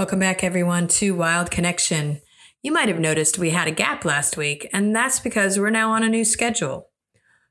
Welcome 0.00 0.20
back, 0.20 0.42
everyone, 0.42 0.88
to 0.88 1.14
Wild 1.14 1.50
Connection. 1.50 2.22
You 2.62 2.72
might 2.72 2.88
have 2.88 2.98
noticed 2.98 3.36
we 3.36 3.50
had 3.50 3.68
a 3.68 3.70
gap 3.70 4.02
last 4.06 4.34
week, 4.34 4.66
and 4.72 4.96
that's 4.96 5.20
because 5.20 5.58
we're 5.58 5.68
now 5.68 5.90
on 5.90 6.02
a 6.02 6.08
new 6.08 6.24
schedule. 6.24 6.88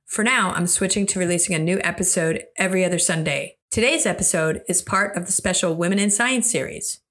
For 0.07 0.23
now, 0.23 0.49
I'm 0.54 0.65
switching 0.65 1.05
to 1.05 1.20
releasing 1.20 1.54
a 1.54 1.59
new 1.59 1.79
episode 1.83 2.46
every 2.57 2.83
other 2.83 2.97
Sunday. 2.97 3.57
Today's 3.70 4.07
episode 4.07 4.63
is 4.67 4.81
part 4.81 5.15
of 5.15 5.27
the 5.27 5.31
special 5.31 5.75
Women 5.75 5.99
in 5.99 6.09
Science 6.09 6.49
series. 6.49 7.01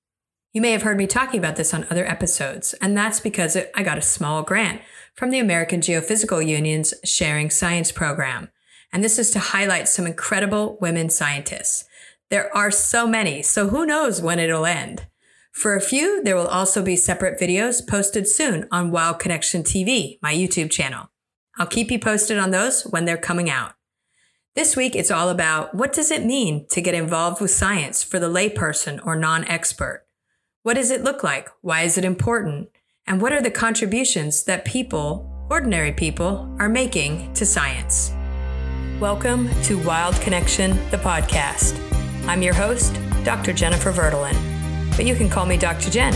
You 0.52 0.60
may 0.60 0.72
have 0.72 0.82
heard 0.82 0.98
me 0.98 1.06
talking 1.06 1.38
about 1.38 1.54
this 1.54 1.72
on 1.72 1.86
other 1.88 2.04
episodes, 2.04 2.74
and 2.82 2.98
that's 2.98 3.20
because 3.20 3.56
I 3.76 3.84
got 3.84 3.96
a 3.96 4.02
small 4.02 4.42
grant 4.42 4.80
from 5.14 5.30
the 5.30 5.38
American 5.38 5.80
Geophysical 5.80 6.44
Union's 6.44 6.94
Sharing 7.04 7.48
Science 7.48 7.92
program. 7.92 8.48
And 8.92 9.04
this 9.04 9.20
is 9.20 9.30
to 9.30 9.38
highlight 9.38 9.86
some 9.86 10.04
incredible 10.04 10.78
women 10.80 11.08
scientists. 11.08 11.84
There 12.28 12.52
are 12.56 12.72
so 12.72 13.06
many, 13.06 13.42
so 13.42 13.68
who 13.68 13.86
knows 13.86 14.20
when 14.20 14.40
it'll 14.40 14.66
end. 14.66 15.06
For 15.52 15.74
a 15.74 15.80
few, 15.80 16.22
there 16.22 16.36
will 16.36 16.46
also 16.46 16.82
be 16.82 16.96
separate 16.96 17.40
videos 17.40 17.84
posted 17.84 18.28
soon 18.28 18.68
on 18.70 18.90
Wild 18.90 19.18
Connection 19.18 19.62
TV, 19.62 20.18
my 20.22 20.32
YouTube 20.32 20.70
channel. 20.70 21.10
I'll 21.56 21.66
keep 21.66 21.90
you 21.90 21.98
posted 21.98 22.38
on 22.38 22.50
those 22.50 22.82
when 22.82 23.04
they're 23.04 23.16
coming 23.16 23.50
out. 23.50 23.72
This 24.54 24.76
week, 24.76 24.94
it's 24.94 25.10
all 25.10 25.28
about 25.28 25.74
what 25.74 25.92
does 25.92 26.10
it 26.10 26.24
mean 26.24 26.66
to 26.70 26.80
get 26.80 26.94
involved 26.94 27.40
with 27.40 27.50
science 27.50 28.04
for 28.04 28.18
the 28.18 28.28
layperson 28.28 29.04
or 29.04 29.16
non-expert? 29.16 30.06
What 30.62 30.74
does 30.74 30.90
it 30.90 31.02
look 31.02 31.24
like? 31.24 31.48
Why 31.60 31.82
is 31.82 31.98
it 31.98 32.04
important? 32.04 32.68
And 33.06 33.20
what 33.20 33.32
are 33.32 33.42
the 33.42 33.50
contributions 33.50 34.44
that 34.44 34.64
people, 34.64 35.46
ordinary 35.50 35.92
people, 35.92 36.54
are 36.58 36.68
making 36.68 37.32
to 37.34 37.46
science? 37.46 38.12
Welcome 39.00 39.48
to 39.62 39.78
Wild 39.84 40.14
Connection, 40.20 40.70
the 40.90 40.98
podcast. 40.98 41.78
I'm 42.28 42.42
your 42.42 42.54
host, 42.54 42.98
Dr. 43.24 43.52
Jennifer 43.52 43.92
Verdolin 43.92 44.57
but 44.98 45.06
you 45.06 45.14
can 45.14 45.30
call 45.30 45.46
me 45.46 45.56
Dr. 45.56 45.90
Jen. 45.90 46.12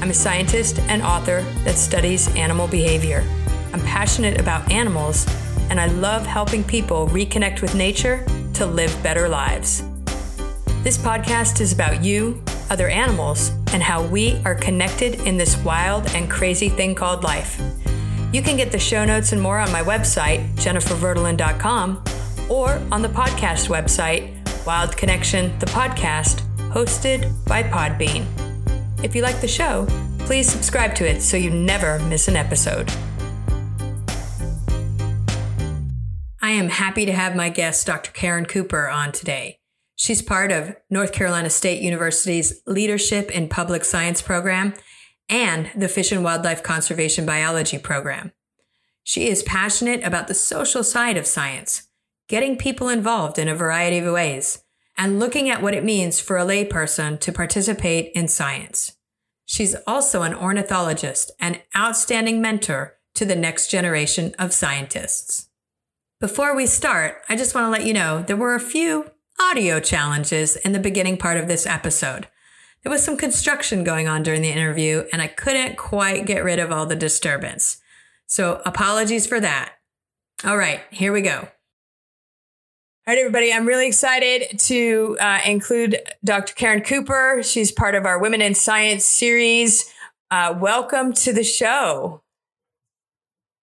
I'm 0.00 0.08
a 0.08 0.14
scientist 0.14 0.78
and 0.82 1.02
author 1.02 1.42
that 1.64 1.74
studies 1.74 2.32
animal 2.36 2.68
behavior. 2.68 3.24
I'm 3.72 3.80
passionate 3.80 4.40
about 4.40 4.70
animals, 4.70 5.26
and 5.68 5.80
I 5.80 5.86
love 5.86 6.24
helping 6.24 6.62
people 6.62 7.08
reconnect 7.08 7.60
with 7.60 7.74
nature 7.74 8.24
to 8.54 8.66
live 8.66 8.96
better 9.02 9.28
lives. 9.28 9.82
This 10.84 10.96
podcast 10.96 11.60
is 11.60 11.72
about 11.72 12.04
you, 12.04 12.40
other 12.70 12.88
animals, 12.88 13.50
and 13.72 13.82
how 13.82 14.06
we 14.06 14.40
are 14.44 14.54
connected 14.54 15.16
in 15.26 15.36
this 15.36 15.56
wild 15.64 16.06
and 16.14 16.30
crazy 16.30 16.68
thing 16.68 16.94
called 16.94 17.24
life. 17.24 17.60
You 18.32 18.42
can 18.42 18.56
get 18.56 18.70
the 18.70 18.78
show 18.78 19.04
notes 19.04 19.32
and 19.32 19.42
more 19.42 19.58
on 19.58 19.72
my 19.72 19.82
website, 19.82 20.48
jenniferverdolin.com, 20.54 22.04
or 22.48 22.80
on 22.92 23.02
the 23.02 23.08
podcast 23.08 23.68
website, 23.68 24.30
Wild 24.64 24.96
Connection, 24.96 25.58
the 25.58 25.66
podcast 25.66 26.44
hosted 26.74 27.32
by 27.46 27.62
Podbean. 27.62 28.26
If 29.04 29.14
you 29.14 29.22
like 29.22 29.40
the 29.40 29.46
show, 29.46 29.86
please 30.18 30.50
subscribe 30.50 30.96
to 30.96 31.08
it 31.08 31.22
so 31.22 31.36
you 31.36 31.48
never 31.50 32.00
miss 32.00 32.26
an 32.26 32.34
episode. 32.34 32.90
I 36.42 36.50
am 36.50 36.68
happy 36.68 37.06
to 37.06 37.12
have 37.12 37.36
my 37.36 37.48
guest, 37.48 37.86
Dr. 37.86 38.10
Caren 38.10 38.48
Cooper, 38.48 38.88
on 38.88 39.12
today. 39.12 39.60
She's 39.94 40.20
part 40.20 40.50
of 40.50 40.74
North 40.90 41.12
Carolina 41.12 41.48
State 41.48 41.80
University's 41.80 42.60
Leadership 42.66 43.30
in 43.30 43.48
Public 43.48 43.84
Science 43.84 44.20
program 44.20 44.74
and 45.28 45.70
the 45.76 45.88
Fish 45.88 46.10
and 46.10 46.24
Wildlife 46.24 46.64
Conservation 46.64 47.24
Biology 47.24 47.78
program. 47.78 48.32
She 49.04 49.28
is 49.28 49.44
passionate 49.44 50.02
about 50.02 50.26
the 50.26 50.34
social 50.34 50.82
side 50.82 51.16
of 51.16 51.28
science, 51.28 51.88
getting 52.28 52.58
people 52.58 52.88
involved 52.88 53.38
in 53.38 53.46
a 53.46 53.54
variety 53.54 53.98
of 53.98 54.12
ways, 54.12 54.63
and 54.96 55.18
looking 55.18 55.48
at 55.48 55.62
what 55.62 55.74
it 55.74 55.84
means 55.84 56.20
for 56.20 56.38
a 56.38 56.44
layperson 56.44 57.18
to 57.20 57.32
participate 57.32 58.12
in 58.14 58.28
science. 58.28 58.96
She's 59.44 59.74
also 59.86 60.22
an 60.22 60.34
ornithologist 60.34 61.32
and 61.40 61.60
outstanding 61.76 62.40
mentor 62.40 62.96
to 63.14 63.24
the 63.24 63.36
next 63.36 63.70
generation 63.70 64.34
of 64.38 64.52
scientists. 64.52 65.48
Before 66.20 66.54
we 66.54 66.66
start, 66.66 67.22
I 67.28 67.36
just 67.36 67.54
want 67.54 67.66
to 67.66 67.70
let 67.70 67.86
you 67.86 67.92
know 67.92 68.22
there 68.22 68.36
were 68.36 68.54
a 68.54 68.60
few 68.60 69.10
audio 69.40 69.80
challenges 69.80 70.56
in 70.56 70.72
the 70.72 70.78
beginning 70.78 71.16
part 71.16 71.36
of 71.36 71.48
this 71.48 71.66
episode. 71.66 72.28
There 72.82 72.92
was 72.92 73.02
some 73.02 73.16
construction 73.16 73.82
going 73.82 74.08
on 74.08 74.22
during 74.22 74.42
the 74.42 74.50
interview, 74.50 75.04
and 75.12 75.20
I 75.20 75.26
couldn't 75.26 75.76
quite 75.76 76.26
get 76.26 76.44
rid 76.44 76.58
of 76.58 76.70
all 76.70 76.86
the 76.86 76.96
disturbance. 76.96 77.78
So, 78.26 78.62
apologies 78.64 79.26
for 79.26 79.40
that. 79.40 79.74
All 80.44 80.56
right, 80.56 80.80
here 80.90 81.12
we 81.12 81.22
go. 81.22 81.48
All 83.06 83.12
right, 83.12 83.20
everybody, 83.20 83.52
I'm 83.52 83.66
really 83.66 83.86
excited 83.86 84.58
to 84.60 85.18
uh, 85.20 85.40
include 85.44 85.98
Dr. 86.24 86.54
Caren 86.54 86.82
Cooper. 86.82 87.42
She's 87.42 87.70
part 87.70 87.94
of 87.94 88.06
our 88.06 88.18
Women 88.18 88.40
in 88.40 88.54
Science 88.54 89.04
series. 89.04 89.92
Uh, 90.30 90.54
welcome 90.58 91.12
to 91.12 91.34
the 91.34 91.44
show. 91.44 92.22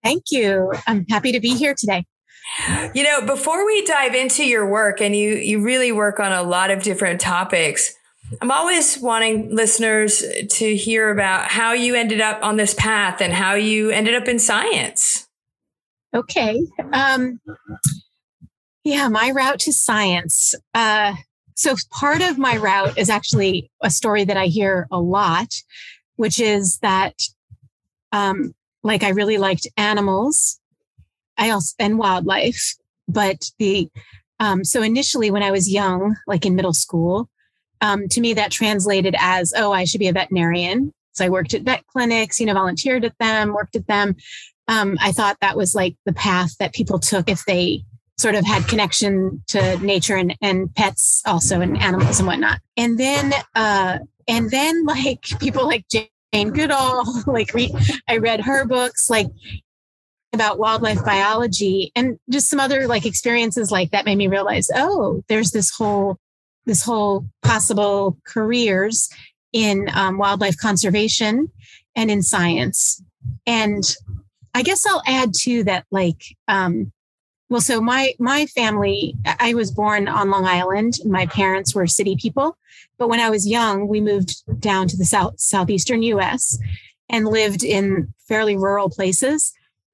Thank 0.05 0.23
you. 0.31 0.71
I'm 0.87 1.05
happy 1.09 1.33
to 1.33 1.41
be 1.41 1.53
here 1.53 1.75
today. 1.77 2.05
You 2.93 3.03
know, 3.03 3.25
before 3.25 3.65
we 3.65 3.83
dive 3.85 4.15
into 4.15 4.45
your 4.45 4.69
work, 4.69 5.01
and 5.01 5.13
you 5.13 5.35
you 5.35 5.61
really 5.61 5.91
work 5.91 6.21
on 6.21 6.31
a 6.31 6.41
lot 6.41 6.71
of 6.71 6.81
different 6.81 7.19
topics, 7.19 7.93
I'm 8.41 8.51
always 8.51 8.97
wanting 8.99 9.53
listeners 9.53 10.23
to 10.49 10.75
hear 10.77 11.09
about 11.09 11.49
how 11.49 11.73
you 11.73 11.93
ended 11.93 12.21
up 12.21 12.41
on 12.41 12.55
this 12.55 12.73
path 12.73 13.19
and 13.19 13.33
how 13.33 13.55
you 13.55 13.89
ended 13.89 14.15
up 14.15 14.29
in 14.29 14.39
science. 14.39 15.27
Okay. 16.13 16.61
Um, 16.93 17.41
yeah, 18.85 19.09
my 19.09 19.31
route 19.31 19.59
to 19.61 19.73
science. 19.73 20.53
Uh, 20.75 21.15
so 21.55 21.75
part 21.91 22.21
of 22.21 22.37
my 22.37 22.55
route 22.55 22.97
is 22.97 23.09
actually 23.09 23.71
a 23.81 23.89
story 23.89 24.23
that 24.23 24.37
I 24.37 24.45
hear 24.45 24.87
a 24.91 24.99
lot, 24.99 25.55
which 26.17 26.39
is 26.39 26.77
that, 26.79 27.15
um, 28.11 28.53
like 28.83 29.01
I 29.01 29.09
really 29.09 29.39
liked 29.39 29.67
animals, 29.75 30.59
I 31.37 31.49
also 31.49 31.73
and 31.79 31.97
wildlife, 31.97 32.75
but 33.07 33.49
the 33.57 33.89
um, 34.39 34.63
so 34.63 34.83
initially 34.83 35.31
when 35.31 35.43
I 35.43 35.51
was 35.51 35.69
young, 35.69 36.15
like 36.27 36.45
in 36.45 36.55
middle 36.55 36.73
school, 36.73 37.29
um, 37.81 38.07
to 38.09 38.21
me 38.21 38.33
that 38.35 38.51
translated 38.51 39.15
as 39.17 39.51
oh 39.57 39.71
I 39.71 39.85
should 39.85 39.99
be 39.99 40.07
a 40.07 40.13
veterinarian. 40.13 40.93
So 41.13 41.25
I 41.25 41.29
worked 41.29 41.55
at 41.55 41.63
vet 41.63 41.87
clinics, 41.87 42.39
you 42.39 42.45
know, 42.45 42.53
volunteered 42.53 43.03
at 43.03 43.17
them, 43.17 43.53
worked 43.53 43.75
at 43.75 43.87
them. 43.87 44.15
Um, 44.67 44.97
I 45.01 45.11
thought 45.11 45.37
that 45.41 45.57
was 45.57 45.73
like 45.73 45.95
the 46.05 46.13
path 46.13 46.55
that 46.59 46.73
people 46.73 46.99
took 46.99 47.29
if 47.29 47.45
they 47.45 47.83
sort 48.17 48.35
of 48.35 48.45
had 48.45 48.67
connection 48.67 49.43
to 49.47 49.77
nature 49.77 50.15
and, 50.15 50.35
and 50.41 50.73
pets 50.75 51.21
also 51.25 51.61
and 51.61 51.77
animals 51.77 52.19
and 52.19 52.27
whatnot. 52.27 52.59
And 52.77 52.97
then, 52.97 53.33
uh, 53.55 53.99
and 54.27 54.49
then 54.49 54.85
like 54.85 55.23
people 55.39 55.65
like 55.65 55.85
Jane 55.89 56.49
Goodall, 56.51 57.05
like 57.27 57.53
re- 57.53 57.75
I 58.07 58.17
read 58.17 58.41
her 58.41 58.65
books, 58.65 59.09
like 59.09 59.27
about 60.33 60.59
wildlife 60.59 61.03
biology 61.03 61.91
and 61.95 62.19
just 62.29 62.49
some 62.49 62.59
other 62.59 62.87
like 62.87 63.05
experiences 63.05 63.71
like 63.71 63.91
that 63.91 64.05
made 64.05 64.17
me 64.17 64.27
realize, 64.27 64.67
oh, 64.75 65.23
there's 65.27 65.51
this 65.51 65.71
whole, 65.75 66.17
this 66.65 66.83
whole 66.83 67.25
possible 67.41 68.17
careers 68.25 69.09
in 69.53 69.89
um, 69.93 70.17
wildlife 70.17 70.57
conservation 70.57 71.49
and 71.95 72.11
in 72.11 72.21
science. 72.21 73.01
And 73.45 73.83
I 74.53 74.61
guess 74.61 74.85
I'll 74.85 75.03
add 75.05 75.33
too 75.37 75.63
that, 75.65 75.85
like, 75.91 76.21
um, 76.47 76.91
well, 77.49 77.61
so 77.61 77.79
my 77.79 78.13
my 78.19 78.47
family, 78.47 79.15
I 79.39 79.53
was 79.53 79.71
born 79.71 80.07
on 80.07 80.31
Long 80.31 80.45
Island. 80.45 80.95
My 81.05 81.27
parents 81.27 81.75
were 81.75 81.85
city 81.85 82.15
people, 82.15 82.57
but 82.97 83.07
when 83.07 83.19
I 83.19 83.29
was 83.29 83.47
young, 83.47 83.87
we 83.87 84.01
moved 84.01 84.43
down 84.59 84.87
to 84.87 84.97
the 84.97 85.05
south 85.05 85.39
southeastern 85.39 86.01
U.S. 86.03 86.57
and 87.09 87.27
lived 87.27 87.63
in 87.63 88.13
fairly 88.27 88.57
rural 88.57 88.89
places. 88.89 89.53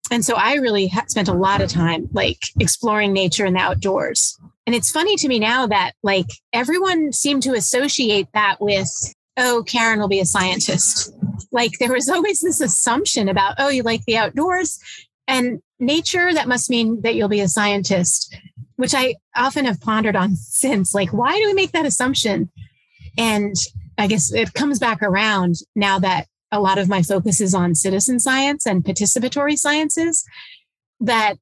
And 0.09 0.25
so 0.25 0.35
I 0.35 0.56
really 0.56 0.88
ha- 0.88 1.06
spent 1.07 1.28
a 1.28 1.34
lot 1.34 1.62
of 1.62 1.69
time 1.69 2.09
like 2.13 2.39
exploring 2.59 3.13
nature 3.13 3.45
and 3.45 3.56
the 3.56 3.62
outdoors. 3.62 4.38
And 4.66 4.75
it's 4.75 4.91
funny 4.91 5.16
to 5.18 5.28
me 5.28 5.39
now 5.39 5.68
that 5.68 5.94
like 6.03 6.28
everyone 6.53 7.12
seemed 7.12 7.44
to 7.44 7.53
associate 7.53 8.28
that 8.33 8.57
with, 8.59 8.89
oh, 9.38 9.63
Caren 9.68 10.00
will 10.00 10.07
be 10.07 10.19
a 10.19 10.25
scientist. 10.25 11.13
Like 11.51 11.71
there 11.80 11.92
was 11.92 12.09
always 12.13 12.42
this 12.42 12.62
assumption 12.62 13.30
about, 13.30 13.56
oh, 13.57 13.69
you 13.69 13.83
like 13.83 14.06
the 14.06 14.18
outdoors. 14.18 14.80
And 15.27 15.62
nature, 15.79 16.33
that 16.33 16.47
must 16.47 16.69
mean 16.69 17.01
that 17.01 17.15
you'll 17.15 17.29
be 17.29 17.41
a 17.41 17.47
scientist, 17.47 18.35
which 18.75 18.94
I 18.94 19.15
often 19.35 19.65
have 19.65 19.81
pondered 19.81 20.15
on 20.15 20.35
since. 20.35 20.94
Like, 20.94 21.13
why 21.13 21.38
do 21.38 21.45
we 21.45 21.53
make 21.53 21.71
that 21.71 21.85
assumption? 21.85 22.50
And 23.18 23.56
I 23.97 24.07
guess 24.07 24.31
it 24.31 24.53
comes 24.53 24.79
back 24.79 25.01
around 25.01 25.56
now 25.75 26.00
that 26.00 26.27
a 26.51 26.59
lot 26.59 26.77
of 26.77 26.89
my 26.89 27.01
focus 27.01 27.39
is 27.39 27.53
on 27.53 27.75
citizen 27.75 28.19
science 28.19 28.65
and 28.65 28.83
participatory 28.83 29.57
sciences 29.57 30.25
that 31.00 31.35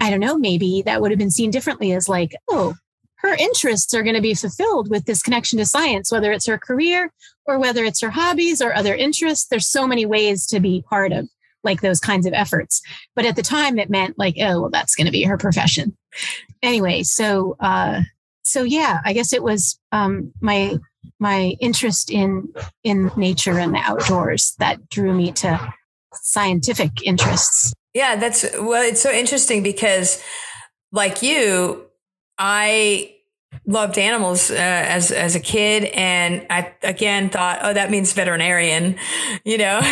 I 0.00 0.10
don't 0.10 0.20
know, 0.20 0.38
maybe 0.38 0.82
that 0.82 1.00
would 1.00 1.10
have 1.10 1.18
been 1.18 1.30
seen 1.30 1.50
differently 1.50 1.92
as 1.92 2.08
like, 2.08 2.34
oh, 2.48 2.74
her 3.16 3.34
interests 3.34 3.94
are 3.94 4.02
going 4.02 4.16
to 4.16 4.22
be 4.22 4.34
fulfilled 4.34 4.90
with 4.90 5.06
this 5.06 5.22
connection 5.22 5.58
to 5.58 5.66
science, 5.66 6.12
whether 6.12 6.32
it's 6.32 6.46
her 6.46 6.58
career 6.58 7.12
or 7.46 7.58
whether 7.58 7.84
it's 7.84 8.00
her 8.00 8.10
hobbies 8.10 8.60
or 8.60 8.74
other 8.74 8.94
interests. 8.94 9.46
There's 9.46 9.68
so 9.68 9.86
many 9.86 10.04
ways 10.04 10.46
to 10.48 10.60
be 10.60 10.84
part 10.88 11.12
of 11.12 11.28
like 11.64 11.80
those 11.80 12.00
kinds 12.00 12.26
of 12.26 12.32
efforts. 12.32 12.80
But 13.16 13.24
at 13.24 13.36
the 13.36 13.42
time, 13.42 13.78
it 13.78 13.90
meant 13.90 14.18
like, 14.18 14.36
oh, 14.40 14.60
well, 14.60 14.70
that's 14.70 14.94
going 14.94 15.06
to 15.06 15.12
be 15.12 15.24
her 15.24 15.38
profession. 15.38 15.96
Anyway, 16.62 17.02
so 17.02 17.56
uh, 17.60 18.02
so 18.42 18.62
yeah, 18.62 19.00
I 19.04 19.12
guess 19.12 19.32
it 19.32 19.42
was 19.42 19.78
um, 19.92 20.32
my 20.40 20.76
my 21.18 21.56
interest 21.60 22.10
in 22.10 22.52
in 22.82 23.10
nature 23.16 23.58
and 23.58 23.74
the 23.74 23.78
outdoors 23.78 24.54
that 24.58 24.88
drew 24.88 25.14
me 25.14 25.32
to 25.32 25.74
scientific 26.12 27.02
interests. 27.02 27.72
Yeah, 27.94 28.16
that's 28.16 28.44
well, 28.58 28.82
it's 28.82 29.02
so 29.02 29.10
interesting 29.10 29.62
because 29.62 30.22
like 30.92 31.22
you, 31.22 31.86
I 32.38 33.13
loved 33.66 33.98
animals 33.98 34.50
uh, 34.50 34.54
as 34.54 35.10
as 35.10 35.34
a 35.34 35.40
kid. 35.40 35.84
And 35.84 36.46
i 36.50 36.72
again 36.82 37.30
thought 37.30 37.60
oh 37.62 37.72
that 37.72 37.90
means 37.90 38.12
veterinarian 38.12 38.96
you 39.44 39.58
know? 39.58 39.80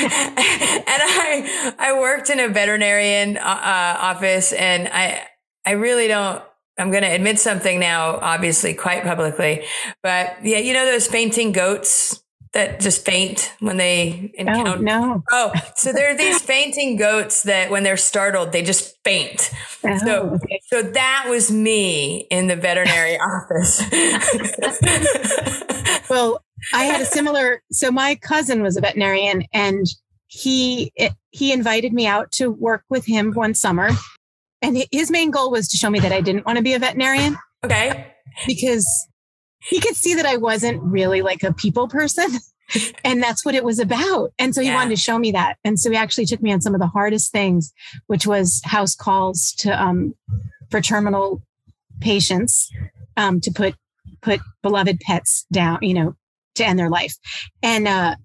And 0.84 1.00
i 1.02 1.74
i 1.78 1.98
worked 1.98 2.30
in 2.30 2.40
a 2.40 2.48
veterinarian 2.48 3.36
uh, 3.36 3.40
uh, 3.40 3.96
office 4.00 4.52
and 4.52 4.88
i 4.88 5.22
i 5.64 5.72
really 5.72 6.08
don't 6.08 6.42
i'm 6.78 6.90
going 6.90 7.02
to 7.02 7.08
admit 7.08 7.38
something 7.38 7.78
now 7.80 8.16
obviously 8.16 8.74
quite 8.74 9.04
publicly. 9.04 9.64
But 10.02 10.44
yeah 10.44 10.58
you 10.58 10.74
know 10.74 10.84
those 10.86 11.06
fainting 11.06 11.52
goats 11.52 12.21
that 12.52 12.80
just 12.80 13.04
faint 13.04 13.54
when 13.60 13.78
they 13.78 14.30
encounter. 14.34 14.72
Oh, 14.72 14.76
no. 14.76 15.24
Oh, 15.32 15.52
so 15.74 15.92
there 15.92 16.10
are 16.10 16.16
these 16.16 16.40
fainting 16.40 16.96
goats 16.96 17.44
that 17.44 17.70
when 17.70 17.82
they're 17.82 17.96
startled, 17.96 18.52
they 18.52 18.62
just 18.62 19.02
faint. 19.04 19.50
Oh, 19.84 19.98
so, 19.98 20.22
okay. 20.34 20.60
so 20.66 20.82
that 20.82 21.26
was 21.28 21.50
me 21.50 22.26
in 22.30 22.48
the 22.48 22.56
veterinary 22.56 23.18
office. 23.18 23.82
well, 26.10 26.44
I 26.74 26.84
had 26.84 27.00
a 27.00 27.06
similar. 27.06 27.62
So 27.70 27.90
my 27.90 28.16
cousin 28.16 28.62
was 28.62 28.76
a 28.76 28.82
veterinarian, 28.82 29.44
and 29.54 29.86
he 30.26 30.92
he 31.30 31.52
invited 31.52 31.92
me 31.92 32.06
out 32.06 32.32
to 32.32 32.50
work 32.50 32.84
with 32.90 33.06
him 33.06 33.32
one 33.32 33.54
summer, 33.54 33.90
and 34.60 34.84
his 34.92 35.10
main 35.10 35.30
goal 35.30 35.50
was 35.50 35.68
to 35.68 35.78
show 35.78 35.88
me 35.88 36.00
that 36.00 36.12
I 36.12 36.20
didn't 36.20 36.44
want 36.44 36.58
to 36.58 36.62
be 36.62 36.74
a 36.74 36.78
veterinarian. 36.78 37.36
Okay. 37.64 38.12
Because 38.46 38.86
he 39.68 39.80
could 39.80 39.96
see 39.96 40.14
that 40.14 40.26
I 40.26 40.36
wasn't 40.36 40.82
really 40.82 41.22
like 41.22 41.42
a 41.42 41.52
people 41.52 41.88
person. 41.88 42.26
and 43.04 43.22
that's 43.22 43.44
what 43.44 43.54
it 43.54 43.64
was 43.64 43.78
about. 43.78 44.32
And 44.38 44.54
so 44.54 44.60
he 44.60 44.68
yeah. 44.68 44.74
wanted 44.74 44.90
to 44.90 45.00
show 45.00 45.18
me 45.18 45.32
that. 45.32 45.58
And 45.64 45.78
so 45.78 45.90
he 45.90 45.96
actually 45.96 46.26
took 46.26 46.42
me 46.42 46.52
on 46.52 46.60
some 46.60 46.74
of 46.74 46.80
the 46.80 46.86
hardest 46.86 47.32
things, 47.32 47.72
which 48.06 48.26
was 48.26 48.60
house 48.64 48.94
calls 48.94 49.52
to 49.58 49.70
um, 49.70 50.14
for 50.70 50.80
terminal 50.80 51.42
patients 52.00 52.70
um, 53.16 53.40
to 53.40 53.50
put 53.50 53.74
put 54.22 54.40
beloved 54.62 55.00
pets 55.00 55.46
down, 55.52 55.78
you 55.82 55.94
know, 55.94 56.14
to 56.54 56.64
end 56.64 56.78
their 56.78 56.90
life. 56.90 57.16
And 57.62 57.88
uh, 57.88 58.16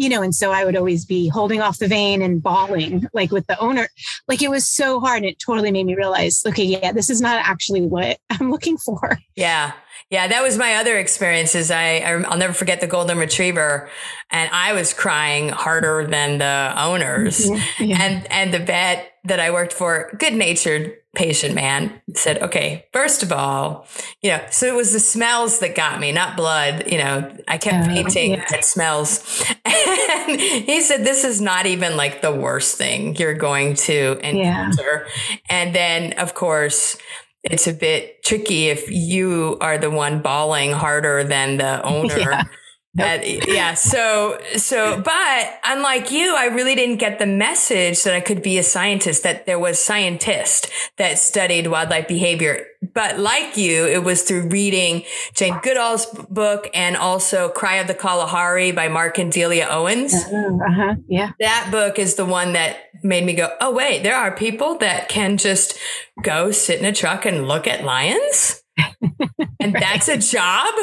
you 0.00 0.08
know, 0.08 0.22
and 0.22 0.34
so 0.34 0.50
I 0.50 0.64
would 0.64 0.76
always 0.76 1.04
be 1.04 1.28
holding 1.28 1.60
off 1.60 1.78
the 1.78 1.86
vein 1.86 2.22
and 2.22 2.42
bawling 2.42 3.06
like 3.12 3.30
with 3.30 3.46
the 3.48 3.58
owner. 3.60 3.86
Like 4.28 4.40
it 4.40 4.48
was 4.48 4.66
so 4.66 4.98
hard. 4.98 5.18
And 5.18 5.26
it 5.26 5.38
totally 5.38 5.70
made 5.70 5.84
me 5.84 5.94
realize, 5.94 6.42
okay, 6.46 6.64
yeah, 6.64 6.90
this 6.92 7.10
is 7.10 7.20
not 7.20 7.44
actually 7.44 7.82
what 7.82 8.18
I'm 8.30 8.50
looking 8.50 8.78
for. 8.78 9.18
Yeah. 9.36 9.72
Yeah, 10.08 10.26
that 10.26 10.42
was 10.42 10.56
my 10.56 10.76
other 10.76 10.96
experiences. 10.98 11.70
I, 11.70 11.98
I 11.98 12.16
will 12.16 12.38
never 12.38 12.54
forget 12.54 12.80
the 12.80 12.88
golden 12.88 13.18
retriever, 13.18 13.88
and 14.30 14.50
I 14.52 14.72
was 14.72 14.92
crying 14.92 15.50
harder 15.50 16.04
than 16.04 16.38
the 16.38 16.74
owners. 16.76 17.46
Mm-hmm. 17.46 17.84
Yeah. 17.84 18.02
And 18.02 18.32
and 18.32 18.52
the 18.52 18.58
vet 18.58 19.09
that 19.24 19.40
I 19.40 19.50
worked 19.50 19.72
for, 19.72 20.10
good 20.18 20.34
natured 20.34 20.96
patient 21.14 21.54
man, 21.54 22.00
said, 22.14 22.42
"Okay, 22.42 22.86
first 22.92 23.22
of 23.22 23.32
all, 23.32 23.86
you 24.22 24.30
know, 24.30 24.40
so 24.50 24.66
it 24.66 24.74
was 24.74 24.92
the 24.92 25.00
smells 25.00 25.58
that 25.58 25.74
got 25.74 26.00
me, 26.00 26.12
not 26.12 26.36
blood. 26.36 26.90
You 26.90 26.98
know, 26.98 27.36
I 27.48 27.58
kept 27.58 27.88
uh, 27.88 27.92
painting 27.92 28.32
yeah. 28.32 28.46
at 28.52 28.64
smells, 28.64 29.44
and 29.64 30.40
he 30.40 30.80
said, 30.80 31.04
"This 31.04 31.24
is 31.24 31.40
not 31.40 31.66
even 31.66 31.96
like 31.96 32.22
the 32.22 32.32
worst 32.32 32.78
thing 32.78 33.16
you're 33.16 33.34
going 33.34 33.74
to 33.74 34.18
encounter." 34.22 35.06
Yeah. 35.06 35.36
And 35.48 35.74
then, 35.74 36.12
of 36.14 36.34
course 36.34 36.96
it's 37.42 37.66
a 37.66 37.72
bit 37.72 38.22
tricky 38.22 38.68
if 38.68 38.90
you 38.90 39.56
are 39.60 39.78
the 39.78 39.90
one 39.90 40.20
bawling 40.20 40.72
harder 40.72 41.24
than 41.24 41.56
the 41.56 41.82
owner. 41.86 42.18
Yeah. 42.18 42.42
Nope. 42.92 43.46
yeah. 43.46 43.74
So, 43.74 44.40
so, 44.56 45.00
but 45.00 45.60
unlike 45.64 46.10
you, 46.10 46.34
I 46.34 46.46
really 46.46 46.74
didn't 46.74 46.96
get 46.96 47.20
the 47.20 47.26
message 47.26 48.02
that 48.02 48.14
I 48.14 48.20
could 48.20 48.42
be 48.42 48.58
a 48.58 48.64
scientist, 48.64 49.22
that 49.22 49.46
there 49.46 49.60
was 49.60 49.78
scientists 49.78 50.68
that 50.98 51.18
studied 51.18 51.68
wildlife 51.68 52.08
behavior. 52.08 52.66
But 52.94 53.20
like 53.20 53.56
you, 53.56 53.86
it 53.86 54.02
was 54.02 54.22
through 54.22 54.48
reading 54.48 55.04
Jane 55.34 55.60
Goodall's 55.62 56.06
book 56.30 56.68
and 56.74 56.96
also 56.96 57.48
Cry 57.48 57.76
of 57.76 57.86
the 57.86 57.94
Kalahari 57.94 58.72
by 58.72 58.88
Mark 58.88 59.18
and 59.18 59.30
Delia 59.30 59.68
Owens. 59.70 60.12
Uh-huh. 60.14 60.36
uh-huh. 60.36 60.94
Yeah. 61.06 61.30
That 61.38 61.68
book 61.70 61.98
is 61.98 62.16
the 62.16 62.24
one 62.24 62.54
that 62.54 62.78
made 63.04 63.24
me 63.24 63.34
go, 63.34 63.54
oh, 63.60 63.72
wait, 63.72 64.02
there 64.02 64.16
are 64.16 64.34
people 64.34 64.78
that 64.78 65.08
can 65.08 65.36
just 65.36 65.78
go 66.22 66.50
sit 66.50 66.80
in 66.80 66.84
a 66.84 66.92
truck 66.92 67.24
and 67.24 67.46
look 67.46 67.68
at 67.68 67.84
lions. 67.84 68.59
And 68.78 69.00
right. 69.74 69.80
that's 69.80 70.08
a 70.08 70.18
job. 70.18 70.74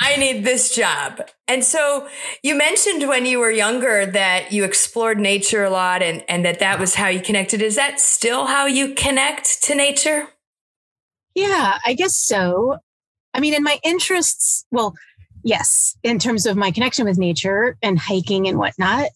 I 0.00 0.16
need 0.16 0.44
this 0.44 0.74
job. 0.74 1.22
And 1.48 1.64
so 1.64 2.08
you 2.42 2.54
mentioned 2.54 3.08
when 3.08 3.26
you 3.26 3.38
were 3.38 3.50
younger 3.50 4.06
that 4.06 4.52
you 4.52 4.64
explored 4.64 5.18
nature 5.18 5.64
a 5.64 5.70
lot 5.70 6.02
and, 6.02 6.24
and 6.28 6.44
that 6.44 6.60
that 6.60 6.78
was 6.78 6.94
how 6.94 7.08
you 7.08 7.20
connected. 7.20 7.60
Is 7.62 7.76
that 7.76 7.98
still 8.00 8.46
how 8.46 8.66
you 8.66 8.94
connect 8.94 9.62
to 9.64 9.74
nature? 9.74 10.28
Yeah, 11.34 11.78
I 11.84 11.94
guess 11.94 12.16
so. 12.16 12.78
I 13.34 13.40
mean, 13.40 13.54
in 13.54 13.62
my 13.62 13.78
interests, 13.84 14.66
well, 14.70 14.94
yes, 15.42 15.96
in 16.02 16.18
terms 16.18 16.46
of 16.46 16.56
my 16.56 16.70
connection 16.70 17.04
with 17.04 17.18
nature 17.18 17.76
and 17.82 17.98
hiking 17.98 18.48
and 18.48 18.58
whatnot, 18.58 19.08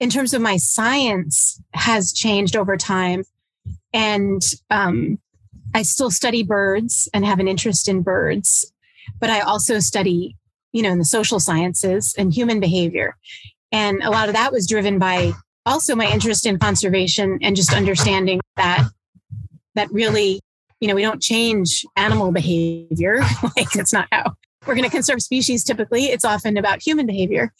in 0.00 0.10
terms 0.10 0.34
of 0.34 0.42
my 0.42 0.56
science 0.56 1.60
has 1.74 2.12
changed 2.12 2.56
over 2.56 2.76
time. 2.76 3.24
And 3.92 4.42
um, 4.70 5.18
I 5.74 5.82
still 5.82 6.10
study 6.10 6.42
birds 6.42 7.08
and 7.14 7.24
have 7.24 7.38
an 7.38 7.48
interest 7.48 7.88
in 7.88 8.02
birds, 8.02 8.72
but 9.18 9.30
I 9.30 9.40
also 9.40 9.78
study, 9.78 10.36
you 10.72 10.82
know, 10.82 10.90
in 10.90 10.98
the 10.98 11.04
social 11.04 11.40
sciences 11.40 12.14
and 12.18 12.32
human 12.32 12.60
behavior. 12.60 13.16
And 13.70 14.02
a 14.02 14.10
lot 14.10 14.28
of 14.28 14.34
that 14.34 14.52
was 14.52 14.68
driven 14.68 14.98
by 14.98 15.32
also 15.64 15.94
my 15.94 16.10
interest 16.10 16.46
in 16.46 16.58
conservation 16.58 17.38
and 17.42 17.56
just 17.56 17.72
understanding 17.72 18.40
that 18.56 18.88
that 19.74 19.90
really, 19.90 20.40
you 20.80 20.88
know, 20.88 20.94
we 20.94 21.02
don't 21.02 21.22
change 21.22 21.84
animal 21.96 22.32
behavior. 22.32 23.18
like 23.56 23.74
it's 23.76 23.92
not 23.92 24.08
how 24.12 24.34
we're 24.66 24.74
going 24.74 24.84
to 24.84 24.90
conserve 24.90 25.22
species 25.22 25.64
typically. 25.64 26.04
It's 26.06 26.24
often 26.24 26.56
about 26.56 26.82
human 26.82 27.06
behavior 27.06 27.52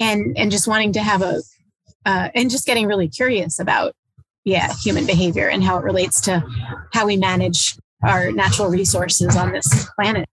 and 0.00 0.36
and 0.36 0.50
just 0.50 0.66
wanting 0.66 0.92
to 0.94 1.02
have 1.02 1.22
a 1.22 1.42
uh, 2.04 2.28
and 2.34 2.50
just 2.50 2.66
getting 2.66 2.86
really 2.86 3.08
curious 3.08 3.58
about 3.60 3.94
yeah, 4.44 4.72
human 4.82 5.06
behavior 5.06 5.48
and 5.48 5.62
how 5.62 5.78
it 5.78 5.84
relates 5.84 6.20
to 6.22 6.42
how 6.92 7.06
we 7.06 7.16
manage 7.16 7.76
our 8.02 8.32
natural 8.32 8.68
resources 8.68 9.36
on 9.36 9.52
this 9.52 9.88
planet. 9.94 10.28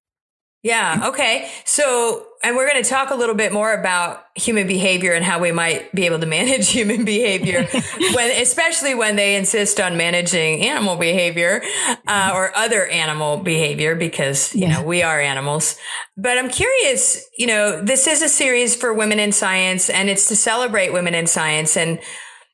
Yeah. 0.62 1.08
Okay. 1.08 1.50
So, 1.64 2.26
and 2.44 2.58
we're 2.58 2.70
going 2.70 2.84
to 2.84 2.90
talk 2.90 3.12
a 3.12 3.16
little 3.16 3.36
bit 3.36 3.54
more 3.54 3.74
about 3.74 4.26
human 4.36 4.68
behavior 4.68 5.14
and 5.14 5.24
how 5.24 5.40
we 5.40 5.54
might 5.54 5.90
be 5.94 6.06
able 6.06 6.20
to 6.20 6.26
manage 6.26 6.70
human 6.72 7.06
behavior 7.06 7.66
when, 8.14 8.42
especially 8.42 8.94
when 8.94 9.16
they 9.16 9.38
insist 9.38 9.80
on 9.80 9.96
managing 9.96 10.62
animal 10.62 10.98
behavior 10.98 11.62
uh, 12.08 12.32
or 12.34 12.54
other 12.58 12.88
animal 12.88 13.38
behavior, 13.38 13.96
because, 13.96 14.54
you 14.54 14.64
yeah. 14.64 14.74
know, 14.74 14.84
we 14.84 15.02
are 15.02 15.22
animals. 15.22 15.78
But 16.18 16.38
I'm 16.38 16.50
curious, 16.50 17.26
you 17.38 17.48
know, 17.48 17.82
this 17.82 18.06
is 18.06 18.22
a 18.22 18.30
series 18.30 18.76
for 18.76 18.94
women 18.94 19.20
in 19.20 19.32
science 19.32 19.90
and 19.90 20.10
it's 20.10 20.28
to 20.28 20.36
celebrate 20.36 20.92
women 20.92 21.16
in 21.16 21.26
science. 21.26 21.78
And 21.78 22.00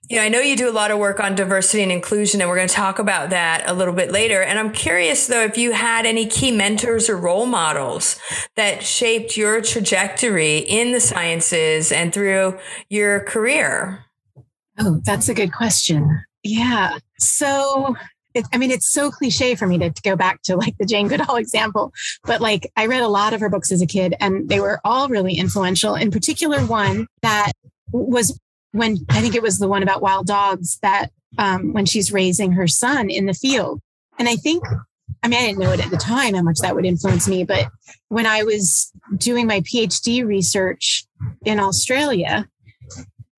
you 0.09 0.17
know, 0.17 0.24
I 0.24 0.29
know 0.29 0.39
you 0.39 0.55
do 0.55 0.69
a 0.69 0.71
lot 0.71 0.91
of 0.91 1.00
work 1.00 1.19
on 1.19 1.35
diversity 1.35 1.81
and 1.81 1.91
inclusion, 1.91 2.41
and 2.41 2.50
we're 2.50 2.55
going 2.55 2.67
to 2.67 2.74
talk 2.74 3.00
about 3.00 3.31
that 3.31 3.63
a 3.65 3.74
little 3.74 3.93
bit 3.93 4.12
later. 4.12 4.41
And 4.41 4.59
I'm 4.59 4.71
curious, 4.71 5.27
though, 5.27 5.43
if 5.43 5.57
you 5.57 5.71
had 5.71 6.05
any 6.05 6.27
key 6.27 6.51
mentors 6.51 7.09
or 7.09 7.17
role 7.17 7.47
models 7.47 8.19
that 8.55 8.83
shaped 8.83 9.35
your 9.35 9.62
trajectory 9.62 10.59
in 10.59 10.91
the 10.91 11.00
sciences 11.00 11.91
and 11.91 12.13
through 12.13 12.59
your 12.89 13.21
career. 13.21 14.05
Oh, 14.77 15.01
that's 15.03 15.27
a 15.27 15.33
good 15.33 15.53
question. 15.53 16.24
Yeah. 16.43 17.00
So, 17.17 17.95
it, 18.35 18.45
I 18.53 18.57
mean, 18.57 18.69
it's 18.69 18.91
so 18.91 19.09
cliche 19.09 19.55
for 19.55 19.65
me 19.65 19.79
to, 19.79 19.89
to 19.89 20.01
go 20.03 20.15
back 20.15 20.43
to 20.43 20.55
like 20.55 20.77
the 20.77 20.85
Jane 20.85 21.07
Goodall 21.07 21.35
example, 21.38 21.91
but 22.25 22.41
like 22.41 22.71
I 22.75 22.85
read 22.85 23.01
a 23.01 23.07
lot 23.07 23.33
of 23.33 23.39
her 23.39 23.50
books 23.50 23.71
as 23.71 23.81
a 23.81 23.88
kid, 23.88 24.13
and 24.19 24.50
they 24.50 24.59
were 24.59 24.79
all 24.83 25.07
really 25.07 25.33
influential. 25.33 25.95
In 25.95 26.12
particular, 26.12 26.59
one 26.65 27.07
that 27.24 27.53
was 27.91 28.39
when 28.75 28.98
I 29.10 29.22
think 29.22 29.36
it 29.36 29.41
was 29.41 29.58
the 29.58 29.70
one 29.70 29.84
about 29.84 30.01
wild 30.01 30.27
dogs 30.27 30.77
that 30.82 31.08
um, 31.38 31.72
when 31.74 31.86
she's 31.86 32.12
raising 32.12 32.51
her 32.51 32.67
son 32.67 33.10
in 33.10 33.25
the 33.25 33.34
field. 33.34 33.82
And 34.20 34.27
I 34.27 34.36
think, 34.36 34.63
I 35.24 35.27
mean, 35.27 35.39
I 35.39 35.46
didn't 35.46 35.60
know 35.60 35.72
it 35.72 35.84
at 35.84 35.91
the 35.91 35.98
time 35.98 36.36
how 36.36 36.41
much 36.41 36.60
that 36.60 36.75
would 36.75 36.86
influence 36.86 37.27
me, 37.27 37.46
but 37.46 37.67
when 38.10 38.25
I 38.25 38.44
was 38.44 38.91
doing 39.17 39.48
my 39.48 39.62
PhD 39.62 40.25
research 40.25 41.05
in 41.46 41.60
Australia, 41.60 42.48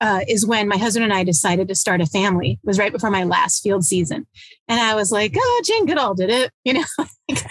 uh, 0.00 0.20
is 0.28 0.44
when 0.44 0.68
my 0.68 0.76
husband 0.76 1.04
and 1.04 1.12
I 1.12 1.24
decided 1.24 1.68
to 1.68 1.74
start 1.74 2.02
a 2.02 2.06
family. 2.06 2.52
It 2.62 2.66
was 2.66 2.78
right 2.78 2.92
before 2.92 3.10
my 3.10 3.24
last 3.24 3.62
field 3.62 3.82
season. 3.82 4.26
And 4.68 4.78
I 4.78 4.94
was 4.94 5.10
like, 5.10 5.34
oh, 5.38 5.62
Jane 5.64 5.86
Goodall 5.86 6.14
did 6.14 6.30
it. 6.30 6.50
You 6.64 6.74
know, 6.74 6.84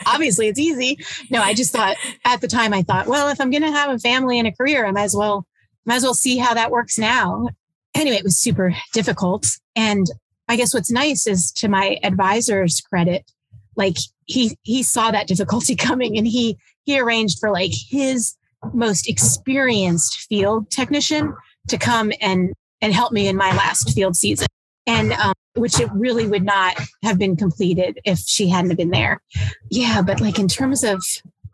obviously 0.06 0.48
it's 0.48 0.60
easy. 0.60 1.00
No, 1.32 1.42
I 1.42 1.54
just 1.54 1.72
thought 1.72 1.96
at 2.26 2.42
the 2.42 2.48
time, 2.48 2.74
I 2.74 2.84
thought, 2.84 3.08
well, 3.08 3.30
if 3.30 3.40
I'm 3.40 3.50
going 3.50 3.64
to 3.64 3.72
have 3.72 3.90
a 3.90 3.98
family 3.98 4.38
and 4.38 4.48
a 4.48 4.52
career, 4.52 4.86
I 4.86 4.92
might 4.92 5.04
as 5.04 5.16
well, 5.16 5.48
might 5.86 5.96
as 5.96 6.04
well 6.04 6.14
see 6.14 6.38
how 6.38 6.54
that 6.54 6.70
works 6.70 7.00
now 7.00 7.48
anyway, 7.96 8.18
it 8.18 8.24
was 8.24 8.38
super 8.38 8.76
difficult. 8.94 9.48
And 9.76 10.06
I 10.48 10.56
guess 10.56 10.74
what's 10.74 10.92
nice 10.92 11.26
is 11.26 11.52
to 11.54 11.68
my 11.68 11.98
advisor's 12.04 12.82
credit, 12.82 13.32
like 13.76 13.98
he 14.26 14.58
he 14.64 14.84
saw 14.84 15.12
that 15.12 15.28
difficulty 15.28 15.76
coming 15.88 16.18
and 16.18 16.28
he 16.28 16.58
he 16.84 17.00
arranged 17.00 17.40
for 17.40 17.52
like 17.52 17.72
his 17.90 18.36
most 18.74 19.08
experienced 19.08 20.22
field 20.28 20.70
technician 20.72 21.34
to 21.68 21.78
come 21.78 22.12
and 22.22 22.54
and 22.82 22.94
help 22.94 23.12
me 23.12 23.28
in 23.28 23.36
my 23.36 23.52
last 23.52 23.94
field 23.94 24.16
season 24.16 24.48
and 24.88 25.14
um, 25.14 25.34
which 25.56 25.80
it 25.80 25.90
really 25.94 26.28
would 26.28 26.44
not 26.44 26.80
have 27.04 27.18
been 27.18 27.36
completed 27.36 28.00
if 28.06 28.20
she 28.20 28.50
hadn't 28.50 28.76
been 28.76 28.90
there 28.90 29.22
yeah 29.70 30.02
but 30.02 30.20
like 30.20 30.40
in 30.40 30.48
terms 30.48 30.84
of 30.84 31.04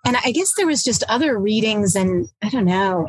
and 0.05 0.15
i 0.23 0.31
guess 0.31 0.53
there 0.55 0.67
was 0.67 0.83
just 0.83 1.03
other 1.09 1.37
readings 1.37 1.95
and 1.95 2.27
i 2.41 2.49
don't 2.49 2.65
know 2.65 3.07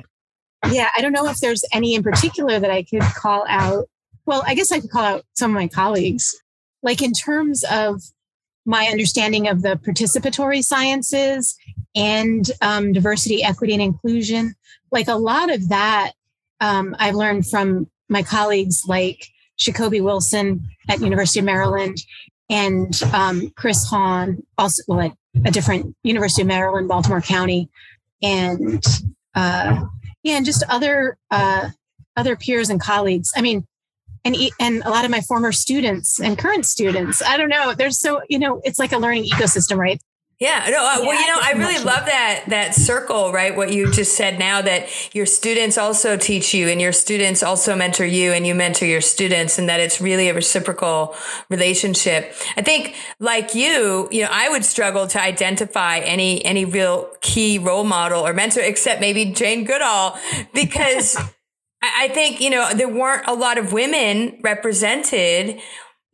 yeah 0.70 0.88
i 0.96 1.00
don't 1.00 1.12
know 1.12 1.26
if 1.26 1.38
there's 1.38 1.64
any 1.72 1.94
in 1.94 2.02
particular 2.02 2.58
that 2.60 2.70
i 2.70 2.82
could 2.82 3.02
call 3.16 3.44
out 3.48 3.88
well 4.26 4.42
i 4.46 4.54
guess 4.54 4.70
i 4.70 4.80
could 4.80 4.90
call 4.90 5.04
out 5.04 5.24
some 5.34 5.50
of 5.50 5.54
my 5.54 5.68
colleagues 5.68 6.34
like 6.82 7.02
in 7.02 7.12
terms 7.12 7.64
of 7.70 8.02
my 8.64 8.86
understanding 8.86 9.48
of 9.48 9.62
the 9.62 9.76
participatory 9.76 10.62
sciences 10.62 11.56
and 11.94 12.50
um, 12.60 12.92
diversity, 12.92 13.42
equity, 13.42 13.72
and 13.72 13.82
inclusion. 13.82 14.54
Like 14.90 15.08
a 15.08 15.16
lot 15.16 15.52
of 15.52 15.68
that, 15.68 16.12
um, 16.60 16.94
I've 16.98 17.14
learned 17.14 17.46
from 17.46 17.90
my 18.08 18.22
colleagues 18.22 18.84
like 18.86 19.26
Sacoby 19.58 20.00
Wilson 20.00 20.68
at 20.88 21.00
University 21.00 21.40
of 21.40 21.44
Maryland 21.44 21.98
and 22.48 23.00
um, 23.14 23.50
Chris 23.56 23.84
Hahn, 23.88 24.42
also 24.58 24.82
well, 24.86 25.00
at 25.00 25.12
a 25.46 25.50
different 25.50 25.96
University 26.02 26.42
of 26.42 26.48
Maryland, 26.48 26.88
Baltimore 26.88 27.20
County, 27.20 27.68
and 28.22 28.84
uh, 29.34 29.84
yeah, 30.22 30.36
and 30.36 30.46
just 30.46 30.62
other 30.68 31.16
uh, 31.30 31.70
other 32.16 32.36
peers 32.36 32.70
and 32.70 32.80
colleagues. 32.80 33.32
I 33.36 33.42
mean, 33.42 33.66
and 34.24 34.36
and 34.60 34.82
a 34.84 34.90
lot 34.90 35.04
of 35.04 35.10
my 35.10 35.20
former 35.20 35.52
students 35.52 36.20
and 36.20 36.38
current 36.38 36.66
students. 36.66 37.22
I 37.22 37.36
don't 37.36 37.48
know. 37.48 37.74
There's 37.74 37.98
so 37.98 38.22
you 38.28 38.38
know, 38.38 38.60
it's 38.64 38.78
like 38.78 38.92
a 38.92 38.98
learning 38.98 39.24
ecosystem, 39.24 39.78
right? 39.78 40.00
Yeah, 40.42 40.66
no, 40.70 40.78
uh, 40.84 41.06
well, 41.06 41.20
you 41.20 41.26
know, 41.28 41.40
I 41.40 41.52
really 41.52 41.78
love 41.84 42.06
that 42.06 42.46
that 42.48 42.74
circle, 42.74 43.30
right? 43.30 43.54
What 43.54 43.72
you 43.72 43.92
just 43.92 44.16
said 44.16 44.40
now 44.40 44.60
that 44.60 44.88
your 45.14 45.24
students 45.24 45.78
also 45.78 46.16
teach 46.16 46.52
you 46.52 46.66
and 46.66 46.80
your 46.80 46.90
students 46.90 47.44
also 47.44 47.76
mentor 47.76 48.06
you 48.06 48.32
and 48.32 48.44
you 48.44 48.52
mentor 48.52 48.86
your 48.86 49.02
students 49.02 49.56
and 49.56 49.68
that 49.68 49.78
it's 49.78 50.00
really 50.00 50.28
a 50.28 50.34
reciprocal 50.34 51.14
relationship. 51.48 52.34
I 52.56 52.62
think 52.62 52.96
like 53.20 53.54
you, 53.54 54.08
you 54.10 54.22
know, 54.22 54.30
I 54.32 54.48
would 54.48 54.64
struggle 54.64 55.06
to 55.06 55.22
identify 55.22 55.98
any 55.98 56.44
any 56.44 56.64
real 56.64 57.12
key 57.20 57.58
role 57.58 57.84
model 57.84 58.26
or 58.26 58.34
mentor 58.34 58.62
except 58.62 59.00
maybe 59.00 59.26
Jane 59.26 59.62
Goodall 59.62 60.18
because 60.52 61.16
I 61.82 62.08
think, 62.08 62.40
you 62.40 62.50
know, 62.50 62.72
there 62.74 62.88
weren't 62.88 63.28
a 63.28 63.34
lot 63.34 63.58
of 63.58 63.72
women 63.72 64.40
represented 64.42 65.60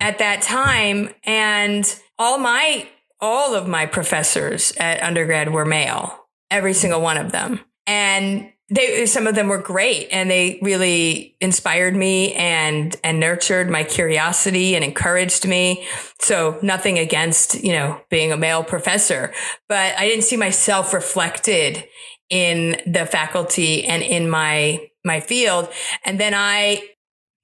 at 0.01 0.19
that 0.19 0.43
time. 0.43 1.15
And 1.25 1.85
all 2.19 2.39
my, 2.39 2.89
all 3.21 3.55
of 3.55 3.67
my 3.67 3.87
professors 3.87 4.73
at 4.79 5.03
undergrad 5.03 5.53
were 5.53 5.65
male, 5.65 6.27
every 6.51 6.73
mm. 6.73 6.77
single 6.77 7.01
one 7.01 7.17
of 7.17 7.33
them. 7.33 7.61
And 7.87 8.53
they, 8.71 9.07
some 9.07 9.27
of 9.27 9.35
them 9.35 9.49
were 9.49 9.59
great 9.59 10.09
and 10.13 10.31
they 10.31 10.59
really 10.61 11.37
inspired 11.41 11.97
me 11.97 12.35
and, 12.35 12.95
and 13.03 13.19
nurtured 13.19 13.71
my 13.71 13.83
curiosity 13.83 14.75
and 14.75 14.85
encouraged 14.85 15.49
me. 15.49 15.87
So 16.21 16.59
nothing 16.63 16.99
against, 16.99 17.63
you 17.65 17.73
know, 17.73 18.01
being 18.11 18.31
a 18.31 18.37
male 18.37 18.63
professor, 18.63 19.33
but 19.69 19.97
I 19.97 20.07
didn't 20.07 20.25
see 20.25 20.37
myself 20.37 20.93
reflected 20.93 21.85
in 22.29 22.77
the 22.87 23.07
faculty 23.07 23.85
and 23.87 24.03
in 24.03 24.29
my 24.29 24.91
my 25.05 25.21
field. 25.21 25.69
And 26.05 26.21
then 26.21 26.35
I 26.35 26.83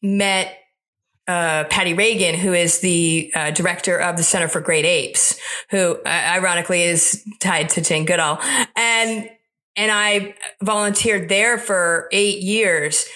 met 0.02 0.58
uh, 1.26 1.64
Patti 1.64 1.94
Ragan, 1.94 2.34
who 2.34 2.52
is 2.52 2.80
the 2.80 3.32
uh, 3.34 3.50
director 3.50 3.98
of 3.98 4.16
the 4.16 4.22
Center 4.22 4.48
for 4.48 4.60
Great 4.60 4.84
Apes, 4.84 5.38
who 5.70 5.96
uh, 6.04 6.08
ironically 6.08 6.82
is 6.82 7.24
tied 7.40 7.70
to 7.70 7.80
Jane 7.80 8.04
Goodall, 8.04 8.38
and 8.76 9.30
and 9.76 9.90
I 9.90 10.34
volunteered 10.62 11.28
there 11.28 11.58
for 11.58 12.08
eight 12.12 12.40
years. 12.40 13.06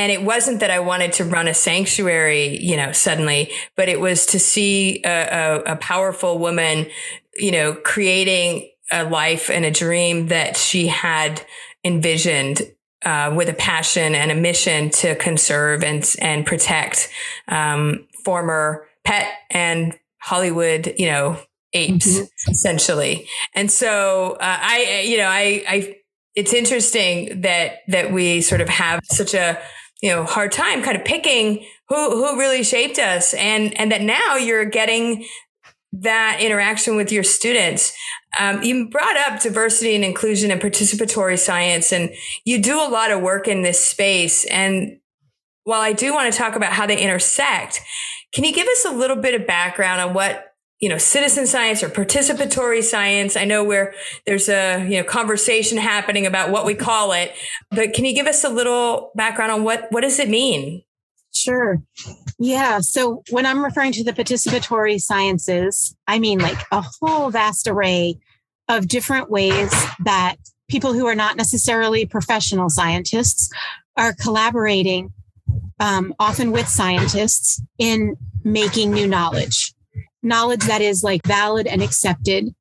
And 0.00 0.12
it 0.12 0.22
wasn't 0.22 0.60
that 0.60 0.70
I 0.70 0.78
wanted 0.78 1.12
to 1.14 1.24
run 1.24 1.48
a 1.48 1.54
sanctuary, 1.54 2.56
you 2.58 2.76
know, 2.76 2.92
suddenly, 2.92 3.50
but 3.76 3.88
it 3.88 3.98
was 3.98 4.26
to 4.26 4.38
see 4.38 5.02
a, 5.04 5.62
a, 5.66 5.72
a 5.72 5.76
powerful 5.76 6.38
woman, 6.38 6.86
you 7.34 7.50
know, 7.50 7.74
creating 7.74 8.70
a 8.92 9.02
life 9.04 9.50
and 9.50 9.64
a 9.64 9.72
dream 9.72 10.28
that 10.28 10.56
she 10.56 10.86
had 10.86 11.44
envisioned 11.84 12.62
uh, 13.04 13.32
with 13.36 13.48
a 13.48 13.54
passion 13.54 14.14
and 14.14 14.30
a 14.30 14.34
mission 14.34 14.90
to 14.90 15.14
conserve 15.16 15.84
and 15.84 16.14
and 16.20 16.44
protect 16.44 17.10
um, 17.48 18.06
former 18.24 18.86
pet 19.04 19.32
and 19.50 19.98
Hollywood, 20.20 20.94
you 20.98 21.06
know, 21.06 21.38
apes 21.72 22.18
mm-hmm. 22.18 22.50
essentially. 22.50 23.26
And 23.54 23.70
so 23.70 24.32
uh, 24.40 24.58
I, 24.60 25.04
you 25.06 25.16
know, 25.18 25.28
I, 25.28 25.64
I, 25.68 25.96
it's 26.34 26.52
interesting 26.52 27.40
that 27.42 27.80
that 27.88 28.12
we 28.12 28.40
sort 28.40 28.60
of 28.60 28.68
have 28.68 29.00
such 29.04 29.34
a 29.34 29.58
you 30.02 30.10
know 30.10 30.24
hard 30.24 30.52
time 30.52 30.82
kind 30.82 30.96
of 30.96 31.04
picking 31.04 31.64
who 31.88 32.10
who 32.10 32.38
really 32.38 32.62
shaped 32.62 32.98
us, 32.98 33.34
and 33.34 33.78
and 33.78 33.90
that 33.90 34.02
now 34.02 34.36
you're 34.36 34.64
getting 34.64 35.24
that 35.92 36.38
interaction 36.40 36.96
with 36.96 37.10
your 37.10 37.24
students. 37.24 37.92
Um, 38.38 38.62
you 38.62 38.88
brought 38.88 39.16
up 39.16 39.40
diversity 39.40 39.94
and 39.94 40.04
inclusion 40.04 40.50
and 40.50 40.60
participatory 40.60 41.38
science, 41.38 41.92
and 41.92 42.10
you 42.44 42.62
do 42.62 42.80
a 42.80 42.88
lot 42.88 43.10
of 43.10 43.22
work 43.22 43.48
in 43.48 43.62
this 43.62 43.82
space. 43.82 44.44
And 44.46 44.98
while 45.64 45.80
I 45.80 45.92
do 45.92 46.12
want 46.12 46.32
to 46.32 46.38
talk 46.38 46.56
about 46.56 46.72
how 46.72 46.86
they 46.86 47.00
intersect, 47.00 47.80
can 48.32 48.44
you 48.44 48.52
give 48.52 48.66
us 48.66 48.84
a 48.84 48.90
little 48.90 49.16
bit 49.16 49.40
of 49.40 49.46
background 49.46 50.00
on 50.00 50.14
what 50.14 50.44
you 50.80 50.88
know 50.88 50.98
citizen 50.98 51.46
science 51.46 51.82
or 51.82 51.88
participatory 51.88 52.82
science 52.82 53.36
i 53.36 53.44
know 53.44 53.64
where 53.64 53.94
there's 54.26 54.48
a 54.48 54.84
you 54.88 54.96
know 54.96 55.02
conversation 55.02 55.76
happening 55.76 56.24
about 56.24 56.50
what 56.50 56.64
we 56.64 56.74
call 56.74 57.12
it 57.12 57.32
but 57.70 57.92
can 57.92 58.04
you 58.04 58.14
give 58.14 58.26
us 58.26 58.44
a 58.44 58.48
little 58.48 59.10
background 59.16 59.50
on 59.50 59.64
what 59.64 59.88
what 59.90 60.02
does 60.02 60.18
it 60.18 60.28
mean 60.28 60.82
Sure. 61.38 61.80
Yeah. 62.38 62.80
So 62.80 63.22
when 63.30 63.46
I'm 63.46 63.64
referring 63.64 63.92
to 63.92 64.04
the 64.04 64.12
participatory 64.12 65.00
sciences, 65.00 65.94
I 66.06 66.18
mean 66.18 66.38
like 66.38 66.58
a 66.72 66.84
whole 67.00 67.30
vast 67.30 67.66
array 67.68 68.18
of 68.68 68.88
different 68.88 69.30
ways 69.30 69.70
that 70.04 70.36
people 70.68 70.92
who 70.92 71.06
are 71.06 71.14
not 71.14 71.36
necessarily 71.36 72.06
professional 72.06 72.68
scientists 72.68 73.50
are 73.96 74.14
collaborating, 74.14 75.12
um, 75.80 76.14
often 76.18 76.52
with 76.52 76.68
scientists, 76.68 77.62
in 77.78 78.16
making 78.44 78.92
new 78.92 79.06
knowledge, 79.06 79.72
knowledge 80.22 80.64
that 80.64 80.82
is 80.82 81.02
like 81.02 81.22
valid 81.24 81.66
and 81.66 81.82
accepted 81.82 82.54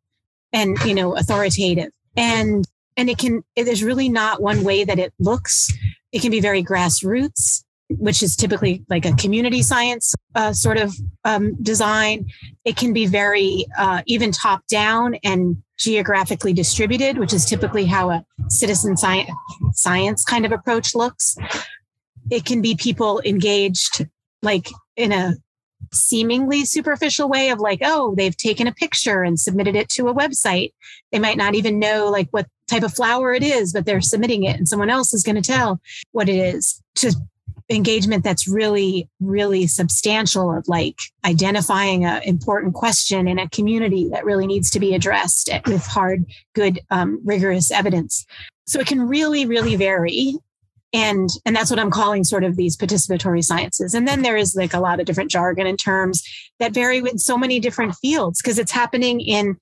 and, 0.54 0.78
you 0.86 0.96
know, 0.96 1.16
authoritative. 1.16 1.90
And 2.16 2.66
and 2.96 3.12
it 3.12 3.20
can, 3.20 3.44
there's 3.56 3.84
really 3.84 4.10
not 4.10 4.42
one 4.42 4.64
way 4.64 4.84
that 4.84 4.98
it 4.98 5.14
looks. 5.20 5.72
It 6.12 6.22
can 6.24 6.32
be 6.32 6.40
very 6.40 6.64
grassroots 6.64 7.64
which 7.90 8.22
is 8.22 8.36
typically 8.36 8.84
like 8.90 9.06
a 9.06 9.14
community 9.14 9.62
science 9.62 10.14
uh, 10.36 10.52
sort 10.52 10.78
of 10.78 10.94
um, 11.24 11.56
design. 11.64 12.28
It 12.66 12.76
can 12.76 12.94
be 12.94 13.06
very 13.06 13.66
uh, 13.78 14.02
even 14.06 14.32
top 14.32 14.66
down 14.68 15.16
and 15.24 15.62
geographically 15.78 16.54
distributed, 16.54 17.18
which 17.18 17.34
is 17.34 17.46
typically 17.46 17.86
how 17.86 18.10
a 18.10 18.26
citizen 18.50 18.98
science, 18.98 19.32
science 19.74 20.24
kind 20.24 20.46
of 20.46 20.52
approach 20.52 20.96
looks. 20.96 21.38
It 22.30 22.46
can 22.46 22.62
be 22.62 22.76
people 22.76 23.22
engaged 23.24 24.06
like 24.42 24.70
in 24.96 25.12
a 25.12 25.36
seemingly 25.94 26.66
superficial 26.66 27.30
way 27.30 27.50
of 27.50 27.60
like, 27.60 27.80
oh, 27.84 28.16
they've 28.16 28.36
taken 28.36 28.68
a 28.68 28.74
picture 28.74 29.24
and 29.24 29.40
submitted 29.40 29.76
it 29.76 29.88
to 29.90 30.10
a 30.10 30.14
website. 30.14 30.74
They 31.12 31.20
might 31.20 31.38
not 31.38 31.56
even 31.56 31.80
know 31.80 32.10
like 32.10 32.28
what 32.32 32.48
type 32.68 32.84
of 32.84 32.94
flower 32.94 33.34
it 33.34 33.44
is, 33.44 33.72
but 33.72 33.86
they're 33.86 34.02
submitting 34.02 34.44
it 34.44 34.58
and 34.58 34.68
someone 34.68 34.90
else 34.90 35.14
is 35.14 35.24
going 35.24 35.42
to 35.42 35.42
tell 35.42 35.80
what 36.12 36.28
it 36.28 36.36
is 36.36 36.82
to 36.96 37.16
engagement 37.70 38.24
that's 38.24 38.48
really 38.48 39.10
really 39.20 39.68
substantial 39.68 40.56
of 40.56 40.68
like 40.68 40.98
identifying 41.26 42.06
an 42.06 42.22
important 42.24 42.74
question 42.74 43.28
in 43.28 43.40
a 43.40 43.50
community 43.50 44.08
that 44.10 44.24
really 44.24 44.48
needs 44.48 44.70
to 44.72 44.80
be 44.80 44.96
addressed 44.96 45.50
with 45.66 45.86
hard 45.86 46.26
good 46.56 46.80
um, 46.92 47.20
rigorous 47.26 47.70
evidence. 47.72 48.26
So 48.68 48.80
it 48.80 48.88
can 48.88 49.02
really 49.02 49.46
really 49.46 49.76
vary. 49.76 50.36
And 50.94 51.30
and 51.46 51.54
that's 51.54 51.70
what 51.70 51.80
i'm 51.80 51.92
calling 51.92 52.24
sort 52.24 52.46
of 52.46 52.56
these 52.56 52.78
participatory 52.78 53.44
sciences. 53.44 53.94
And 53.94 54.08
then 54.08 54.22
there 54.22 54.38
is 54.38 54.56
like 54.56 54.74
a 54.74 54.80
lot 54.80 55.02
of 55.02 55.06
different 55.06 55.32
jargon 55.32 55.68
and 55.68 55.78
terms 55.78 56.24
that 56.60 56.74
vary 56.74 57.02
with 57.02 57.20
so 57.20 57.38
many 57.38 57.60
different 57.60 57.96
fields 57.96 58.42
because 58.42 58.58
it's 58.58 58.72
happening 58.72 59.20
in 59.20 59.58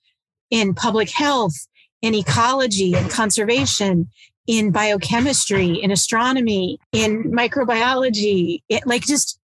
in 0.52 0.76
public 0.76 1.10
health 1.10 1.56
in 2.04 2.14
ecology 2.14 2.94
and 2.94 3.10
conservation 3.10 4.08
in 4.48 4.72
biochemistry, 4.72 5.82
in 5.82 5.92
astronomy, 5.92 6.80
in 6.92 7.32
microbiology, 7.32 8.62
it, 8.70 8.86
like 8.86 9.06
just 9.06 9.40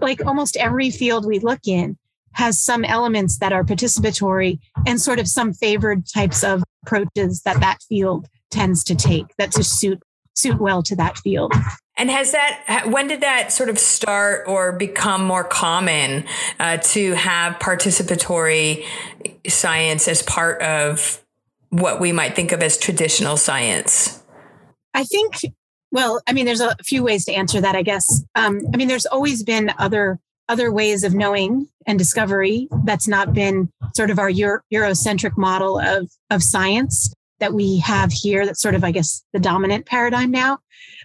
like 0.00 0.24
almost 0.24 0.56
every 0.56 0.90
field 0.90 1.26
we 1.26 1.38
look 1.38 1.60
in 1.66 1.96
has 2.32 2.60
some 2.60 2.84
elements 2.84 3.38
that 3.38 3.52
are 3.52 3.64
participatory 3.64 4.58
and 4.86 5.00
sort 5.00 5.18
of 5.18 5.26
some 5.26 5.52
favored 5.52 6.06
types 6.06 6.44
of 6.44 6.62
approaches 6.84 7.42
that 7.42 7.58
that 7.60 7.82
field 7.88 8.26
tends 8.50 8.84
to 8.84 8.94
take 8.94 9.26
that 9.38 9.52
just 9.52 9.78
suit 9.78 10.02
suit 10.34 10.60
well 10.60 10.82
to 10.82 10.94
that 10.94 11.16
field. 11.18 11.52
And 11.96 12.10
has 12.10 12.32
that, 12.32 12.88
when 12.90 13.08
did 13.08 13.22
that 13.22 13.52
sort 13.52 13.70
of 13.70 13.78
start 13.78 14.46
or 14.46 14.72
become 14.72 15.24
more 15.24 15.44
common 15.44 16.26
uh, 16.60 16.76
to 16.76 17.14
have 17.14 17.58
participatory 17.58 18.84
science 19.48 20.06
as 20.06 20.22
part 20.22 20.60
of 20.60 21.24
what 21.70 21.98
we 21.98 22.12
might 22.12 22.36
think 22.36 22.52
of 22.52 22.62
as 22.62 22.76
traditional 22.76 23.38
science? 23.38 24.22
I 24.96 25.04
think, 25.04 25.44
well, 25.92 26.22
I 26.26 26.32
mean, 26.32 26.46
there's 26.46 26.62
a 26.62 26.74
few 26.82 27.04
ways 27.04 27.26
to 27.26 27.32
answer 27.32 27.60
that, 27.60 27.76
I 27.76 27.82
guess. 27.82 28.24
Um, 28.34 28.62
I 28.72 28.78
mean, 28.78 28.88
there's 28.88 29.06
always 29.06 29.44
been 29.44 29.72
other 29.78 30.18
other 30.48 30.70
ways 30.72 31.02
of 31.02 31.12
knowing 31.12 31.68
and 31.88 31.98
discovery 31.98 32.68
that's 32.84 33.08
not 33.08 33.34
been 33.34 33.68
sort 33.96 34.10
of 34.10 34.18
our 34.18 34.30
Euro- 34.30 34.60
Eurocentric 34.72 35.36
model 35.36 35.78
of 35.78 36.08
of 36.30 36.42
science 36.42 37.12
that 37.40 37.52
we 37.52 37.78
have 37.78 38.12
here 38.12 38.46
that's 38.46 38.62
sort 38.62 38.76
of 38.76 38.82
i 38.84 38.90
guess 38.90 39.22
the 39.32 39.38
dominant 39.38 39.86
paradigm 39.86 40.30
now. 40.30 40.58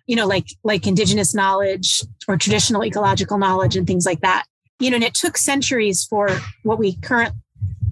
You 0.08 0.16
know 0.16 0.28
like 0.28 0.48
like 0.64 0.88
indigenous 0.88 1.34
knowledge 1.34 2.04
or 2.28 2.38
traditional 2.38 2.86
ecological 2.86 3.38
knowledge 3.38 3.76
and 3.76 3.86
things 3.86 4.06
like 4.06 4.22
that. 4.22 4.46
You 4.80 4.92
know 4.92 4.96
and 4.96 5.04
it 5.04 5.16
took 5.16 5.38
centuries 5.38 6.06
for 6.06 6.30
what 6.64 6.80
we 6.80 6.96
current 6.98 7.34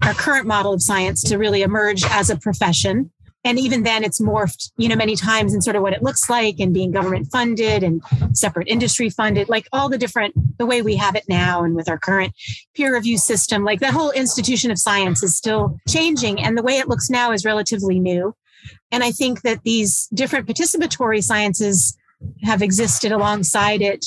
our 0.02 0.14
current 0.14 0.46
model 0.46 0.72
of 0.72 0.82
science 0.82 1.22
to 1.24 1.36
really 1.36 1.62
emerge 1.62 2.04
as 2.04 2.30
a 2.30 2.36
profession 2.36 3.10
and 3.44 3.58
even 3.58 3.82
then 3.82 4.04
it's 4.04 4.20
morphed 4.20 4.70
you 4.76 4.88
know 4.88 4.96
many 4.96 5.16
times 5.16 5.54
in 5.54 5.62
sort 5.62 5.76
of 5.76 5.82
what 5.82 5.92
it 5.92 6.02
looks 6.02 6.28
like 6.28 6.60
and 6.60 6.74
being 6.74 6.90
government 6.90 7.26
funded 7.32 7.82
and 7.82 8.02
separate 8.32 8.68
industry 8.68 9.08
funded 9.08 9.48
like 9.48 9.66
all 9.72 9.88
the 9.88 9.98
different 9.98 10.34
the 10.58 10.66
way 10.66 10.82
we 10.82 10.96
have 10.96 11.16
it 11.16 11.24
now 11.28 11.64
and 11.64 11.74
with 11.74 11.88
our 11.88 11.98
current 11.98 12.34
peer 12.74 12.94
review 12.94 13.16
system 13.16 13.64
like 13.64 13.80
the 13.80 13.92
whole 13.92 14.10
institution 14.10 14.70
of 14.70 14.78
science 14.78 15.22
is 15.22 15.36
still 15.36 15.78
changing. 15.88 16.40
And 16.40 16.56
the 16.56 16.62
way 16.62 16.78
it 16.78 16.88
looks 16.88 17.10
now 17.10 17.32
is 17.32 17.44
relatively 17.44 17.98
new. 17.98 18.34
And 18.92 19.02
i 19.02 19.10
think 19.10 19.42
that 19.42 19.62
these 19.62 20.08
different 20.12 20.46
participatory 20.46 21.22
sciences 21.22 21.96
have 22.42 22.62
existed 22.62 23.12
alongside 23.12 23.80
it. 23.80 24.04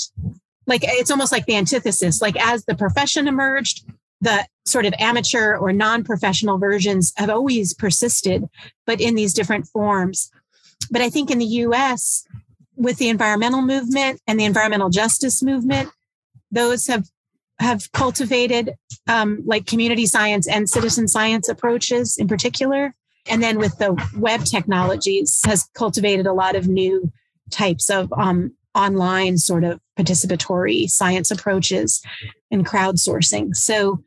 Like 0.68 0.82
it's 0.84 1.12
almost 1.12 1.32
like 1.32 1.46
the 1.46 1.56
antithesis 1.56 2.22
like 2.22 2.36
as 2.40 2.66
the 2.66 2.76
profession 2.76 3.28
emerged 3.28 3.86
the 4.24 4.46
sort 4.66 4.86
of 4.86 4.94
amateur 4.98 5.58
or 5.58 5.74
non-professional 5.74 6.58
versions 6.58 7.12
have 7.18 7.30
always 7.30 7.74
persisted 7.74 8.46
but 8.86 9.02
in 9.02 9.16
these 9.16 9.34
different 9.34 9.68
forms. 9.68 10.32
But 10.92 11.02
i 11.02 11.10
think 11.10 11.32
in 11.32 11.40
the 11.40 11.46
us 11.46 12.26
with 12.76 12.98
the 12.98 13.10
environmental 13.10 13.62
movement 13.62 14.22
and 14.28 14.40
the 14.40 14.46
environmental 14.46 14.90
justice 14.90 15.44
movement 15.44 15.90
those 16.52 16.88
have 16.88 17.06
have 17.60 17.92
cultivated 17.92 18.74
um, 19.08 19.42
like 19.46 19.66
community 19.66 20.06
science 20.06 20.48
and 20.48 20.70
citizen 20.70 21.08
science 21.08 21.48
approaches 21.48 22.18
in 22.18 22.28
particular. 22.28 22.94
And 23.30 23.42
then 23.42 23.58
with 23.58 23.78
the 23.78 23.96
web 24.18 24.44
technologies 24.44 25.40
has 25.46 25.70
cultivated 25.74 26.28
a 26.28 26.34
lot 26.34 26.56
of 26.56 26.68
new 26.68 27.12
types 27.52 27.90
of 27.90 28.12
um, 28.14 28.54
online 28.76 29.38
sort 29.38 29.64
of 29.64 29.80
participatory 29.98 30.90
science 30.90 31.32
approaches 31.32 32.02
and 32.52 32.66
crowdsourcing. 32.66 33.56
So 33.56 34.04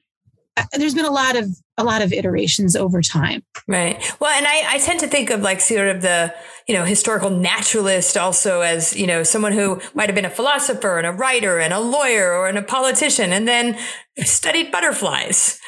there's 0.73 0.95
been 0.95 1.05
a 1.05 1.11
lot 1.11 1.37
of 1.37 1.49
a 1.79 1.85
lot 1.85 2.03
of 2.03 2.13
iterations 2.13 2.75
over 2.75 3.03
time. 3.03 3.43
Right. 3.69 4.03
Well, 4.21 4.31
and 4.31 4.47
I, 4.47 4.75
I 4.75 4.79
tend 4.79 5.01
to 5.01 5.07
think 5.07 5.31
of 5.31 5.41
like 5.43 5.61
sort 5.61 5.89
of 5.89 6.03
the, 6.03 6.35
you 6.67 6.75
know, 6.75 6.85
historical 6.85 7.31
naturalist 7.31 8.17
also 8.17 8.63
as, 8.63 8.97
you 8.97 9.07
know, 9.07 9.23
someone 9.23 9.53
who 9.53 9.81
might 9.95 10.09
have 10.09 10.15
been 10.15 10.25
a 10.25 10.31
philosopher 10.31 10.97
and 10.99 11.07
a 11.07 11.13
writer 11.13 11.59
and 11.59 11.75
a 11.75 11.81
lawyer 11.81 12.33
or 12.33 12.49
and 12.49 12.57
a 12.57 12.63
politician 12.63 13.33
and 13.33 13.47
then 13.47 13.79
studied 14.25 14.73
butterflies. 14.73 15.61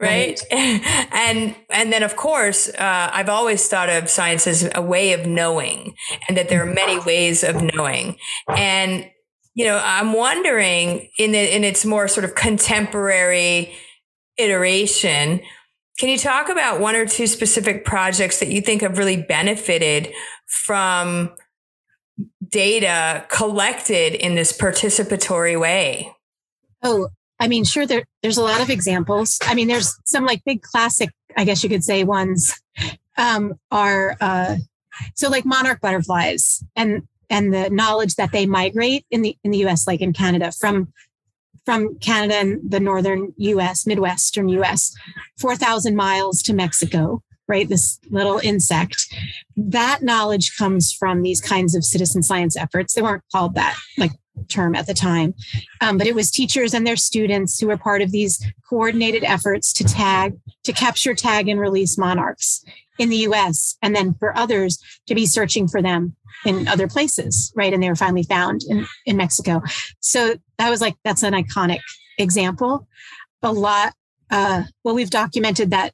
Right? 0.00 0.40
right. 0.52 0.88
and, 1.12 1.56
and 1.70 1.92
then 1.92 2.04
of 2.04 2.14
course, 2.14 2.68
uh, 2.68 3.10
I've 3.12 3.28
always 3.28 3.66
thought 3.66 3.88
of 3.88 4.08
science 4.08 4.46
as 4.46 4.68
a 4.74 4.82
way 4.82 5.14
of 5.14 5.26
knowing 5.26 5.94
and 6.28 6.36
that 6.36 6.48
there 6.48 6.62
are 6.62 6.72
many 6.72 7.00
ways 7.00 7.42
of 7.42 7.60
knowing. 7.74 8.18
And, 8.48 9.10
you 9.54 9.64
know, 9.64 9.80
I'm 9.82 10.12
wondering 10.12 11.08
in 11.18 11.32
the, 11.32 11.56
in 11.56 11.64
its 11.64 11.84
more 11.84 12.06
sort 12.06 12.24
of 12.24 12.36
contemporary, 12.36 13.74
iteration. 14.38 15.40
Can 15.98 16.08
you 16.08 16.18
talk 16.18 16.48
about 16.48 16.80
one 16.80 16.94
or 16.94 17.06
two 17.06 17.26
specific 17.26 17.84
projects 17.84 18.40
that 18.40 18.48
you 18.48 18.60
think 18.60 18.82
have 18.82 18.98
really 18.98 19.22
benefited 19.22 20.12
from 20.46 21.34
data 22.48 23.24
collected 23.28 24.14
in 24.14 24.34
this 24.34 24.56
participatory 24.56 25.58
way? 25.58 26.12
Oh, 26.82 27.08
I 27.38 27.48
mean, 27.48 27.64
sure, 27.64 27.86
there, 27.86 28.04
there's 28.22 28.38
a 28.38 28.42
lot 28.42 28.60
of 28.60 28.70
examples. 28.70 29.38
I 29.42 29.54
mean, 29.54 29.68
there's 29.68 29.94
some 30.04 30.24
like 30.24 30.42
big 30.44 30.62
classic, 30.62 31.10
I 31.36 31.44
guess 31.44 31.62
you 31.62 31.68
could 31.68 31.84
say, 31.84 32.04
ones 32.04 32.58
um, 33.16 33.54
are 33.70 34.16
uh, 34.20 34.56
so 35.14 35.28
like 35.28 35.44
monarch 35.44 35.80
butterflies 35.80 36.62
and 36.74 37.02
and 37.28 37.52
the 37.52 37.68
knowledge 37.70 38.14
that 38.14 38.30
they 38.30 38.46
migrate 38.46 39.04
in 39.10 39.22
the 39.22 39.36
in 39.42 39.50
the 39.50 39.66
US, 39.66 39.86
like 39.86 40.00
in 40.00 40.12
Canada, 40.12 40.52
from 40.52 40.92
from 41.66 41.98
Canada 41.98 42.36
and 42.36 42.70
the 42.70 42.80
northern 42.80 43.34
US, 43.36 43.86
Midwestern 43.86 44.48
US, 44.48 44.94
4,000 45.38 45.96
miles 45.96 46.42
to 46.44 46.54
Mexico, 46.54 47.22
right? 47.48 47.68
This 47.68 47.98
little 48.08 48.38
insect. 48.38 49.12
That 49.56 50.02
knowledge 50.02 50.56
comes 50.56 50.92
from 50.92 51.22
these 51.22 51.40
kinds 51.40 51.74
of 51.74 51.84
citizen 51.84 52.22
science 52.22 52.56
efforts. 52.56 52.94
They 52.94 53.02
weren't 53.02 53.24
called 53.32 53.56
that 53.56 53.76
like 53.98 54.12
term 54.48 54.74
at 54.76 54.86
the 54.86 54.94
time, 54.94 55.34
um, 55.80 55.98
but 55.98 56.06
it 56.06 56.14
was 56.14 56.30
teachers 56.30 56.72
and 56.72 56.86
their 56.86 56.96
students 56.96 57.58
who 57.58 57.66
were 57.66 57.76
part 57.76 58.02
of 58.02 58.12
these 58.12 58.44
coordinated 58.68 59.24
efforts 59.24 59.72
to 59.72 59.84
tag, 59.84 60.34
to 60.64 60.72
capture, 60.72 61.14
tag, 61.14 61.48
and 61.48 61.58
release 61.58 61.98
monarchs 61.98 62.62
in 62.98 63.08
the 63.08 63.18
US, 63.18 63.76
and 63.82 63.94
then 63.94 64.14
for 64.14 64.36
others 64.36 64.78
to 65.06 65.14
be 65.14 65.26
searching 65.26 65.68
for 65.68 65.82
them 65.82 66.16
in 66.44 66.68
other 66.68 66.88
places, 66.88 67.52
right? 67.56 67.72
And 67.72 67.82
they 67.82 67.88
were 67.88 67.96
finally 67.96 68.22
found 68.22 68.62
in, 68.68 68.86
in 69.04 69.16
Mexico. 69.16 69.62
So 70.00 70.36
that 70.58 70.70
was 70.70 70.80
like, 70.80 70.94
that's 71.04 71.22
an 71.22 71.34
iconic 71.34 71.80
example. 72.18 72.86
A 73.42 73.52
lot, 73.52 73.94
uh, 74.30 74.64
well, 74.84 74.94
we've 74.94 75.10
documented 75.10 75.70
that 75.70 75.92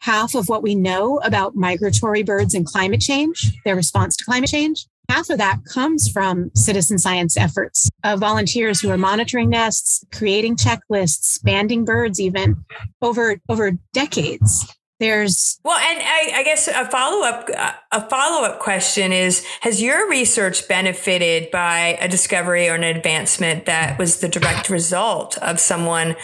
half 0.00 0.34
of 0.34 0.48
what 0.48 0.62
we 0.62 0.74
know 0.74 1.18
about 1.20 1.56
migratory 1.56 2.22
birds 2.22 2.54
and 2.54 2.66
climate 2.66 3.00
change, 3.00 3.52
their 3.64 3.76
response 3.76 4.16
to 4.16 4.24
climate 4.24 4.50
change, 4.50 4.86
half 5.08 5.30
of 5.30 5.38
that 5.38 5.60
comes 5.64 6.10
from 6.10 6.50
citizen 6.54 6.98
science 6.98 7.36
efforts 7.36 7.88
of 8.04 8.20
volunteers 8.20 8.80
who 8.80 8.90
are 8.90 8.98
monitoring 8.98 9.50
nests, 9.50 10.04
creating 10.12 10.56
checklists, 10.56 11.42
banding 11.42 11.84
birds 11.84 12.20
even 12.20 12.64
over, 13.02 13.40
over 13.48 13.72
decades 13.92 14.66
there's 15.00 15.58
well 15.64 15.76
and 15.76 16.00
I, 16.00 16.40
I, 16.40 16.42
guess 16.44 16.68
a 16.68 16.88
follow-up 16.88 17.48
a 17.90 18.08
follow-up 18.08 18.60
question 18.60 19.12
is 19.12 19.44
has 19.60 19.82
your 19.82 20.08
research 20.08 20.68
benefited 20.68 21.50
by 21.50 21.98
a 22.00 22.08
discovery 22.08 22.68
or 22.68 22.74
an 22.74 22.84
advancement 22.84 23.66
that 23.66 23.98
was 23.98 24.20
the 24.20 24.28
direct 24.28 24.70
result 24.70 25.36
of 25.38 25.58
someone 25.58 26.14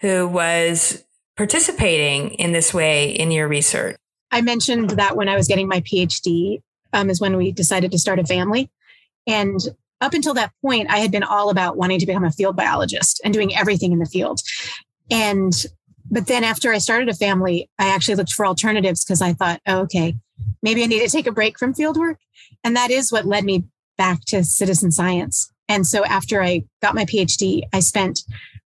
who 0.00 0.28
was 0.28 1.04
participating 1.36 2.30
in 2.34 2.52
this 2.52 2.72
way 2.72 3.10
in 3.10 3.30
your 3.30 3.48
research? 3.48 3.96
I 4.30 4.42
mentioned 4.42 4.90
that 4.90 5.16
when 5.16 5.28
i 5.28 5.36
was 5.36 5.48
getting 5.48 5.68
my 5.68 5.80
phd 5.80 6.62
um, 6.92 7.10
is 7.10 7.20
when 7.20 7.36
we 7.36 7.52
decided 7.52 7.92
to 7.92 7.98
start 7.98 8.18
a 8.18 8.24
family. 8.24 8.70
And 9.26 9.58
up 10.00 10.14
until 10.14 10.34
that 10.34 10.52
point 10.62 10.88
i 10.90 10.98
had 10.98 11.10
been 11.10 11.24
all 11.24 11.50
about 11.50 11.76
wanting 11.76 11.98
to 11.98 12.06
become 12.06 12.24
a 12.24 12.30
field 12.30 12.54
biologist 12.54 13.20
and 13.24 13.34
doing 13.34 13.56
everything 13.56 13.92
in 13.92 13.98
the 13.98 14.06
field. 14.06 14.40
And 15.10 15.52
but 16.10 16.26
then 16.26 16.44
after 16.44 16.72
I 16.72 16.78
started 16.78 17.08
a 17.08 17.14
family, 17.14 17.70
I 17.78 17.88
actually 17.88 18.16
looked 18.16 18.32
for 18.32 18.44
alternatives 18.44 19.04
because 19.04 19.22
I 19.22 19.32
thought, 19.32 19.60
oh, 19.66 19.80
okay, 19.80 20.16
maybe 20.62 20.82
I 20.82 20.86
need 20.86 21.00
to 21.00 21.08
take 21.08 21.26
a 21.26 21.32
break 21.32 21.58
from 21.58 21.74
field 21.74 21.96
work. 21.96 22.18
And 22.64 22.76
that 22.76 22.90
is 22.90 23.12
what 23.12 23.26
led 23.26 23.44
me 23.44 23.64
back 23.96 24.24
to 24.26 24.44
citizen 24.44 24.90
science. 24.90 25.52
And 25.68 25.86
so 25.86 26.04
after 26.04 26.42
I 26.42 26.64
got 26.82 26.94
my 26.94 27.04
PhD, 27.04 27.62
I 27.72 27.80
spent 27.80 28.20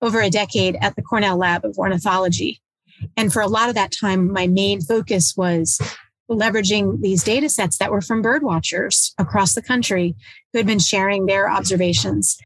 over 0.03 0.21
a 0.21 0.31
decade 0.31 0.77
at 0.81 0.97
the 0.97 1.03
Cornell 1.03 1.37
Lab 1.37 1.65
of 1.65 1.79
Ornithology. 1.79 2.61
And 3.17 3.33
for 3.33 3.43
a 3.43 3.47
lot 3.47 3.69
of 3.69 3.75
that 3.77 3.93
time, 3.93 4.33
my 4.33 4.47
main 4.47 4.81
focus 4.81 5.35
was 5.37 5.81
leveraging 6.31 7.01
these 7.01 7.23
data 7.23 7.49
sets 7.49 7.79
that 7.79 7.91
were 7.91 8.01
from 8.01 8.21
bird 8.21 8.43
watchers 8.43 9.15
across 9.19 9.55
the 9.55 9.63
country 9.63 10.15
who 10.53 10.59
had 10.59 10.67
been 10.67 10.79
sharing 10.79 11.27
their 11.27 11.49
observations. 11.49 12.37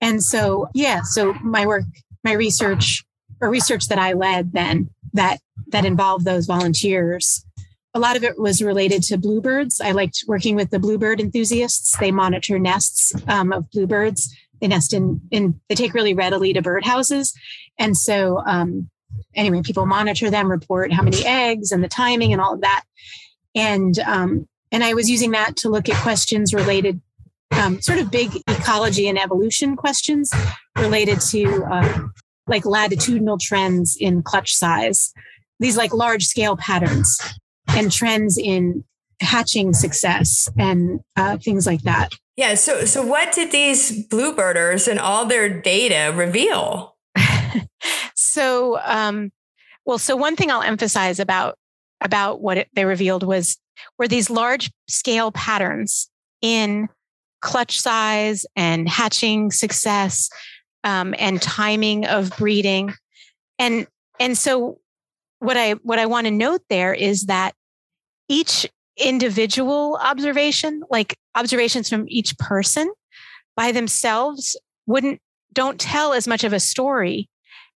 And 0.00 0.22
so, 0.22 0.68
yeah, 0.74 1.00
so 1.02 1.32
my 1.42 1.66
work, 1.66 1.84
my 2.24 2.32
research 2.32 3.02
or 3.42 3.50
research 3.50 3.88
that 3.88 3.98
I 3.98 4.12
led 4.14 4.52
then 4.52 4.88
that 5.12 5.40
that 5.68 5.84
involved 5.84 6.24
those 6.24 6.46
volunteers. 6.46 7.44
A 7.94 7.98
lot 7.98 8.16
of 8.16 8.24
it 8.24 8.38
was 8.38 8.62
related 8.62 9.02
to 9.04 9.18
bluebirds. 9.18 9.80
I 9.80 9.90
liked 9.90 10.24
working 10.26 10.56
with 10.56 10.70
the 10.70 10.78
bluebird 10.78 11.20
enthusiasts. 11.20 11.98
They 11.98 12.10
monitor 12.10 12.58
nests 12.58 13.12
um, 13.28 13.52
of 13.52 13.70
bluebirds. 13.70 14.34
They 14.60 14.68
nest 14.68 14.94
in, 14.94 15.20
in, 15.30 15.60
they 15.68 15.74
take 15.74 15.92
really 15.92 16.14
readily 16.14 16.54
to 16.54 16.62
birdhouses. 16.62 17.34
And 17.78 17.96
so, 17.96 18.42
um, 18.46 18.88
anyway, 19.34 19.60
people 19.62 19.84
monitor 19.84 20.30
them, 20.30 20.50
report 20.50 20.92
how 20.92 21.02
many 21.02 21.22
eggs 21.26 21.70
and 21.70 21.84
the 21.84 21.88
timing 21.88 22.32
and 22.32 22.40
all 22.40 22.54
of 22.54 22.62
that. 22.62 22.84
And, 23.54 23.98
um, 23.98 24.48
and 24.70 24.82
I 24.82 24.94
was 24.94 25.10
using 25.10 25.32
that 25.32 25.56
to 25.56 25.68
look 25.68 25.90
at 25.90 25.96
questions 25.96 26.54
related, 26.54 27.00
um, 27.50 27.82
sort 27.82 27.98
of 27.98 28.10
big 28.10 28.30
ecology 28.48 29.08
and 29.08 29.18
evolution 29.18 29.76
questions 29.76 30.32
related 30.78 31.20
to 31.20 31.64
uh, 31.64 31.98
like 32.46 32.64
latitudinal 32.64 33.38
trends 33.38 33.96
in 33.98 34.22
clutch 34.22 34.54
size, 34.54 35.12
these 35.60 35.76
like 35.76 35.92
large 35.92 36.24
scale 36.24 36.56
patterns 36.56 37.18
and 37.68 37.90
trends 37.90 38.36
in 38.38 38.84
hatching 39.20 39.72
success 39.72 40.48
and 40.58 41.00
uh, 41.16 41.36
things 41.38 41.66
like 41.66 41.82
that. 41.82 42.12
Yeah. 42.36 42.54
So, 42.54 42.84
so 42.84 43.06
what 43.06 43.32
did 43.32 43.52
these 43.52 44.06
bluebirders 44.08 44.88
and 44.88 44.98
all 44.98 45.26
their 45.26 45.48
data 45.48 46.12
reveal? 46.14 46.96
so, 48.14 48.80
um, 48.82 49.30
well, 49.84 49.98
so 49.98 50.16
one 50.16 50.36
thing 50.36 50.50
I'll 50.50 50.62
emphasize 50.62 51.20
about 51.20 51.56
about 52.00 52.40
what 52.40 52.58
it, 52.58 52.68
they 52.72 52.84
revealed 52.84 53.22
was 53.22 53.58
were 53.98 54.08
these 54.08 54.28
large 54.28 54.70
scale 54.88 55.30
patterns 55.30 56.10
in 56.40 56.88
clutch 57.40 57.80
size 57.80 58.46
and 58.56 58.88
hatching 58.88 59.50
success 59.50 60.28
um, 60.84 61.14
and 61.18 61.40
timing 61.40 62.06
of 62.06 62.36
breeding, 62.36 62.94
and 63.58 63.86
and 64.20 64.36
so 64.36 64.78
what 65.38 65.56
I 65.56 65.72
what 65.82 65.98
I 65.98 66.06
want 66.06 66.26
to 66.26 66.30
note 66.30 66.62
there 66.68 66.94
is 66.94 67.26
that 67.26 67.54
each 68.28 68.66
individual 68.96 69.98
observation, 70.00 70.82
like 70.90 71.16
observations 71.34 71.88
from 71.88 72.04
each 72.08 72.36
person 72.38 72.92
by 73.56 73.72
themselves, 73.72 74.56
wouldn't 74.86 75.20
don't 75.52 75.80
tell 75.80 76.12
as 76.12 76.26
much 76.26 76.44
of 76.44 76.52
a 76.52 76.60
story 76.60 77.28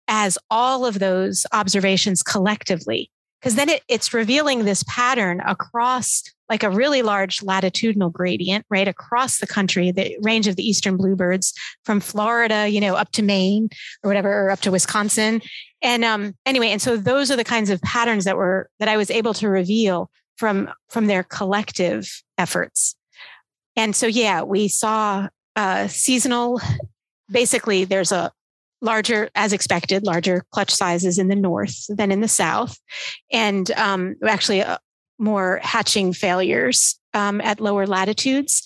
as 0.07 0.39
all 0.51 0.85
of 0.87 0.99
those 0.99 1.47
observations 1.53 2.23
collectively. 2.23 3.11
Because 3.41 3.57
then 3.57 3.69
it, 3.69 3.83
it's 3.89 4.15
revealing 4.15 4.65
this 4.65 4.85
pattern 4.87 5.41
across 5.41 6.23
like 6.49 6.63
a 6.63 6.71
really 6.71 7.03
large 7.03 7.43
latitudinal 7.43 8.11
gradient 8.11 8.65
right 8.71 8.89
across 8.89 9.39
the 9.39 9.47
country 9.47 9.91
the 9.91 10.17
range 10.21 10.47
of 10.47 10.57
the 10.57 10.69
eastern 10.69 10.97
bluebirds 10.97 11.53
from 11.85 12.01
florida 12.01 12.69
you 12.69 12.81
know 12.81 12.95
up 12.95 13.11
to 13.13 13.23
maine 13.23 13.69
or 14.03 14.09
whatever 14.09 14.47
or 14.47 14.51
up 14.51 14.61
to 14.61 14.71
wisconsin. 14.71 15.41
And 15.83 16.05
um 16.05 16.35
anyway 16.47 16.69
and 16.69 16.81
so 16.81 16.97
those 16.97 17.31
are 17.31 17.37
the 17.37 17.45
kinds 17.45 17.71
of 17.71 17.81
patterns 17.83 18.25
that 18.25 18.37
were 18.37 18.69
that 18.79 18.89
i 18.89 18.97
was 18.97 19.11
able 19.11 19.35
to 19.35 19.49
reveal 19.49 20.11
from 20.37 20.71
from 20.91 21.07
their 21.07 21.23
collective 21.23 22.23
efforts. 22.39 22.97
And 23.77 23.95
so 23.95 24.07
yeah 24.07 24.43
we 24.43 24.69
saw 24.69 25.29
uh 25.57 25.89
seasonal. 25.89 26.61
Basically 27.31 27.85
there's 27.85 28.13
a 28.13 28.33
larger, 28.85 29.31
as 29.35 29.53
expected, 29.53 30.05
larger 30.05 30.45
clutch 30.53 30.71
sizes 30.71 31.19
in 31.19 31.29
the 31.29 31.35
north 31.35 31.87
than 31.89 32.13
in 32.13 32.21
the 32.21 32.29
south, 32.29 32.79
and 33.33 33.71
um, 33.73 34.15
actually 34.27 34.63
uh, 34.63 34.77
more 35.19 35.61
hatching 35.63 36.13
failures 36.13 36.99
um, 37.13 37.41
at 37.41 37.61
lower 37.61 37.87
latitudes, 37.87 38.63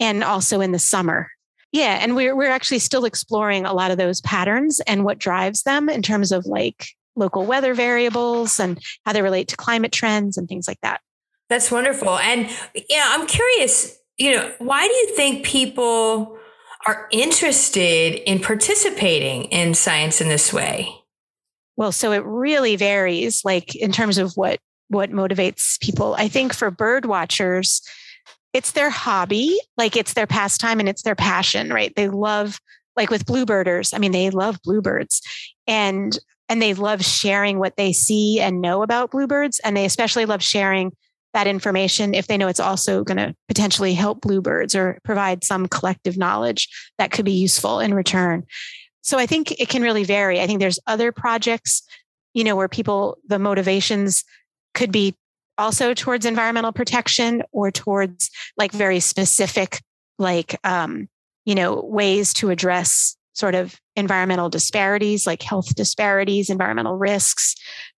and 0.00 0.24
also 0.24 0.60
in 0.60 0.72
the 0.72 0.78
summer. 0.78 1.30
Yeah, 1.72 1.98
and 2.00 2.14
we're 2.14 2.36
we're 2.36 2.50
actually 2.50 2.78
still 2.78 3.04
exploring 3.04 3.64
a 3.64 3.72
lot 3.72 3.90
of 3.90 3.98
those 3.98 4.20
patterns 4.20 4.80
and 4.86 5.04
what 5.04 5.18
drives 5.18 5.62
them 5.62 5.88
in 5.88 6.02
terms 6.02 6.30
of 6.30 6.46
like 6.46 6.86
local 7.16 7.44
weather 7.44 7.74
variables 7.74 8.60
and 8.60 8.80
how 9.04 9.12
they 9.12 9.22
relate 9.22 9.48
to 9.48 9.56
climate 9.56 9.92
trends 9.92 10.36
and 10.36 10.48
things 10.48 10.68
like 10.68 10.80
that. 10.82 11.00
That's 11.48 11.70
wonderful. 11.70 12.18
And 12.18 12.48
yeah, 12.88 13.06
I'm 13.08 13.26
curious, 13.26 13.98
you 14.18 14.32
know, 14.32 14.52
why 14.58 14.86
do 14.86 14.92
you 14.92 15.14
think 15.14 15.44
people 15.44 16.38
are 16.86 17.08
interested 17.10 18.22
in 18.28 18.40
participating 18.40 19.44
in 19.44 19.74
science 19.74 20.20
in 20.20 20.28
this 20.28 20.52
way? 20.52 20.88
Well, 21.76 21.92
so 21.92 22.12
it 22.12 22.24
really 22.24 22.76
varies, 22.76 23.44
like 23.44 23.74
in 23.74 23.90
terms 23.90 24.18
of 24.18 24.32
what 24.34 24.60
what 24.88 25.10
motivates 25.10 25.80
people. 25.80 26.14
I 26.14 26.28
think 26.28 26.54
for 26.54 26.70
bird 26.70 27.06
watchers, 27.06 27.82
it's 28.52 28.72
their 28.72 28.90
hobby, 28.90 29.58
like 29.76 29.96
it's 29.96 30.14
their 30.14 30.26
pastime 30.26 30.80
and 30.80 30.88
it's 30.88 31.02
their 31.02 31.16
passion, 31.16 31.72
right? 31.72 31.92
They 31.96 32.08
love, 32.08 32.60
like 32.96 33.10
with 33.10 33.26
bluebirders. 33.26 33.92
I 33.94 33.98
mean, 33.98 34.12
they 34.12 34.30
love 34.30 34.58
bluebirds, 34.62 35.20
and 35.66 36.16
and 36.48 36.60
they 36.60 36.74
love 36.74 37.04
sharing 37.04 37.58
what 37.58 37.76
they 37.76 37.92
see 37.92 38.40
and 38.40 38.60
know 38.60 38.82
about 38.82 39.10
bluebirds, 39.10 39.58
and 39.60 39.76
they 39.76 39.84
especially 39.84 40.26
love 40.26 40.42
sharing 40.42 40.92
that 41.32 41.46
information 41.48 42.14
if 42.14 42.28
they 42.28 42.36
know 42.36 42.46
it's 42.48 42.60
also 42.60 43.02
going 43.02 43.16
to 43.16 43.34
potentially 43.48 43.92
help 43.92 44.20
bluebirds 44.20 44.74
or 44.74 45.00
provide 45.02 45.42
some 45.42 45.66
collective 45.66 46.16
knowledge 46.16 46.68
that 46.96 47.10
could 47.10 47.24
be 47.24 47.32
useful 47.32 47.80
in 47.80 47.92
return. 47.92 48.44
So 49.02 49.18
I 49.18 49.26
think 49.26 49.50
it 49.60 49.68
can 49.68 49.82
really 49.82 50.04
vary. 50.04 50.40
I 50.40 50.46
think 50.46 50.60
there's 50.60 50.78
other 50.86 51.10
projects, 51.10 51.82
you 52.34 52.44
know, 52.44 52.54
where 52.54 52.68
people, 52.68 53.18
the 53.26 53.40
motivations 53.40 54.24
could 54.74 54.92
be 54.92 55.14
also 55.56 55.94
towards 55.94 56.26
environmental 56.26 56.72
protection 56.72 57.42
or 57.52 57.70
towards 57.70 58.30
like 58.56 58.72
very 58.72 59.00
specific, 59.00 59.80
like, 60.18 60.58
um, 60.64 61.08
you 61.44 61.54
know, 61.54 61.80
ways 61.80 62.32
to 62.34 62.50
address 62.50 63.16
sort 63.34 63.54
of 63.54 63.80
environmental 63.96 64.48
disparities, 64.48 65.26
like 65.26 65.42
health 65.42 65.74
disparities, 65.74 66.50
environmental 66.50 66.96
risks. 66.96 67.54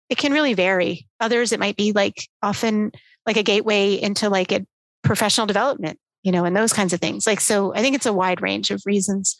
It 0.09 0.17
can 0.17 0.33
really 0.33 0.53
vary. 0.53 1.07
Others, 1.19 1.51
it 1.51 1.59
might 1.59 1.75
be 1.75 1.91
like 1.91 2.27
often 2.41 2.91
like 3.25 3.37
a 3.37 3.43
gateway 3.43 3.93
into 3.93 4.29
like 4.29 4.51
a 4.51 4.65
professional 5.03 5.47
development, 5.47 5.99
you 6.23 6.31
know, 6.31 6.45
and 6.45 6.55
those 6.55 6.73
kinds 6.73 6.93
of 6.93 6.99
things. 6.99 7.25
Like, 7.25 7.39
so 7.39 7.73
I 7.73 7.81
think 7.81 7.95
it's 7.95 8.05
a 8.05 8.13
wide 8.13 8.41
range 8.41 8.71
of 8.71 8.81
reasons 8.85 9.37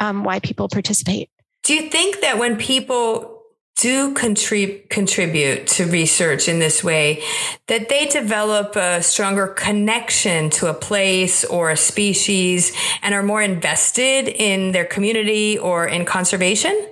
um, 0.00 0.24
why 0.24 0.40
people 0.40 0.68
participate. 0.68 1.30
Do 1.62 1.74
you 1.74 1.88
think 1.88 2.20
that 2.20 2.38
when 2.38 2.56
people 2.56 3.33
do 3.76 4.14
contrib- 4.14 4.88
contribute 4.88 5.66
to 5.66 5.84
research 5.86 6.48
in 6.48 6.58
this 6.58 6.84
way, 6.84 7.22
that 7.66 7.88
they 7.88 8.06
develop 8.06 8.76
a 8.76 9.02
stronger 9.02 9.48
connection 9.48 10.48
to 10.50 10.68
a 10.68 10.74
place 10.74 11.44
or 11.44 11.70
a 11.70 11.76
species 11.76 12.72
and 13.02 13.14
are 13.14 13.22
more 13.22 13.42
invested 13.42 14.28
in 14.28 14.72
their 14.72 14.84
community 14.84 15.58
or 15.58 15.86
in 15.86 16.04
conservation? 16.04 16.88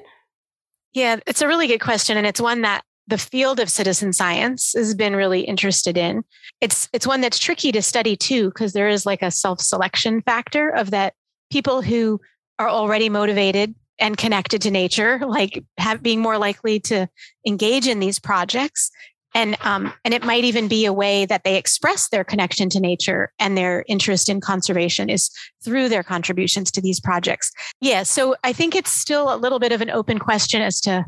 Yeah, 0.93 1.21
it's 1.27 1.41
a 1.41 1.49
really 1.49 1.69
good 1.69 1.81
question. 1.81 2.17
And 2.17 2.27
it's 2.27 2.41
one 2.41 2.63
that 2.63 2.83
the 3.07 3.19
field 3.19 3.61
of 3.61 3.71
citizen 3.71 4.13
science 4.13 4.75
has 4.77 4.95
been 4.95 5.17
really 5.17 5.43
interested 5.43 5.97
in. 5.97 6.25
It's 6.61 6.89
it's 6.93 7.07
one 7.07 7.21
that's 7.21 7.39
tricky 7.39 7.73
to 7.73 7.83
study 7.83 8.17
too 8.17 8.49
because 8.49 8.73
there 8.73 8.89
is 8.89 9.05
like 9.05 9.23
a 9.23 9.31
self-selection 9.31 10.23
factor 10.23 10.69
of 10.69 10.91
that 10.93 11.15
people 11.51 11.83
who 11.83 12.21
are 12.59 12.69
already 12.69 13.09
motivated 13.09 13.75
and 13.99 14.17
connected 14.17 14.63
to 14.63 14.71
nature, 14.71 15.21
like 15.27 15.63
have 15.79 16.03
being 16.03 16.21
more 16.21 16.39
likely 16.39 16.81
to 16.81 17.09
engage 17.47 17.87
in 17.87 18.01
these 18.01 18.19
projects. 18.19 18.91
And 19.35 19.57
um, 19.63 19.95
and 20.05 20.13
it 20.13 20.25
might 20.25 20.45
even 20.45 20.69
be 20.69 20.85
a 20.85 20.93
way 20.93 21.25
that 21.25 21.43
they 21.45 21.57
express 21.57 22.11
their 22.11 22.25
connection 22.25 22.69
to 22.71 22.81
nature 22.81 23.33
and 23.39 23.57
their 23.57 23.83
interest 23.89 24.29
in 24.29 24.43
conservation 24.43 25.09
is 25.09 25.31
through 25.65 25.89
their 25.89 26.03
contributions 26.03 26.71
to 26.73 26.83
these 26.83 27.01
projects. 27.01 27.51
Yeah, 27.81 28.03
so 28.03 28.37
I 28.45 28.53
think 28.53 28.77
it's 28.77 28.93
still 28.93 29.35
a 29.35 29.37
little 29.37 29.59
bit 29.59 29.73
of 29.73 29.81
an 29.81 29.89
open 29.89 30.19
question 30.19 30.61
as 30.61 30.81
to 30.83 31.07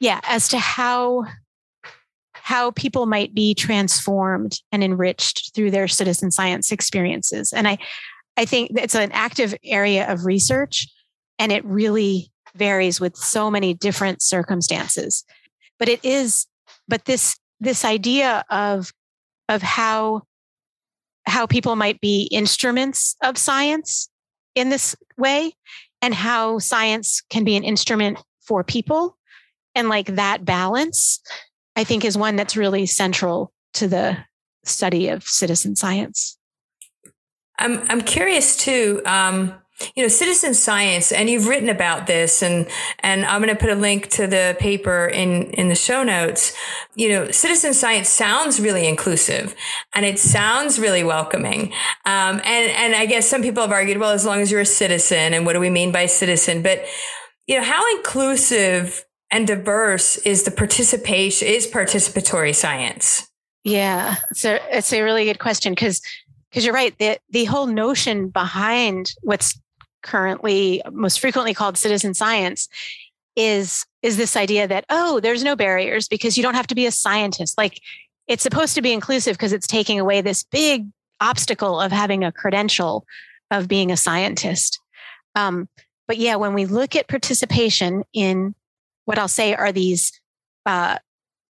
yeah 0.00 0.20
as 0.24 0.48
to 0.48 0.58
how 0.58 1.24
how 2.32 2.70
people 2.72 3.06
might 3.06 3.34
be 3.34 3.54
transformed 3.54 4.60
and 4.70 4.84
enriched 4.84 5.54
through 5.54 5.70
their 5.70 5.88
citizen 5.88 6.30
science 6.30 6.72
experiences 6.72 7.52
and 7.52 7.68
i 7.68 7.78
i 8.36 8.44
think 8.44 8.70
it's 8.74 8.94
an 8.94 9.12
active 9.12 9.54
area 9.64 10.10
of 10.12 10.24
research 10.24 10.88
and 11.38 11.52
it 11.52 11.64
really 11.64 12.30
varies 12.54 13.00
with 13.00 13.16
so 13.16 13.50
many 13.50 13.74
different 13.74 14.22
circumstances 14.22 15.24
but 15.78 15.88
it 15.88 16.04
is 16.04 16.46
but 16.88 17.04
this 17.04 17.38
this 17.60 17.84
idea 17.84 18.44
of 18.50 18.92
of 19.48 19.62
how 19.62 20.22
how 21.26 21.46
people 21.46 21.76
might 21.76 22.00
be 22.00 22.28
instruments 22.30 23.16
of 23.22 23.36
science 23.36 24.08
in 24.54 24.70
this 24.70 24.96
way 25.18 25.52
and 26.02 26.14
how 26.14 26.58
science 26.58 27.22
can 27.30 27.44
be 27.44 27.56
an 27.56 27.64
instrument 27.64 28.18
for 28.46 28.62
people 28.62 29.16
and 29.74 29.88
like 29.88 30.06
that 30.16 30.44
balance, 30.44 31.20
I 31.76 31.84
think 31.84 32.04
is 32.04 32.16
one 32.16 32.36
that's 32.36 32.56
really 32.56 32.86
central 32.86 33.52
to 33.74 33.86
the 33.86 34.16
study 34.64 35.08
of 35.08 35.22
citizen 35.24 35.76
science. 35.76 36.38
I'm 37.58 37.82
I'm 37.88 38.00
curious 38.00 38.56
too. 38.56 39.02
Um, 39.04 39.54
you 39.94 40.02
know, 40.02 40.08
citizen 40.08 40.54
science, 40.54 41.12
and 41.12 41.28
you've 41.28 41.48
written 41.48 41.68
about 41.68 42.06
this, 42.06 42.42
and 42.42 42.66
and 43.00 43.24
I'm 43.24 43.42
going 43.42 43.54
to 43.54 43.60
put 43.60 43.70
a 43.70 43.74
link 43.74 44.08
to 44.10 44.26
the 44.26 44.56
paper 44.58 45.06
in 45.06 45.50
in 45.52 45.68
the 45.68 45.74
show 45.74 46.02
notes. 46.02 46.54
You 46.94 47.10
know, 47.10 47.30
citizen 47.30 47.74
science 47.74 48.08
sounds 48.08 48.58
really 48.58 48.86
inclusive, 48.86 49.54
and 49.94 50.06
it 50.06 50.18
sounds 50.18 50.78
really 50.78 51.04
welcoming. 51.04 51.72
Um, 52.04 52.40
and 52.44 52.70
and 52.70 52.94
I 52.94 53.06
guess 53.06 53.28
some 53.28 53.42
people 53.42 53.62
have 53.62 53.72
argued, 53.72 53.98
well, 53.98 54.12
as 54.12 54.24
long 54.24 54.40
as 54.40 54.50
you're 54.50 54.62
a 54.62 54.66
citizen, 54.66 55.34
and 55.34 55.44
what 55.44 55.52
do 55.52 55.60
we 55.60 55.70
mean 55.70 55.92
by 55.92 56.06
citizen? 56.06 56.62
But 56.62 56.84
you 57.46 57.56
know, 57.56 57.64
how 57.64 57.82
inclusive 57.96 59.04
and 59.30 59.46
diverse 59.46 60.16
is 60.18 60.44
the 60.44 60.50
participation 60.50 61.48
is 61.48 61.66
participatory 61.66 62.54
science? 62.54 63.28
Yeah, 63.64 64.16
so 64.32 64.58
it's 64.70 64.92
a 64.92 65.02
really 65.02 65.24
good 65.24 65.38
question 65.38 65.72
because 65.72 66.00
because 66.50 66.64
you're 66.64 66.74
right. 66.74 66.96
The 66.98 67.18
the 67.30 67.44
whole 67.44 67.66
notion 67.66 68.28
behind 68.28 69.10
what's 69.22 69.60
currently 70.06 70.80
most 70.90 71.20
frequently 71.20 71.52
called 71.52 71.76
citizen 71.76 72.14
science 72.14 72.68
is 73.36 73.84
is 74.02 74.16
this 74.16 74.36
idea 74.36 74.66
that 74.66 74.86
oh 74.88 75.20
there's 75.20 75.44
no 75.44 75.54
barriers 75.54 76.08
because 76.08 76.36
you 76.36 76.42
don't 76.42 76.54
have 76.54 76.66
to 76.68 76.74
be 76.74 76.86
a 76.86 76.92
scientist. 76.92 77.58
Like 77.58 77.80
it's 78.26 78.42
supposed 78.42 78.74
to 78.74 78.82
be 78.82 78.92
inclusive 78.92 79.36
because 79.36 79.52
it's 79.52 79.66
taking 79.66 80.00
away 80.00 80.20
this 80.20 80.42
big 80.44 80.86
obstacle 81.20 81.80
of 81.80 81.92
having 81.92 82.24
a 82.24 82.32
credential 82.32 83.04
of 83.50 83.68
being 83.68 83.90
a 83.90 83.96
scientist. 83.96 84.80
Um, 85.34 85.68
but 86.08 86.16
yeah 86.16 86.36
when 86.36 86.54
we 86.54 86.64
look 86.64 86.96
at 86.96 87.08
participation 87.08 88.04
in 88.12 88.54
what 89.04 89.18
I'll 89.18 89.28
say 89.28 89.54
are 89.54 89.72
these 89.72 90.18
uh, 90.66 90.98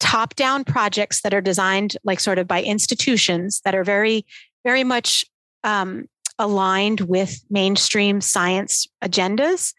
top 0.01 0.35
down 0.37 0.65
projects 0.65 1.23
that 1.23 1.35
are 1.35 1.41
designed 1.41 1.97
like 2.05 2.21
sort 2.21 2.39
of 2.39 2.47
by 2.47 2.63
institutions 2.63 3.61
that 3.65 3.75
are 3.75 3.85
very, 3.85 4.25
very 4.65 4.85
much 4.85 5.25
um, 5.65 6.07
aligned 6.39 7.01
with 7.01 7.43
mainstream 7.51 8.21
science 8.21 8.87
agendas, 9.03 9.75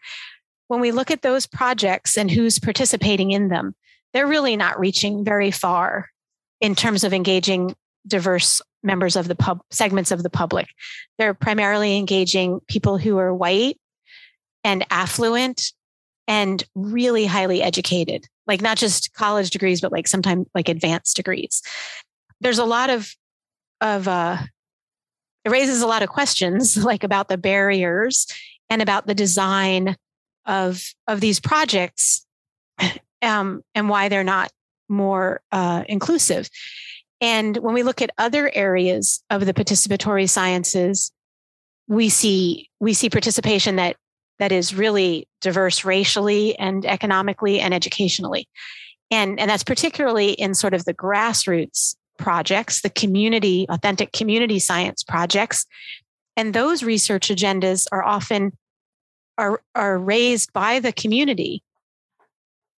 when 0.68 0.80
we 0.80 0.92
look 0.92 1.10
at 1.10 1.22
those 1.22 1.46
projects 1.46 2.16
and 2.16 2.30
who's 2.30 2.58
participating 2.58 3.30
in 3.32 3.48
them, 3.48 3.74
they're 4.12 4.26
really 4.26 4.56
not 4.56 4.78
reaching 4.78 5.24
very 5.24 5.50
far 5.50 6.08
in 6.60 6.74
terms 6.74 7.04
of 7.04 7.12
engaging 7.12 7.74
diverse 8.06 8.60
members 8.82 9.16
of 9.16 9.28
the 9.28 9.34
pub 9.34 9.60
segments 9.70 10.10
of 10.10 10.22
the 10.22 10.30
public. 10.30 10.68
They're 11.18 11.34
primarily 11.34 11.96
engaging 11.96 12.60
people 12.68 12.98
who 12.98 13.18
are 13.18 13.34
white 13.34 13.78
and 14.64 14.86
affluent 14.90 15.72
and 16.28 16.62
really 16.74 17.26
highly 17.26 17.62
educated, 17.62 18.26
like 18.46 18.62
not 18.62 18.78
just 18.78 19.12
college 19.14 19.50
degrees, 19.50 19.80
but 19.80 19.92
like 19.92 20.06
sometimes 20.06 20.46
like 20.54 20.68
advanced 20.68 21.16
degrees. 21.16 21.62
There's 22.40 22.58
a 22.58 22.64
lot 22.64 22.90
of 22.90 23.14
of 23.80 24.06
uh, 24.06 24.38
it 25.44 25.50
raises 25.50 25.82
a 25.82 25.86
lot 25.86 26.02
of 26.02 26.08
questions 26.08 26.76
like 26.84 27.04
about 27.04 27.28
the 27.28 27.38
barriers 27.38 28.26
and 28.68 28.82
about 28.82 29.06
the 29.06 29.14
design 29.14 29.96
of 30.46 30.82
of 31.06 31.20
these 31.20 31.40
projects 31.40 32.26
um, 33.22 33.62
and 33.74 33.88
why 33.88 34.08
they're 34.08 34.24
not 34.24 34.50
more 34.88 35.40
uh, 35.52 35.84
inclusive. 35.88 36.48
And 37.20 37.56
when 37.58 37.74
we 37.74 37.82
look 37.82 38.00
at 38.00 38.10
other 38.16 38.50
areas 38.54 39.22
of 39.28 39.44
the 39.44 39.52
participatory 39.52 40.28
sciences, 40.28 41.12
we 41.86 42.08
see 42.08 42.70
we 42.80 42.94
see 42.94 43.10
participation 43.10 43.76
that 43.76 43.96
that 44.40 44.52
is 44.52 44.74
really 44.74 45.28
diverse 45.42 45.84
racially 45.84 46.58
and 46.58 46.86
economically 46.86 47.60
and 47.60 47.74
educationally. 47.74 48.48
And, 49.10 49.38
and 49.38 49.50
that's 49.50 49.64
particularly 49.64 50.32
in 50.32 50.54
sort 50.54 50.72
of 50.72 50.84
the 50.84 50.94
grassroots 50.94 51.94
projects, 52.20 52.82
the 52.82 52.90
community, 52.90 53.66
authentic 53.68 54.12
community 54.12 54.58
science 54.58 55.02
projects. 55.02 55.66
And 56.36 56.54
those 56.54 56.82
research 56.82 57.28
agendas 57.28 57.86
are 57.90 58.04
often 58.04 58.56
are, 59.38 59.62
are 59.74 59.98
raised 59.98 60.52
by 60.52 60.80
the 60.80 60.92
community. 60.92 61.62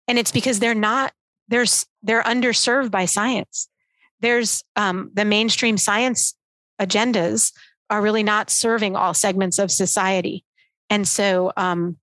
And 0.07 0.19
it's 0.19 0.33
because 0.33 0.61
they're 0.61 0.75
not, 0.75 1.13
there's, 1.49 1.87
they're 2.03 2.23
underserved 2.23 2.91
by 2.91 3.07
science. 3.07 3.69
There's 4.21 4.63
um, 4.77 5.11
the 5.15 5.25
mainstream 5.25 5.79
science 5.79 6.35
agendas 6.81 7.53
are 7.89 8.03
really 8.03 8.23
not 8.23 8.51
serving 8.51 8.95
all 8.95 9.15
segments 9.15 9.59
of 9.59 9.71
society. 9.71 10.45
And 10.91 11.09
so 11.09 11.53
um, 11.57 11.97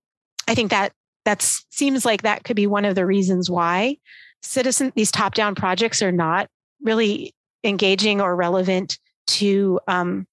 I 0.48 0.54
think 0.54 0.70
that 0.70 0.92
that 1.24 1.42
seems 1.42 2.04
like 2.04 2.22
that 2.22 2.44
could 2.44 2.56
be 2.56 2.66
one 2.66 2.84
of 2.84 2.94
the 2.94 3.06
reasons 3.06 3.50
why 3.50 3.98
citizen 4.42 4.92
these 4.94 5.10
top 5.10 5.34
down 5.34 5.54
projects 5.54 6.00
are 6.02 6.12
not 6.12 6.48
really 6.82 7.34
engaging 7.64 8.20
or 8.20 8.34
relevant 8.34 8.98
to 9.26 9.80
um, 9.88 10.26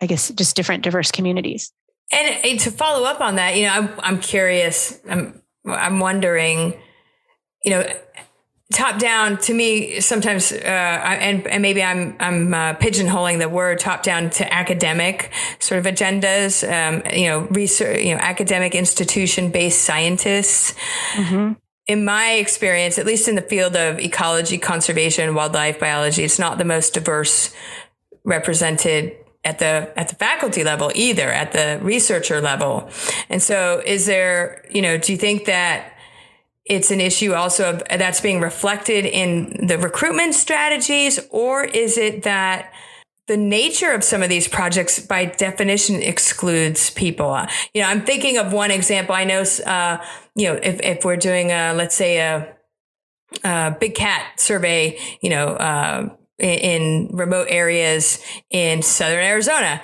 I 0.00 0.06
guess 0.06 0.30
just 0.30 0.56
different 0.56 0.84
diverse 0.84 1.10
communities. 1.10 1.72
And, 2.12 2.44
and, 2.44 2.60
to 2.60 2.70
follow 2.70 3.04
up 3.04 3.20
on 3.20 3.34
that, 3.36 3.56
you 3.56 3.64
know, 3.64 3.72
I'm 3.72 3.90
I'm 3.98 4.20
curious. 4.20 4.98
I'm 5.08 5.42
I'm 5.66 6.00
wondering, 6.00 6.74
you 7.64 7.72
know, 7.72 7.84
top 8.72 8.98
down 8.98 9.38
to 9.38 9.54
me 9.54 9.98
sometimes 10.00 10.52
uh, 10.52 10.56
and, 10.56 11.46
and 11.46 11.62
maybe 11.62 11.82
i'm 11.82 12.14
i'm 12.20 12.52
uh, 12.52 12.74
pigeonholing 12.74 13.38
the 13.38 13.48
word 13.48 13.78
top 13.78 14.02
down 14.02 14.28
to 14.28 14.52
academic 14.52 15.32
sort 15.58 15.78
of 15.78 15.86
agendas 15.86 16.62
um, 16.70 17.02
you 17.16 17.26
know 17.26 17.40
research 17.50 18.04
you 18.04 18.14
know 18.14 18.20
academic 18.20 18.74
institution 18.74 19.50
based 19.50 19.80
scientists 19.82 20.74
mm-hmm. 21.14 21.54
In 21.88 22.04
my 22.04 22.32
experience 22.32 22.98
at 22.98 23.06
least 23.06 23.26
in 23.26 23.34
the 23.34 23.42
field 23.42 23.74
of 23.74 23.98
ecology 23.98 24.58
conservation 24.58 25.34
wildlife 25.34 25.80
biology 25.80 26.22
it's 26.22 26.38
not 26.38 26.58
the 26.58 26.64
most 26.64 26.94
diverse 26.94 27.52
represented 28.24 29.16
at 29.44 29.58
the 29.58 29.92
at 29.96 30.08
the 30.08 30.14
faculty 30.14 30.62
level 30.62 30.92
either 30.94 31.30
at 31.30 31.52
the 31.52 31.78
researcher 31.82 32.40
level. 32.40 32.90
And 33.28 33.42
so 33.42 33.82
is 33.84 34.06
there 34.06 34.64
you 34.70 34.82
know 34.82 34.98
do 34.98 35.12
you 35.12 35.18
think 35.18 35.46
that 35.46 35.94
it's 36.64 36.90
an 36.90 37.00
issue 37.00 37.32
also 37.32 37.70
of 37.70 37.82
that's 37.88 38.20
being 38.20 38.40
reflected 38.40 39.06
in 39.06 39.66
the 39.66 39.78
recruitment 39.78 40.34
strategies, 40.34 41.18
or 41.30 41.64
is 41.64 41.96
it 41.96 42.24
that 42.24 42.74
the 43.28 43.36
nature 43.36 43.92
of 43.92 44.02
some 44.02 44.22
of 44.22 44.30
these 44.30 44.48
projects 44.48 44.98
by 44.98 45.26
definition 45.26 45.96
excludes 45.96 46.90
people. 46.90 47.30
Uh, 47.30 47.46
you 47.74 47.82
know, 47.82 47.88
I'm 47.88 48.00
thinking 48.00 48.38
of 48.38 48.52
one 48.52 48.70
example. 48.70 49.14
I 49.14 49.24
know, 49.24 49.44
uh, 49.66 49.98
you 50.34 50.48
know, 50.48 50.58
if, 50.62 50.80
if 50.80 51.04
we're 51.04 51.16
doing 51.16 51.52
a, 51.52 51.74
let's 51.74 51.94
say 51.94 52.18
a, 52.18 52.56
a 53.44 53.76
big 53.78 53.94
cat 53.94 54.40
survey, 54.40 54.98
you 55.20 55.28
know, 55.28 55.48
uh, 55.48 56.08
in, 56.38 56.48
in 56.48 57.08
remote 57.12 57.48
areas 57.50 58.18
in 58.50 58.80
Southern 58.80 59.22
Arizona, 59.22 59.82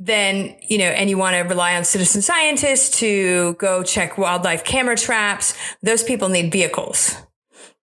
then, 0.00 0.56
you 0.68 0.78
know, 0.78 0.86
and 0.86 1.08
you 1.08 1.16
want 1.16 1.36
to 1.36 1.42
rely 1.42 1.76
on 1.76 1.84
citizen 1.84 2.20
scientists 2.20 2.98
to 2.98 3.54
go 3.54 3.84
check 3.84 4.18
wildlife 4.18 4.64
camera 4.64 4.96
traps, 4.96 5.54
those 5.82 6.02
people 6.02 6.28
need 6.28 6.50
vehicles. 6.50 7.14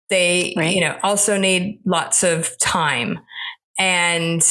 They, 0.09 0.53
right. 0.57 0.75
you 0.75 0.81
know, 0.81 0.97
also 1.03 1.37
need 1.37 1.79
lots 1.85 2.23
of 2.23 2.57
time. 2.59 3.19
And, 3.77 4.43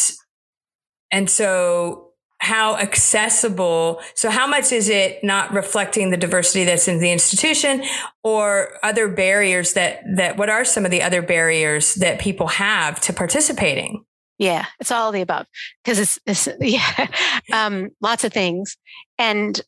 and 1.10 1.28
so 1.28 2.08
how 2.40 2.76
accessible, 2.76 4.00
so 4.14 4.30
how 4.30 4.46
much 4.46 4.70
is 4.70 4.88
it 4.88 5.22
not 5.24 5.52
reflecting 5.52 6.10
the 6.10 6.16
diversity 6.16 6.64
that's 6.64 6.86
in 6.86 7.00
the 7.00 7.10
institution 7.10 7.82
or 8.22 8.78
other 8.84 9.08
barriers 9.08 9.72
that, 9.72 10.02
that, 10.16 10.36
what 10.36 10.48
are 10.48 10.64
some 10.64 10.84
of 10.84 10.90
the 10.90 11.02
other 11.02 11.20
barriers 11.20 11.96
that 11.96 12.20
people 12.20 12.46
have 12.46 13.00
to 13.00 13.12
participating? 13.12 14.04
Yeah, 14.38 14.66
it's 14.78 14.92
all 14.92 15.10
the 15.10 15.20
above 15.20 15.46
because 15.82 15.98
it's, 15.98 16.18
it's, 16.26 16.48
yeah, 16.60 17.08
um, 17.52 17.90
lots 18.00 18.22
of 18.22 18.32
things, 18.32 18.76
and 19.18 19.60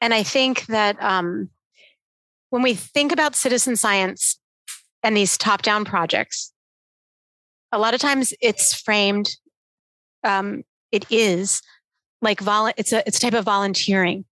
and 0.00 0.12
I 0.12 0.22
think 0.22 0.66
that 0.66 1.02
um, 1.02 1.48
when 2.50 2.62
we 2.62 2.74
think 2.74 3.10
about 3.10 3.34
citizen 3.34 3.74
science 3.74 4.38
and 5.02 5.16
these 5.16 5.36
top-down 5.38 5.86
projects, 5.86 6.52
a 7.72 7.78
lot 7.78 7.94
of 7.94 8.00
times 8.00 8.34
it's 8.40 8.74
framed. 8.74 9.30
Um, 10.24 10.62
it 10.92 11.06
is 11.10 11.62
like 12.20 12.40
vol- 12.40 12.72
It's 12.76 12.92
a 12.92 13.06
it's 13.06 13.18
a 13.18 13.20
type 13.20 13.34
of 13.34 13.44
volunteering. 13.44 14.24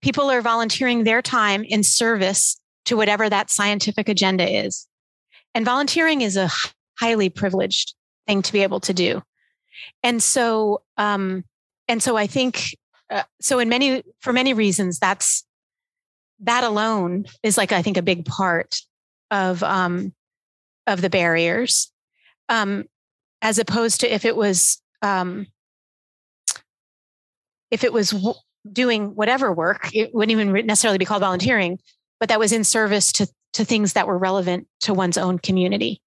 People 0.00 0.30
are 0.30 0.42
volunteering 0.42 1.04
their 1.04 1.22
time 1.22 1.62
in 1.64 1.82
service 1.82 2.58
to 2.86 2.96
whatever 2.96 3.28
that 3.28 3.50
scientific 3.50 4.08
agenda 4.08 4.48
is, 4.48 4.86
and 5.54 5.64
volunteering 5.64 6.22
is 6.22 6.36
a 6.36 6.50
highly 6.98 7.28
privileged 7.28 7.94
thing 8.26 8.42
to 8.42 8.52
be 8.52 8.62
able 8.62 8.80
to 8.80 8.94
do 8.94 9.22
and 10.02 10.22
so 10.22 10.82
um 10.96 11.44
and 11.88 12.02
so 12.02 12.16
i 12.16 12.26
think 12.26 12.76
uh, 13.10 13.22
so 13.40 13.58
in 13.58 13.68
many 13.68 14.02
for 14.20 14.32
many 14.32 14.52
reasons 14.52 14.98
that's 14.98 15.44
that 16.40 16.64
alone 16.64 17.24
is 17.42 17.56
like 17.56 17.72
i 17.72 17.82
think 17.82 17.96
a 17.96 18.02
big 18.02 18.24
part 18.24 18.80
of 19.30 19.62
um 19.62 20.12
of 20.86 21.00
the 21.00 21.10
barriers 21.10 21.92
um 22.48 22.84
as 23.42 23.58
opposed 23.58 24.00
to 24.00 24.12
if 24.12 24.24
it 24.24 24.36
was 24.36 24.80
um 25.02 25.46
if 27.70 27.84
it 27.84 27.92
was 27.92 28.10
w- 28.10 28.34
doing 28.70 29.14
whatever 29.14 29.52
work 29.52 29.90
it 29.94 30.14
wouldn't 30.14 30.32
even 30.32 30.66
necessarily 30.66 30.98
be 30.98 31.04
called 31.04 31.20
volunteering 31.20 31.78
but 32.18 32.28
that 32.28 32.40
was 32.40 32.52
in 32.52 32.64
service 32.64 33.12
to 33.12 33.28
to 33.52 33.64
things 33.64 33.94
that 33.94 34.06
were 34.06 34.18
relevant 34.18 34.66
to 34.80 34.92
one's 34.92 35.18
own 35.18 35.38
community 35.38 36.00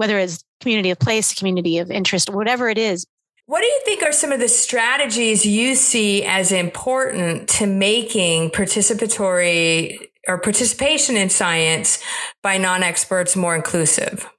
whether 0.00 0.18
it's 0.18 0.42
community 0.60 0.90
of 0.90 0.98
place, 0.98 1.34
community 1.34 1.78
of 1.78 1.90
interest, 1.90 2.30
whatever 2.30 2.68
it 2.68 2.78
is. 2.78 3.06
What 3.44 3.60
do 3.60 3.66
you 3.66 3.80
think 3.84 4.02
are 4.02 4.12
some 4.12 4.32
of 4.32 4.40
the 4.40 4.48
strategies 4.48 5.44
you 5.44 5.74
see 5.74 6.24
as 6.24 6.52
important 6.52 7.48
to 7.50 7.66
making 7.66 8.50
participatory 8.50 9.98
or 10.28 10.38
participation 10.38 11.16
in 11.16 11.28
science 11.28 12.02
by 12.42 12.56
non 12.56 12.82
experts 12.82 13.36
more 13.36 13.56
inclusive? 13.56 14.30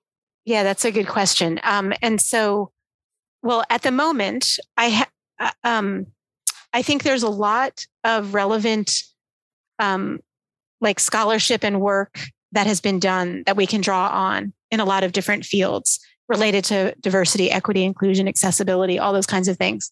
Yeah, 0.45 0.63
that's 0.63 0.83
a 0.83 0.91
good 0.91 1.07
question. 1.07 1.59
Um, 1.63 1.93
and 2.01 2.21
so, 2.21 2.71
well, 3.43 3.63
at 3.69 3.81
the 3.81 3.91
moment, 3.91 4.57
I 4.77 4.89
ha- 4.89 5.09
uh, 5.39 5.51
um, 5.63 6.07
I 6.73 6.81
think 6.81 7.03
there's 7.03 7.23
a 7.23 7.29
lot 7.29 7.85
of 8.03 8.33
relevant, 8.33 9.03
um, 9.79 10.19
like 10.79 10.99
scholarship 10.99 11.63
and 11.63 11.81
work 11.81 12.19
that 12.53 12.67
has 12.67 12.81
been 12.81 12.99
done 12.99 13.43
that 13.45 13.57
we 13.57 13.67
can 13.67 13.81
draw 13.81 14.09
on 14.09 14.53
in 14.71 14.79
a 14.79 14.85
lot 14.85 15.03
of 15.03 15.11
different 15.11 15.45
fields 15.45 15.99
related 16.27 16.63
to 16.63 16.95
diversity, 17.01 17.51
equity, 17.51 17.83
inclusion, 17.83 18.27
accessibility, 18.27 18.97
all 18.97 19.13
those 19.13 19.27
kinds 19.27 19.47
of 19.47 19.57
things. 19.57 19.91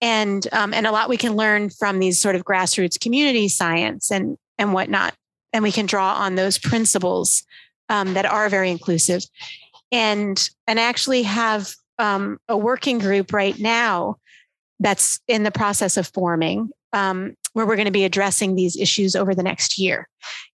And 0.00 0.46
um, 0.52 0.72
and 0.74 0.86
a 0.86 0.92
lot 0.92 1.08
we 1.08 1.16
can 1.16 1.36
learn 1.36 1.70
from 1.70 1.98
these 1.98 2.20
sort 2.20 2.36
of 2.36 2.44
grassroots 2.44 3.00
community 3.00 3.48
science 3.48 4.10
and 4.10 4.36
and 4.58 4.72
whatnot. 4.72 5.14
And 5.52 5.62
we 5.62 5.72
can 5.72 5.86
draw 5.86 6.14
on 6.14 6.34
those 6.34 6.58
principles 6.58 7.44
um, 7.88 8.14
that 8.14 8.26
are 8.26 8.48
very 8.48 8.70
inclusive. 8.70 9.24
And 9.90 10.48
and 10.66 10.78
I 10.78 10.84
actually 10.84 11.22
have 11.22 11.74
um, 11.98 12.38
a 12.48 12.56
working 12.56 12.98
group 12.98 13.32
right 13.32 13.58
now 13.58 14.16
that's 14.80 15.20
in 15.26 15.42
the 15.42 15.50
process 15.50 15.96
of 15.96 16.06
forming 16.08 16.70
um, 16.92 17.34
where 17.52 17.66
we're 17.66 17.76
going 17.76 17.86
to 17.86 17.92
be 17.92 18.04
addressing 18.04 18.54
these 18.54 18.76
issues 18.76 19.14
over 19.14 19.34
the 19.34 19.42
next 19.42 19.78
year 19.78 20.08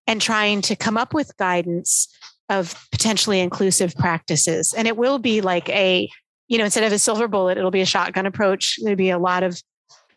and 0.07 0.21
trying 0.21 0.61
to 0.63 0.77
come 0.77 0.97
up 0.97 1.15
with 1.15 1.37
guidance 1.37 2.09
of 2.49 2.75
potentially 2.91 3.41
inclusive 3.41 3.95
practices. 3.97 4.75
And 4.77 4.87
it 4.89 4.97
will 4.97 5.19
be 5.19 5.41
like 5.41 5.69
a, 5.69 6.09
you 6.49 6.59
know, 6.59 6.65
instead 6.65 6.85
of 6.85 6.93
a 6.93 6.99
silver 6.99 7.29
bullet, 7.29 7.59
it'll 7.59 7.71
be 7.71 7.81
a 7.81 7.87
shotgun 7.87 8.27
approach. 8.27 8.79
There'll 8.83 8.97
be 8.97 9.11
a 9.11 9.19
lot 9.19 9.43
of 9.43 9.61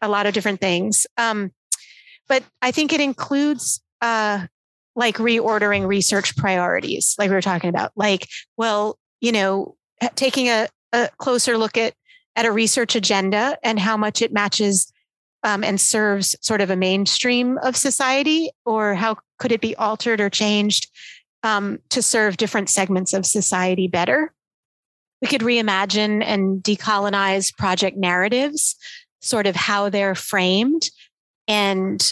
a 0.01 0.09
lot 0.09 0.25
of 0.25 0.33
different 0.33 0.59
things. 0.59 1.07
Um, 1.17 1.51
but 2.27 2.43
I 2.61 2.71
think 2.71 2.91
it 2.91 2.99
includes 2.99 3.81
uh, 4.01 4.47
like 4.95 5.17
reordering 5.17 5.87
research 5.87 6.35
priorities, 6.35 7.15
like 7.17 7.29
we 7.29 7.35
were 7.35 7.41
talking 7.41 7.69
about. 7.69 7.91
Like, 7.95 8.27
well, 8.57 8.97
you 9.21 9.31
know, 9.31 9.75
taking 10.15 10.47
a, 10.49 10.67
a 10.91 11.09
closer 11.17 11.57
look 11.57 11.77
at 11.77 11.93
at 12.35 12.45
a 12.45 12.51
research 12.51 12.95
agenda 12.95 13.57
and 13.63 13.79
how 13.79 13.97
much 13.97 14.21
it 14.21 14.33
matches 14.33 14.91
um, 15.43 15.63
and 15.63 15.79
serves 15.79 16.35
sort 16.41 16.61
of 16.61 16.69
a 16.69 16.75
mainstream 16.75 17.57
of 17.59 17.77
society, 17.77 18.49
or 18.65 18.95
how 18.95 19.17
could 19.37 19.51
it 19.51 19.61
be 19.61 19.75
altered 19.75 20.19
or 20.19 20.29
changed 20.29 20.89
um, 21.43 21.79
to 21.89 22.01
serve 22.01 22.37
different 22.37 22.69
segments 22.69 23.13
of 23.13 23.25
society 23.25 23.87
better? 23.87 24.33
We 25.21 25.27
could 25.27 25.41
reimagine 25.41 26.23
and 26.25 26.63
decolonize 26.63 27.55
project 27.55 27.95
narratives, 27.95 28.75
sort 29.21 29.47
of 29.47 29.55
how 29.55 29.89
they're 29.89 30.15
framed, 30.15 30.89
and 31.47 32.11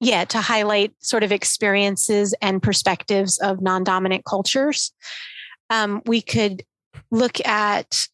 yeah, 0.00 0.24
to 0.26 0.40
highlight 0.40 0.92
sort 1.00 1.24
of 1.24 1.32
experiences 1.32 2.34
and 2.40 2.62
perspectives 2.62 3.38
of 3.38 3.60
non 3.60 3.82
dominant 3.82 4.24
cultures. 4.24 4.92
Um, 5.70 6.02
we 6.06 6.20
could 6.20 6.62
look 7.10 7.44
at 7.46 8.08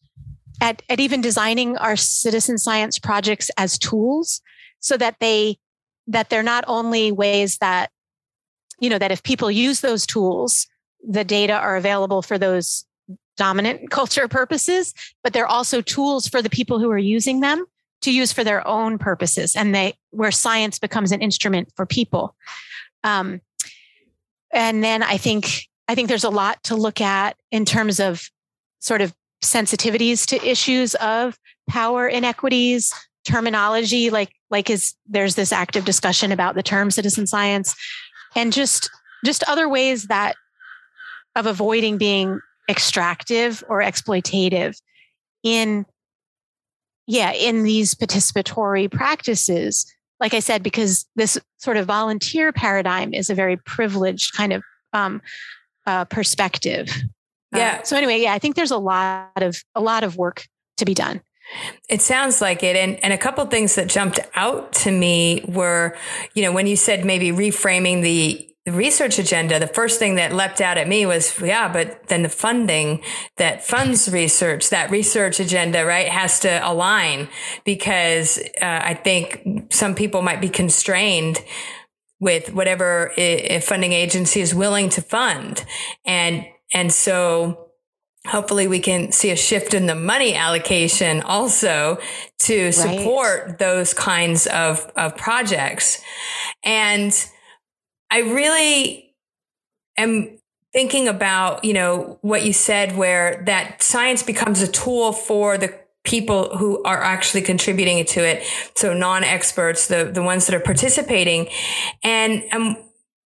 at, 0.61 0.81
at 0.89 0.99
even 0.99 1.21
designing 1.21 1.77
our 1.77 1.95
citizen 1.95 2.57
science 2.57 2.99
projects 2.99 3.49
as 3.57 3.77
tools 3.77 4.41
so 4.79 4.97
that 4.97 5.17
they 5.19 5.57
that 6.07 6.29
they're 6.29 6.43
not 6.43 6.63
only 6.67 7.11
ways 7.11 7.57
that 7.57 7.89
you 8.79 8.89
know 8.89 8.99
that 8.99 9.11
if 9.11 9.23
people 9.23 9.49
use 9.49 9.81
those 9.81 10.05
tools 10.05 10.67
the 11.07 11.23
data 11.23 11.53
are 11.53 11.75
available 11.75 12.21
for 12.21 12.37
those 12.37 12.85
dominant 13.37 13.89
culture 13.89 14.27
purposes 14.27 14.93
but 15.23 15.33
they're 15.33 15.47
also 15.47 15.81
tools 15.81 16.27
for 16.27 16.41
the 16.41 16.49
people 16.49 16.79
who 16.79 16.91
are 16.91 16.97
using 16.97 17.39
them 17.39 17.65
to 18.01 18.11
use 18.11 18.31
for 18.31 18.43
their 18.43 18.65
own 18.67 18.97
purposes 18.97 19.55
and 19.55 19.73
they 19.73 19.93
where 20.11 20.31
science 20.31 20.77
becomes 20.77 21.11
an 21.11 21.21
instrument 21.21 21.71
for 21.75 21.87
people. 21.87 22.35
Um, 23.03 23.41
and 24.55 24.83
then 24.83 25.03
i 25.03 25.17
think 25.17 25.67
i 25.87 25.93
think 25.93 26.07
there's 26.07 26.23
a 26.23 26.29
lot 26.29 26.63
to 26.63 26.75
look 26.75 27.01
at 27.01 27.35
in 27.51 27.65
terms 27.65 27.99
of 27.99 28.29
sort 28.79 29.01
of 29.01 29.13
sensitivities 29.45 30.25
to 30.27 30.47
issues 30.47 30.95
of 30.95 31.37
power 31.69 32.07
inequities, 32.07 32.93
terminology, 33.25 34.09
like 34.09 34.31
like 34.49 34.69
is 34.69 34.93
there's 35.07 35.35
this 35.35 35.51
active 35.51 35.85
discussion 35.85 36.31
about 36.31 36.55
the 36.55 36.63
term 36.63 36.91
citizen 36.91 37.27
science, 37.27 37.75
and 38.35 38.53
just 38.53 38.89
just 39.23 39.43
other 39.47 39.67
ways 39.67 40.07
that 40.07 40.35
of 41.35 41.45
avoiding 41.45 41.97
being 41.97 42.39
extractive 42.69 43.63
or 43.67 43.81
exploitative 43.81 44.75
in 45.43 45.85
yeah 47.07 47.31
in 47.33 47.63
these 47.63 47.93
participatory 47.95 48.91
practices. 48.91 49.85
Like 50.19 50.33
i 50.33 50.39
said 50.39 50.63
because 50.63 51.05
this 51.17 51.37
sort 51.57 51.75
of 51.75 51.85
volunteer 51.85 52.53
paradigm 52.53 53.13
is 53.13 53.29
a 53.29 53.35
very 53.35 53.57
privileged 53.57 54.33
kind 54.33 54.53
of 54.53 54.63
um, 54.93 55.21
uh, 55.85 56.05
perspective 56.05 56.89
yeah. 57.53 57.79
Uh, 57.79 57.83
so 57.83 57.97
anyway, 57.97 58.21
yeah, 58.21 58.33
I 58.33 58.39
think 58.39 58.55
there's 58.55 58.71
a 58.71 58.77
lot 58.77 59.41
of 59.41 59.63
a 59.75 59.81
lot 59.81 60.03
of 60.03 60.17
work 60.17 60.47
to 60.77 60.85
be 60.85 60.93
done. 60.93 61.21
It 61.89 62.01
sounds 62.01 62.41
like 62.41 62.63
it. 62.63 62.75
And, 62.75 63.01
and 63.03 63.13
a 63.13 63.17
couple 63.17 63.45
things 63.45 63.75
that 63.75 63.87
jumped 63.87 64.19
out 64.33 64.73
to 64.73 64.91
me 64.91 65.45
were, 65.47 65.95
you 66.33 66.41
know, 66.41 66.51
when 66.51 66.67
you 66.67 66.75
said 66.75 67.05
maybe 67.05 67.29
reframing 67.29 68.01
the, 68.01 68.49
the 68.65 68.71
research 68.71 69.19
agenda, 69.19 69.59
the 69.59 69.67
first 69.67 69.99
thing 69.99 70.15
that 70.15 70.33
leapt 70.33 70.59
out 70.59 70.79
at 70.79 70.87
me 70.87 71.05
was, 71.05 71.39
yeah, 71.39 71.71
but 71.71 72.07
then 72.07 72.23
the 72.23 72.29
funding 72.29 73.03
that 73.37 73.63
funds 73.63 74.11
research, 74.11 74.69
that 74.69 74.89
research 74.89 75.39
agenda, 75.39 75.85
right, 75.85 76.07
has 76.07 76.39
to 76.39 76.67
align 76.67 77.29
because 77.63 78.39
uh, 78.59 78.81
I 78.83 78.95
think 78.95 79.71
some 79.71 79.93
people 79.93 80.23
might 80.23 80.41
be 80.41 80.49
constrained 80.49 81.43
with 82.19 82.53
whatever 82.53 83.11
a 83.17 83.59
funding 83.59 83.93
agency 83.93 84.41
is 84.41 84.55
willing 84.55 84.89
to 84.89 85.01
fund. 85.01 85.63
And 86.05 86.45
and 86.75 86.93
so 86.93 87.71
hopefully 88.27 88.67
we 88.67 88.79
can 88.79 89.11
see 89.11 89.31
a 89.31 89.35
shift 89.35 89.73
in 89.73 89.85
the 89.85 89.95
money 89.95 90.35
allocation 90.35 91.21
also 91.21 91.97
to 92.39 92.71
support 92.71 93.47
right. 93.47 93.59
those 93.59 93.93
kinds 93.93 94.45
of, 94.47 94.91
of 94.95 95.15
projects. 95.15 96.01
And 96.63 97.13
I 98.11 98.19
really 98.19 99.15
am 99.97 100.37
thinking 100.73 101.07
about, 101.07 101.63
you 101.63 101.73
know, 101.73 102.19
what 102.21 102.43
you 102.43 102.51
said 102.51 102.97
where 102.97 103.41
that 103.45 103.81
science 103.81 104.23
becomes 104.23 104.61
a 104.61 104.67
tool 104.67 105.13
for 105.13 105.57
the 105.57 105.79
people 106.03 106.57
who 106.57 106.83
are 106.83 107.01
actually 107.01 107.41
contributing 107.41 108.03
to 108.05 108.19
it. 108.19 108.43
So 108.75 108.93
non-experts, 108.93 109.87
the, 109.87 110.11
the 110.13 110.21
ones 110.21 110.45
that 110.47 110.55
are 110.55 110.59
participating. 110.59 111.47
And 112.03 112.43
I'm, 112.51 112.77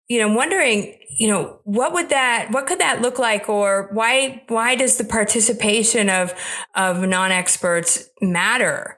you 0.07 0.19
know, 0.19 0.33
wondering, 0.33 0.97
you 1.17 1.27
know, 1.27 1.59
what 1.63 1.93
would 1.93 2.09
that, 2.09 2.49
what 2.51 2.65
could 2.65 2.79
that 2.79 3.01
look 3.01 3.19
like? 3.19 3.49
Or 3.49 3.89
why, 3.91 4.43
why 4.47 4.75
does 4.75 4.97
the 4.97 5.03
participation 5.03 6.09
of, 6.09 6.33
of 6.75 7.01
non-experts 7.01 8.09
matter? 8.21 8.97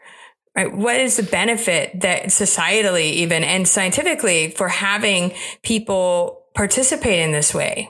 Right? 0.56 0.76
What 0.76 0.98
is 0.98 1.18
the 1.18 1.24
benefit 1.24 2.02
that 2.02 2.26
societally 2.26 3.12
even 3.14 3.44
and 3.44 3.68
scientifically 3.68 4.52
for 4.52 4.68
having 4.68 5.34
people 5.64 6.46
participate 6.54 7.20
in 7.20 7.32
this 7.32 7.54
way 7.54 7.90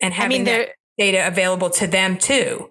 and 0.00 0.14
having 0.14 0.34
I 0.34 0.38
mean, 0.38 0.44
that 0.44 0.68
data 0.96 1.26
available 1.26 1.70
to 1.70 1.86
them 1.86 2.18
too? 2.18 2.70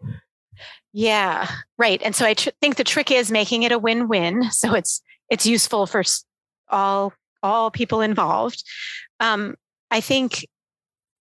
Yeah, 0.94 1.50
right. 1.78 2.02
And 2.04 2.16
so 2.16 2.26
I 2.26 2.36
tr- 2.36 2.50
think 2.62 2.76
the 2.76 2.84
trick 2.84 3.12
is 3.12 3.32
making 3.32 3.64
it 3.64 3.72
a 3.72 3.80
win-win. 3.80 4.50
So 4.52 4.76
it's, 4.76 5.02
it's 5.30 5.46
useful 5.46 5.88
for 5.88 6.04
all 6.70 7.14
all 7.44 7.70
people 7.70 8.02
involved. 8.02 8.64
Um, 9.20 9.56
I 9.92 10.02
think 10.02 10.48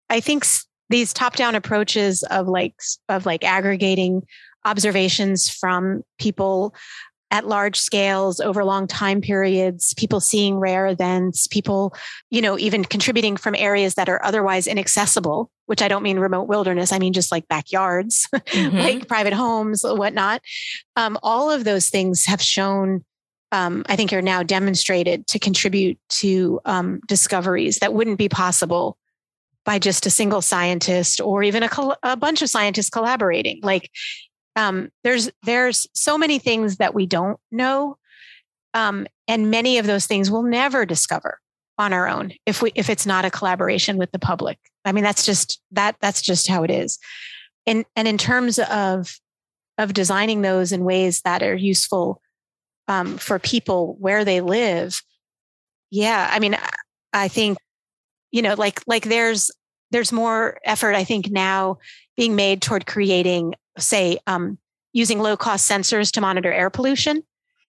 I 0.09 0.20
think 0.20 0.44
these 0.88 1.12
top-down 1.12 1.54
approaches 1.54 2.22
of 2.24 2.46
like 2.48 2.74
of 3.09 3.26
like 3.26 3.44
aggregating 3.44 4.22
observations 4.64 5.48
from 5.48 6.02
people 6.18 6.74
at 7.30 7.46
large 7.46 7.78
scales 7.78 8.38
over 8.40 8.64
long 8.64 8.87
time 8.87 9.20
periods, 9.20 9.94
people 9.94 10.20
seeing 10.20 10.56
rare 10.56 10.87
events, 10.87 11.46
people, 11.46 11.94
you 12.30 12.40
know, 12.40 12.59
even 12.59 12.85
contributing 12.85 13.37
from 13.37 13.54
areas 13.56 13.94
that 13.94 14.09
are 14.09 14.24
otherwise 14.24 14.66
inaccessible, 14.66 15.50
which 15.66 15.82
I 15.82 15.88
don't 15.88 16.04
mean 16.04 16.20
remote 16.20 16.48
wilderness, 16.48 16.92
I 16.92 16.98
mean 16.98 17.12
just 17.12 17.32
like 17.32 17.48
backyards, 17.48 18.28
mm-hmm. 18.35 18.76
like 18.76 19.09
private 19.09 19.32
homes, 19.32 19.82
whatnot. 19.85 20.40
Um, 20.94 21.18
all 21.22 21.50
of 21.50 21.64
those 21.64 21.88
things 21.88 22.24
have 22.26 22.40
shown 22.40 23.04
um, 23.52 23.85
I 23.88 23.96
think 23.96 24.12
are 24.12 24.22
now 24.22 24.42
demonstrated 24.42 25.26
to 25.28 25.38
contribute 25.38 25.98
to 26.20 26.61
um, 26.64 27.00
discoveries 27.06 27.78
that 27.78 27.94
wouldn't 27.94 28.18
be 28.18 28.28
possible 28.28 28.96
by 29.64 29.78
just 29.78 30.06
a 30.06 30.11
single 30.11 30.42
scientist 30.42 31.20
or 31.20 31.42
even 31.42 31.62
a, 31.62 31.68
col- 31.68 31.96
a 32.02 32.16
bunch 32.16 32.42
of 32.42 32.48
scientists 32.48 32.90
collaborating. 32.90 33.61
Like 33.62 33.90
um, 34.54 34.90
there's 35.04 35.30
there's 35.44 35.87
so 35.92 36.16
many 36.16 36.38
things 36.38 36.76
that 36.76 36.94
we 36.94 37.06
don't 37.06 37.38
know, 37.50 37.98
um, 38.74 39.06
and 39.28 39.50
many 39.50 39.78
of 39.78 39.87
those 39.87 40.06
things 40.06 40.30
we'll 40.30 40.42
never 40.42 40.87
discover 40.87 41.38
on 41.78 41.92
our 41.92 42.09
own 42.09 42.32
if 42.46 42.62
we 42.62 42.72
if 42.74 42.88
it's 42.88 43.04
not 43.04 43.24
a 43.24 43.30
collaboration 43.30 43.98
with 43.98 44.11
the 44.12 44.18
public. 44.18 44.59
I 44.85 44.92
mean 44.92 45.04
that's 45.04 45.26
just 45.26 45.61
that 45.72 45.96
that's 46.00 46.22
just 46.22 46.48
how 46.48 46.62
it 46.62 46.70
is. 46.70 46.98
And 47.66 47.85
and 47.94 48.09
in 48.09 48.18
terms 48.18 48.59
of 48.59 49.18
of 49.78 49.92
designing 49.92 50.40
those 50.40 50.72
in 50.72 50.85
ways 50.85 51.20
that 51.22 51.42
are 51.42 51.54
useful 51.54 52.22
um, 52.88 53.18
for 53.18 53.38
people 53.38 53.96
where 53.99 54.25
they 54.25 54.40
live 54.40 55.01
yeah 55.90 56.29
i 56.33 56.38
mean 56.38 56.57
i 57.12 57.29
think 57.29 57.59
you 58.31 58.42
know 58.42 58.55
like 58.55 58.83
like 58.87 59.05
there's 59.05 59.51
there's 59.90 60.12
more 60.12 60.59
effort 60.64 60.94
i 60.94 61.05
think 61.05 61.31
now 61.31 61.79
being 62.16 62.35
made 62.37 62.62
toward 62.62 62.87
creating 62.87 63.55
say 63.79 64.18
um, 64.27 64.59
using 64.92 65.18
low 65.18 65.37
cost 65.37 65.70
sensors 65.70 66.11
to 66.11 66.20
monitor 66.20 66.53
air 66.53 66.70
pollution 66.70 67.22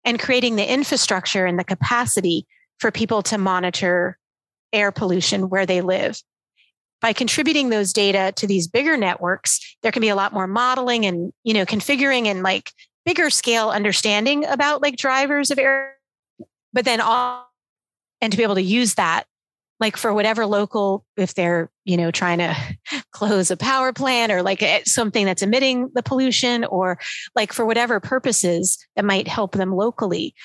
and 0.06 0.20
creating 0.20 0.56
the 0.56 0.72
infrastructure 0.72 1.46
and 1.46 1.60
the 1.60 1.64
capacity 1.64 2.48
for 2.80 2.92
people 2.92 3.22
to 3.22 3.38
monitor 3.38 4.18
air 4.72 4.92
pollution 4.92 5.50
where 5.50 5.66
they 5.66 5.82
live. 5.82 6.22
By 7.02 7.14
contributing 7.14 7.70
those 7.70 7.94
data 7.94 8.32
to 8.38 8.48
these 8.48 8.68
bigger 8.68 8.98
networks 8.98 9.76
there 9.84 9.92
can 9.92 10.02
be 10.02 10.10
a 10.10 10.16
lot 10.16 10.34
more 10.34 10.48
modeling 10.48 11.06
and 11.06 11.32
you 11.44 11.54
know 11.54 11.66
configuring 11.66 12.26
and 12.26 12.42
like 12.42 12.72
bigger 13.08 13.30
scale 13.30 13.70
understanding 13.70 14.44
about 14.44 14.82
like 14.82 14.98
drivers 14.98 15.50
of 15.50 15.58
air, 15.58 15.96
but 16.74 16.84
then 16.84 17.00
all 17.00 17.48
and 18.20 18.34
to 18.34 18.38
be 18.38 18.44
able 18.44 18.56
to 18.56 18.62
use 18.62 18.96
that 18.96 19.24
like 19.80 19.96
for 19.96 20.14
whatever 20.14 20.46
local 20.46 21.06
if 21.16 21.34
they're 21.34 21.70
you 21.86 21.96
know 21.96 22.12
trying 22.12 22.40
to 22.40 22.54
close 23.14 23.50
a 23.50 23.56
power 23.56 23.94
plant 23.94 24.30
or 24.30 24.44
like 24.44 24.62
eh, 24.62 24.82
something 24.84 25.26
that's 25.26 25.42
emitting 25.42 25.90
the 25.94 26.04
pollution 26.04 26.66
or 26.66 27.00
like 27.34 27.54
for 27.54 27.66
whatever 27.66 28.02
purposes 28.02 28.78
that 28.98 29.06
might 29.06 29.30
help 29.30 29.54
them 29.54 29.74
locally 29.74 30.36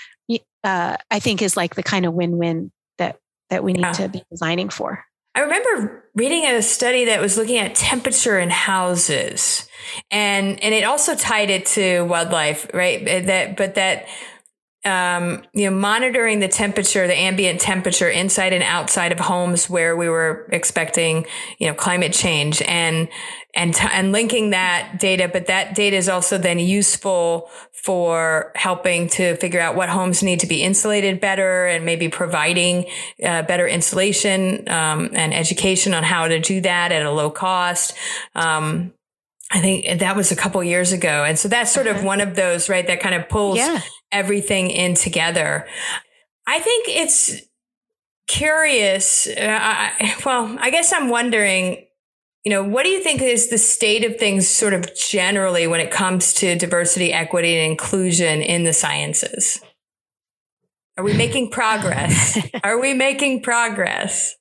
uh, 0.62 0.96
i 1.10 1.18
think 1.18 1.42
is 1.42 1.56
like 1.56 1.74
the 1.74 1.82
kind 1.82 2.06
of 2.06 2.14
win-win 2.14 2.70
that 2.98 3.18
that 3.50 3.64
we 3.64 3.72
need 3.72 3.80
yeah. 3.80 3.92
to 3.92 4.08
be 4.08 4.22
designing 4.30 4.68
for 4.68 5.04
I 5.34 5.40
remember 5.40 6.04
reading 6.14 6.44
a 6.44 6.60
study 6.60 7.06
that 7.06 7.18
was 7.18 7.38
looking 7.38 7.56
at 7.56 7.74
temperature 7.74 8.38
in 8.38 8.50
houses 8.50 9.66
and 10.10 10.62
and 10.62 10.74
it 10.74 10.84
also 10.84 11.14
tied 11.14 11.50
it 11.50 11.66
to 11.66 12.02
wildlife, 12.02 12.68
right? 12.72 13.04
That 13.04 13.56
but 13.56 13.74
that 13.74 14.06
um, 14.84 15.42
you 15.52 15.70
know, 15.70 15.76
monitoring 15.76 16.40
the 16.40 16.48
temperature, 16.48 17.06
the 17.06 17.16
ambient 17.16 17.60
temperature 17.60 18.08
inside 18.08 18.52
and 18.52 18.64
outside 18.64 19.12
of 19.12 19.20
homes 19.20 19.70
where 19.70 19.96
we 19.96 20.08
were 20.08 20.48
expecting, 20.50 21.24
you 21.58 21.68
know, 21.68 21.74
climate 21.74 22.12
change 22.12 22.60
and, 22.62 23.08
and, 23.54 23.74
t- 23.74 23.88
and 23.92 24.10
linking 24.10 24.50
that 24.50 24.98
data. 24.98 25.30
But 25.32 25.46
that 25.46 25.76
data 25.76 25.96
is 25.96 26.08
also 26.08 26.36
then 26.36 26.58
useful 26.58 27.48
for 27.70 28.50
helping 28.56 29.08
to 29.10 29.36
figure 29.36 29.60
out 29.60 29.76
what 29.76 29.88
homes 29.88 30.20
need 30.22 30.40
to 30.40 30.48
be 30.48 30.62
insulated 30.62 31.20
better 31.20 31.66
and 31.66 31.84
maybe 31.84 32.08
providing 32.08 32.86
uh, 33.22 33.42
better 33.42 33.68
insulation, 33.68 34.68
um, 34.68 35.10
and 35.12 35.32
education 35.32 35.94
on 35.94 36.02
how 36.02 36.26
to 36.26 36.40
do 36.40 36.60
that 36.60 36.90
at 36.90 37.06
a 37.06 37.10
low 37.10 37.30
cost. 37.30 37.94
Um, 38.34 38.92
I 39.52 39.60
think 39.60 40.00
that 40.00 40.16
was 40.16 40.32
a 40.32 40.36
couple 40.36 40.64
years 40.64 40.92
ago. 40.92 41.24
And 41.24 41.38
so 41.38 41.46
that's 41.46 41.70
sort 41.70 41.86
of 41.86 42.02
one 42.02 42.22
of 42.22 42.34
those, 42.34 42.70
right, 42.70 42.86
that 42.86 43.00
kind 43.00 43.14
of 43.14 43.28
pulls 43.28 43.58
yeah. 43.58 43.80
everything 44.10 44.70
in 44.70 44.94
together. 44.94 45.66
I 46.46 46.58
think 46.58 46.88
it's 46.88 47.42
curious. 48.26 49.26
Uh, 49.26 49.58
I, 49.60 50.16
well, 50.24 50.56
I 50.58 50.70
guess 50.70 50.90
I'm 50.90 51.10
wondering, 51.10 51.86
you 52.44 52.50
know, 52.50 52.64
what 52.64 52.84
do 52.84 52.88
you 52.88 53.02
think 53.02 53.20
is 53.20 53.50
the 53.50 53.58
state 53.58 54.04
of 54.04 54.16
things 54.16 54.48
sort 54.48 54.72
of 54.72 54.88
generally 54.96 55.66
when 55.66 55.80
it 55.80 55.90
comes 55.90 56.32
to 56.34 56.56
diversity, 56.56 57.12
equity, 57.12 57.54
and 57.54 57.70
inclusion 57.72 58.40
in 58.40 58.64
the 58.64 58.72
sciences? 58.72 59.60
Are 60.96 61.04
we 61.04 61.12
making 61.12 61.50
progress? 61.52 62.38
Are 62.64 62.80
we 62.80 62.94
making 62.94 63.42
progress? 63.42 64.34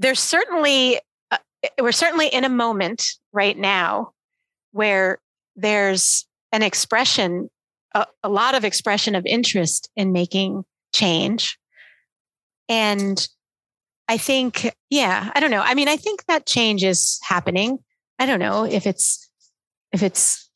There's 0.00 0.20
certainly 0.20 0.98
Eh, 1.62 1.68
we're 1.80 1.92
certainly 1.92 2.28
in 2.28 2.44
a 2.44 2.48
moment 2.48 3.14
right 3.32 3.56
now 3.56 4.12
where 4.72 5.18
there's 5.56 6.26
an 6.52 6.62
expression, 6.62 7.50
a, 7.94 8.06
a 8.22 8.28
lot 8.28 8.54
of 8.54 8.64
expression 8.64 9.14
of 9.14 9.24
interest 9.26 9.90
in 9.96 10.12
making 10.12 10.64
change. 10.92 11.58
And 12.68 13.26
I 14.08 14.16
think, 14.16 14.72
yeah, 14.90 15.30
I 15.34 15.40
don't 15.40 15.50
know. 15.50 15.62
I 15.62 15.74
mean, 15.74 15.88
I 15.88 15.96
think 15.96 16.24
that 16.26 16.46
change 16.46 16.82
is 16.82 17.18
happening. 17.22 17.78
I 18.18 18.26
don't 18.26 18.40
know 18.40 18.64
if 18.64 18.86
it's, 18.86 19.30
if 19.92 20.02
it's 20.02 20.50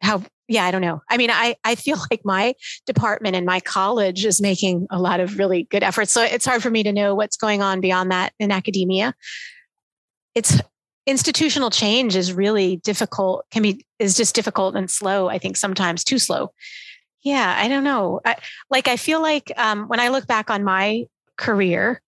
how, 0.00 0.22
yeah, 0.48 0.64
I 0.64 0.70
don't 0.70 0.80
know. 0.80 1.00
I 1.08 1.16
mean, 1.16 1.30
I, 1.30 1.56
I 1.64 1.74
feel 1.74 1.98
like 2.10 2.22
my 2.24 2.54
department 2.86 3.36
and 3.36 3.46
my 3.46 3.60
college 3.60 4.24
is 4.24 4.40
making 4.40 4.86
a 4.90 4.98
lot 4.98 5.20
of 5.20 5.38
really 5.38 5.64
good 5.64 5.82
efforts. 5.82 6.12
So 6.12 6.22
it's 6.22 6.46
hard 6.46 6.62
for 6.62 6.70
me 6.70 6.82
to 6.82 6.92
know 6.92 7.14
what's 7.14 7.36
going 7.36 7.62
on 7.62 7.80
beyond 7.80 8.10
that 8.10 8.32
in 8.38 8.50
academia 8.50 9.14
it's 10.34 10.60
institutional 11.06 11.70
change 11.70 12.14
is 12.14 12.32
really 12.32 12.76
difficult 12.76 13.44
can 13.50 13.62
be 13.62 13.84
is 13.98 14.16
just 14.16 14.34
difficult 14.34 14.76
and 14.76 14.88
slow 14.88 15.28
i 15.28 15.38
think 15.38 15.56
sometimes 15.56 16.04
too 16.04 16.18
slow. 16.18 16.52
Yeah 17.22 17.54
i 17.58 17.68
don't 17.68 17.84
know. 17.84 18.20
I, 18.24 18.36
like 18.70 18.88
i 18.88 18.96
feel 18.96 19.20
like 19.20 19.52
um, 19.56 19.88
when 19.88 20.00
i 20.00 20.08
look 20.08 20.26
back 20.26 20.50
on 20.50 20.64
my 20.64 21.06
career 21.36 22.00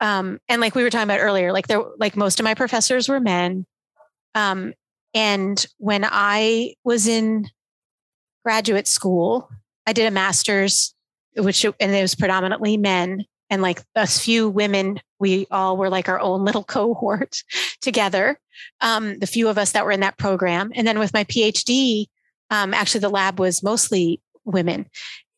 um, 0.00 0.38
and 0.48 0.60
like 0.60 0.74
we 0.74 0.82
were 0.82 0.90
talking 0.90 1.08
about 1.08 1.20
earlier 1.20 1.52
like 1.52 1.66
there 1.66 1.82
like 1.98 2.16
most 2.16 2.40
of 2.40 2.44
my 2.44 2.54
professors 2.54 3.08
were 3.08 3.20
men 3.20 3.64
um, 4.34 4.74
and 5.14 5.66
when 5.78 6.04
i 6.04 6.74
was 6.84 7.06
in 7.06 7.48
graduate 8.44 8.86
school 8.86 9.48
i 9.86 9.92
did 9.94 10.06
a 10.06 10.10
master's 10.10 10.94
which 11.36 11.64
and 11.64 11.74
it 11.80 12.02
was 12.02 12.14
predominantly 12.14 12.76
men 12.76 13.24
and 13.54 13.62
like 13.62 13.80
us 13.94 14.18
few 14.18 14.48
women 14.48 15.00
we 15.20 15.46
all 15.50 15.76
were 15.76 15.88
like 15.88 16.08
our 16.08 16.20
own 16.20 16.44
little 16.44 16.64
cohort 16.76 17.42
together 17.80 18.38
um, 18.80 19.18
the 19.20 19.26
few 19.26 19.48
of 19.48 19.58
us 19.58 19.72
that 19.72 19.84
were 19.84 19.90
in 19.90 20.00
that 20.00 20.16
program. 20.18 20.70
And 20.74 20.86
then 20.86 20.98
with 20.98 21.14
my 21.14 21.24
phd 21.24 22.06
um, 22.50 22.74
actually 22.74 23.00
the 23.00 23.08
lab 23.08 23.38
was 23.38 23.62
mostly 23.62 24.20
women. 24.44 24.86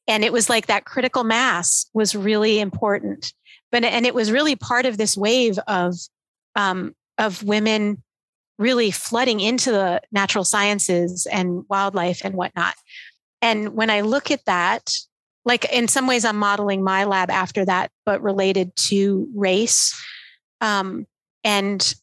And 0.08 0.24
it 0.24 0.32
was 0.32 0.48
like 0.48 0.66
that 0.66 0.84
critical 0.84 1.24
mass 1.24 1.86
was 1.92 2.14
really 2.14 2.58
important. 2.58 3.32
But 3.72 3.84
and 3.84 4.06
it 4.06 4.14
was 4.14 4.32
really 4.32 4.56
part 4.56 4.86
of 4.86 4.98
this 4.98 5.16
wave 5.16 5.58
of 5.66 5.94
um, 6.54 6.94
of 7.18 7.42
women 7.42 8.02
really 8.58 8.90
flooding 8.90 9.40
into 9.40 9.70
the 9.70 10.00
natural 10.10 10.44
sciences 10.44 11.26
and 11.30 11.64
wildlife 11.68 12.22
and 12.24 12.34
whatnot. 12.34 12.74
And 13.42 13.74
when 13.74 13.90
i 13.90 14.00
look 14.00 14.30
at 14.30 14.44
that 14.46 14.90
like 15.46 15.64
in 15.72 15.88
some 15.88 16.06
ways 16.06 16.26
i'm 16.26 16.36
modeling 16.36 16.84
my 16.84 17.04
lab 17.04 17.30
after 17.30 17.64
that 17.64 17.90
but 18.04 18.22
related 18.22 18.76
to 18.76 19.26
race 19.34 19.98
um, 20.60 21.06
and 21.44 21.94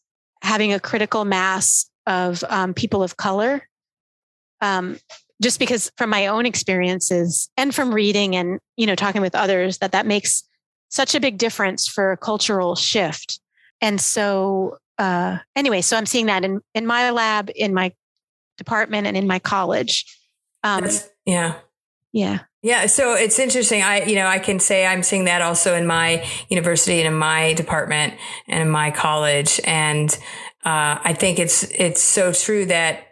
having 0.41 0.73
a 0.73 0.79
critical 0.79 1.25
mass 1.25 1.89
of 2.05 2.43
um, 2.49 2.73
people 2.73 3.01
of 3.01 3.17
color. 3.17 3.67
Um, 4.61 4.97
just 5.41 5.59
because 5.59 5.91
from 5.97 6.09
my 6.09 6.27
own 6.27 6.45
experiences 6.45 7.49
and 7.57 7.75
from 7.75 7.93
reading 7.93 8.35
and 8.35 8.59
you 8.77 8.85
know 8.85 8.95
talking 8.95 9.21
with 9.21 9.35
others 9.35 9.79
that 9.79 9.91
that 9.91 10.05
makes 10.05 10.43
such 10.89 11.15
a 11.15 11.19
big 11.19 11.37
difference 11.37 11.87
for 11.87 12.11
a 12.13 12.17
cultural 12.17 12.75
shift. 12.75 13.41
And 13.81 13.99
so 13.99 14.77
uh, 14.99 15.39
anyway 15.55 15.81
so 15.81 15.97
i'm 15.97 16.05
seeing 16.05 16.27
that 16.27 16.45
in 16.45 16.61
in 16.75 16.85
my 16.85 17.09
lab 17.09 17.49
in 17.55 17.73
my 17.73 17.91
department 18.57 19.07
and 19.07 19.17
in 19.17 19.27
my 19.27 19.39
college. 19.39 20.05
Um, 20.63 20.87
yeah 21.25 21.55
yeah 22.13 22.39
yeah, 22.63 22.85
so 22.85 23.13
it's 23.13 23.39
interesting. 23.39 23.81
I, 23.81 24.05
you 24.05 24.15
know, 24.15 24.25
I 24.25 24.39
can 24.39 24.57
say 24.57 24.85
I'm 24.85 25.03
seeing 25.03 25.25
that 25.25 25.41
also 25.41 25.75
in 25.75 25.85
my 25.85 26.25
university 26.47 26.99
and 27.01 27.07
in 27.07 27.13
my 27.13 27.51
department 27.53 28.13
and 28.47 28.61
in 28.61 28.69
my 28.69 28.89
college, 28.89 29.59
and 29.65 30.09
uh, 30.63 30.97
I 31.03 31.13
think 31.13 31.39
it's 31.39 31.63
it's 31.63 32.01
so 32.01 32.31
true 32.31 32.65
that 32.67 33.09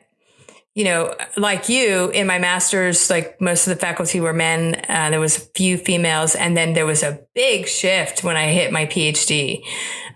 you 0.74 0.86
know, 0.86 1.14
like 1.36 1.68
you 1.68 2.12
in 2.12 2.28
my 2.28 2.40
master's, 2.40 3.10
like 3.10 3.42
most 3.42 3.68
of 3.68 3.76
the 3.76 3.80
faculty 3.80 4.22
were 4.22 4.32
men. 4.32 4.82
Uh, 4.88 5.10
there 5.10 5.20
was 5.20 5.36
a 5.38 5.42
few 5.54 5.78
females, 5.78 6.34
and 6.34 6.56
then 6.56 6.72
there 6.72 6.86
was 6.86 7.04
a 7.04 7.20
big 7.36 7.68
shift 7.68 8.24
when 8.24 8.38
I 8.38 8.54
hit 8.54 8.72
my 8.72 8.86
PhD. 8.86 9.64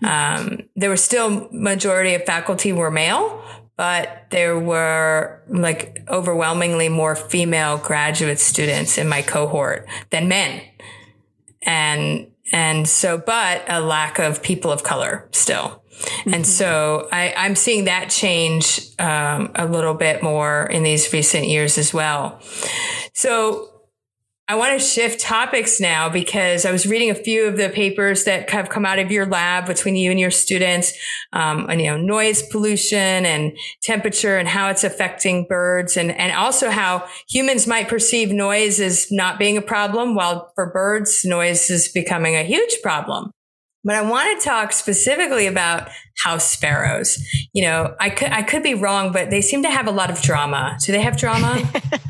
Um, 0.02 0.60
there 0.76 0.88
was 0.88 1.04
still 1.04 1.50
majority 1.52 2.14
of 2.14 2.24
faculty 2.24 2.72
were 2.72 2.90
male, 2.90 3.42
but 3.76 4.26
there 4.30 4.58
were 4.58 5.42
like 5.48 6.02
overwhelmingly 6.08 6.88
more 6.88 7.14
female 7.14 7.78
graduate 7.78 8.38
students 8.38 8.96
in 8.98 9.08
my 9.08 9.22
cohort 9.22 9.86
than 10.10 10.28
men. 10.28 10.62
And, 11.62 12.30
and 12.52 12.88
so, 12.88 13.18
but 13.18 13.64
a 13.68 13.80
lack 13.80 14.18
of 14.18 14.42
people 14.42 14.70
of 14.70 14.82
color 14.82 15.28
still. 15.32 15.82
Mm-hmm. 15.96 16.34
And 16.34 16.46
so 16.46 17.08
I, 17.12 17.34
I'm 17.36 17.56
seeing 17.56 17.84
that 17.84 18.10
change 18.10 18.80
um, 18.98 19.50
a 19.54 19.66
little 19.66 19.94
bit 19.94 20.22
more 20.22 20.66
in 20.66 20.82
these 20.82 21.12
recent 21.12 21.46
years 21.46 21.78
as 21.78 21.92
well. 21.92 22.40
So 23.12 23.75
I 24.48 24.54
want 24.54 24.78
to 24.78 24.86
shift 24.86 25.20
topics 25.20 25.80
now 25.80 26.08
because 26.08 26.64
I 26.64 26.70
was 26.70 26.86
reading 26.86 27.10
a 27.10 27.16
few 27.16 27.46
of 27.46 27.56
the 27.56 27.68
papers 27.68 28.22
that 28.24 28.48
have 28.50 28.68
come 28.68 28.86
out 28.86 29.00
of 29.00 29.10
your 29.10 29.26
lab 29.26 29.66
between 29.66 29.96
you 29.96 30.12
and 30.12 30.20
your 30.20 30.30
students, 30.30 30.92
um, 31.32 31.68
and, 31.68 31.80
you 31.80 31.88
know, 31.88 31.96
noise 31.96 32.44
pollution 32.44 33.26
and 33.26 33.58
temperature 33.82 34.36
and 34.36 34.46
how 34.46 34.68
it's 34.68 34.84
affecting 34.84 35.46
birds 35.48 35.96
and, 35.96 36.12
and 36.12 36.32
also 36.32 36.70
how 36.70 37.08
humans 37.28 37.66
might 37.66 37.88
perceive 37.88 38.30
noise 38.30 38.78
as 38.78 39.10
not 39.10 39.36
being 39.36 39.56
a 39.56 39.62
problem 39.62 40.14
while 40.14 40.52
for 40.54 40.70
birds, 40.72 41.24
noise 41.24 41.68
is 41.68 41.88
becoming 41.88 42.36
a 42.36 42.44
huge 42.44 42.76
problem. 42.84 43.32
But 43.82 43.96
I 43.96 44.02
want 44.02 44.40
to 44.40 44.48
talk 44.48 44.72
specifically 44.72 45.48
about 45.48 45.88
house 46.26 46.50
sparrows. 46.50 47.24
You 47.52 47.62
know, 47.62 47.94
I 48.00 48.10
could 48.10 48.32
I 48.32 48.42
could 48.42 48.64
be 48.64 48.74
wrong, 48.74 49.12
but 49.12 49.30
they 49.30 49.40
seem 49.40 49.62
to 49.62 49.70
have 49.70 49.86
a 49.86 49.92
lot 49.92 50.10
of 50.10 50.20
drama. 50.22 50.76
Do 50.82 50.90
they 50.90 51.00
have 51.00 51.16
drama? 51.16 51.62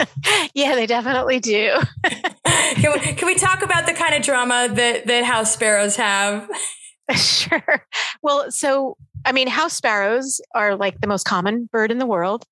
yeah, 0.54 0.74
they 0.74 0.86
definitely 0.86 1.38
do. 1.38 1.78
can, 2.46 2.92
we, 2.92 2.98
can 2.98 3.26
we 3.26 3.34
talk 3.34 3.62
about 3.62 3.84
the 3.84 3.92
kind 3.92 4.14
of 4.14 4.22
drama 4.22 4.68
that 4.72 5.06
that 5.06 5.24
house 5.24 5.52
sparrows 5.52 5.96
have? 5.96 6.48
Sure. 7.14 7.86
Well, 8.20 8.50
so 8.50 8.96
I 9.24 9.30
mean, 9.30 9.46
house 9.46 9.74
sparrows 9.74 10.40
are 10.56 10.74
like 10.74 11.00
the 11.00 11.06
most 11.06 11.22
common 11.22 11.68
bird 11.70 11.92
in 11.92 11.98
the 11.98 12.06
world, 12.06 12.44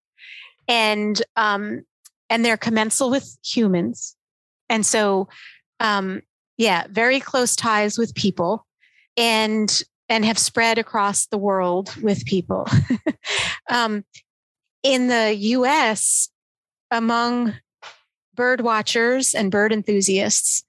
and 0.68 1.20
um, 1.34 1.82
and 2.30 2.44
they're 2.44 2.56
commensal 2.56 3.10
with 3.10 3.36
humans, 3.44 4.14
and 4.68 4.86
so 4.86 5.28
um, 5.80 6.22
yeah, 6.56 6.86
very 6.88 7.18
close 7.18 7.56
ties 7.56 7.98
with 7.98 8.14
people 8.14 8.64
and 9.16 9.82
and 10.08 10.24
have 10.24 10.38
spread 10.38 10.78
across 10.78 11.26
the 11.26 11.38
world 11.38 11.94
with 12.02 12.24
people. 12.24 12.68
um, 13.70 14.04
in 14.82 15.08
the 15.08 15.34
US, 15.34 16.28
among 16.90 17.54
bird 18.34 18.60
watchers 18.60 19.34
and 19.34 19.50
bird 19.50 19.72
enthusiasts, 19.72 20.64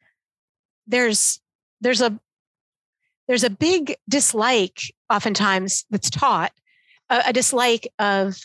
there's 0.88 1.40
there's 1.82 2.02
a 2.02 2.18
there's 3.28 3.44
a 3.44 3.50
big 3.50 3.96
dislike 4.08 4.82
oftentimes 5.10 5.86
that's 5.90 6.10
taught 6.10 6.52
a, 7.10 7.24
a 7.28 7.34
dislike 7.34 7.88
of 8.00 8.38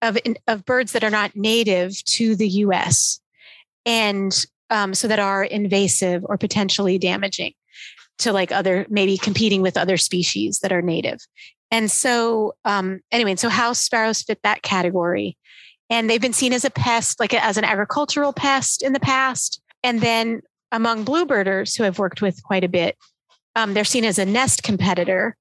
of 0.00 0.18
of 0.46 0.64
birds 0.64 0.92
that 0.92 1.04
are 1.04 1.10
not 1.10 1.36
native 1.36 2.02
to 2.04 2.34
the 2.34 2.48
U.S. 2.48 3.20
and 3.86 4.44
um, 4.70 4.94
so 4.94 5.06
that 5.06 5.18
are 5.18 5.44
invasive 5.44 6.24
or 6.24 6.38
potentially 6.38 6.98
damaging 6.98 7.52
to 8.22 8.32
like 8.32 8.52
other 8.52 8.86
maybe 8.88 9.16
competing 9.16 9.62
with 9.62 9.76
other 9.76 9.96
species 9.96 10.60
that 10.60 10.72
are 10.72 10.82
native. 10.82 11.18
And 11.70 11.90
so 11.90 12.54
um, 12.64 13.00
anyway 13.10 13.36
so 13.36 13.48
house 13.48 13.80
sparrows 13.80 14.22
fit 14.22 14.40
that 14.42 14.62
category. 14.62 15.36
And 15.90 16.08
they've 16.08 16.20
been 16.20 16.32
seen 16.32 16.52
as 16.52 16.64
a 16.64 16.70
pest 16.70 17.20
like 17.20 17.34
as 17.34 17.56
an 17.56 17.64
agricultural 17.64 18.32
pest 18.32 18.82
in 18.82 18.92
the 18.92 19.00
past. 19.00 19.60
And 19.82 20.00
then 20.00 20.42
among 20.70 21.04
bluebirders 21.04 21.76
who 21.76 21.84
I've 21.84 21.98
worked 21.98 22.22
with 22.22 22.42
quite 22.42 22.64
a 22.64 22.68
bit, 22.68 22.96
um, 23.54 23.74
they're 23.74 23.84
seen 23.84 24.04
as 24.04 24.18
a 24.18 24.24
nest 24.24 24.62
competitor 24.62 25.36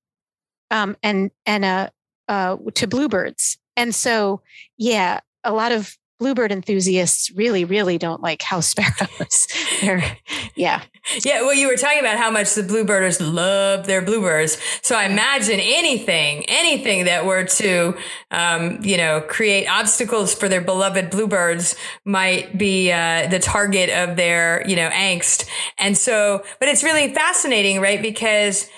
um, 0.70 0.98
and 1.02 1.32
and 1.46 1.66
a 1.66 1.92
uh, 2.28 2.58
to 2.76 2.88
bluebirds. 2.88 3.58
And 3.76 3.94
so, 3.94 4.42
yeah, 4.78 5.20
a 5.44 5.54
lot 5.54 5.72
of 5.72 5.96
bluebird 6.22 6.52
enthusiasts 6.52 7.32
really, 7.32 7.66
really 7.66 7.98
don't 7.98 8.22
like 8.22 8.44
house 8.44 8.68
sparrows. 8.70 9.48
They're, 9.82 10.18
yeah. 10.56 10.84
Yeah. 11.26 11.42
Well, 11.42 11.56
you 11.56 11.68
were 11.68 11.76
talking 11.76 12.00
about 12.00 12.20
how 12.20 12.30
much 12.30 12.54
the 12.54 12.62
bluebirders 12.62 13.20
love 13.20 13.88
their 13.88 14.04
bluebirds. 14.04 14.60
So 14.84 14.96
I 14.96 15.06
imagine 15.06 15.60
anything, 15.60 16.46
anything 16.48 17.06
that 17.06 17.26
were 17.26 17.46
to, 17.46 17.98
um, 18.30 18.78
you 18.84 18.98
know, 18.98 19.22
create 19.22 19.66
obstacles 19.66 20.36
for 20.36 20.48
their 20.48 20.62
beloved 20.62 21.10
bluebirds 21.10 21.76
might 22.06 22.56
be 22.56 22.92
uh, 22.92 23.28
the 23.28 23.40
target 23.40 23.90
of 23.90 24.16
their, 24.16 24.64
you 24.68 24.76
know, 24.76 24.90
angst. 24.90 25.50
And 25.80 25.98
so, 25.98 26.44
but 26.60 26.70
it's 26.70 26.84
really 26.84 27.12
fascinating, 27.16 27.82
right? 27.82 28.00
Because 28.00 28.70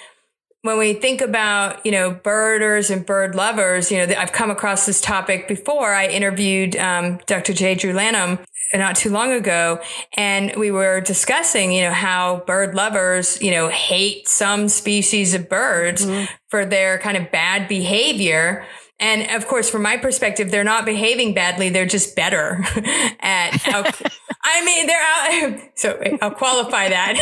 when 0.64 0.78
we 0.78 0.94
think 0.94 1.22
about 1.22 1.86
you 1.86 1.92
know 1.92 2.10
birders 2.12 2.90
and 2.90 3.06
bird 3.06 3.36
lovers 3.36 3.92
you 3.92 3.98
know 3.98 4.16
i've 4.18 4.32
come 4.32 4.50
across 4.50 4.86
this 4.86 5.00
topic 5.00 5.48
before. 5.48 5.94
I 5.94 6.08
interviewed 6.08 6.76
um, 6.76 7.20
dr 7.28 7.54
j. 7.54 7.76
Drew 7.76 7.94
lanham 7.94 8.40
not 8.74 8.96
too 8.96 9.12
long 9.12 9.32
ago 9.32 9.80
and 10.14 10.56
we 10.56 10.72
were 10.72 11.00
discussing 11.00 11.72
you 11.72 11.84
know 11.84 11.92
how 11.92 12.38
bird 12.48 12.74
lovers 12.74 13.40
you 13.42 13.52
know 13.52 13.70
hate 13.70 14.28
some 14.28 14.68
species 14.68 15.36
of 15.36 15.48
birds 15.48 16.06
mm-hmm. 16.06 16.26
for 16.50 16.66
their 16.66 16.98
kind 16.98 17.18
of 17.18 17.32
bad 17.32 17.68
behavior 17.68 18.66
and 19.00 19.30
of 19.32 19.48
course, 19.48 19.70
from 19.70 19.82
my 19.82 19.98
perspective, 19.98 20.52
they're 20.52 20.64
not 20.64 20.86
behaving 20.86 21.34
badly. 21.34 21.70
They're 21.70 21.86
just 21.86 22.16
better 22.16 22.64
at. 23.20 23.60
I 24.46 24.66
mean, 24.66 24.88
they're 24.88 25.02
out. 25.02 25.60
So 25.76 26.00
I'll 26.22 26.32
qualify 26.32 26.88
that. 26.90 27.16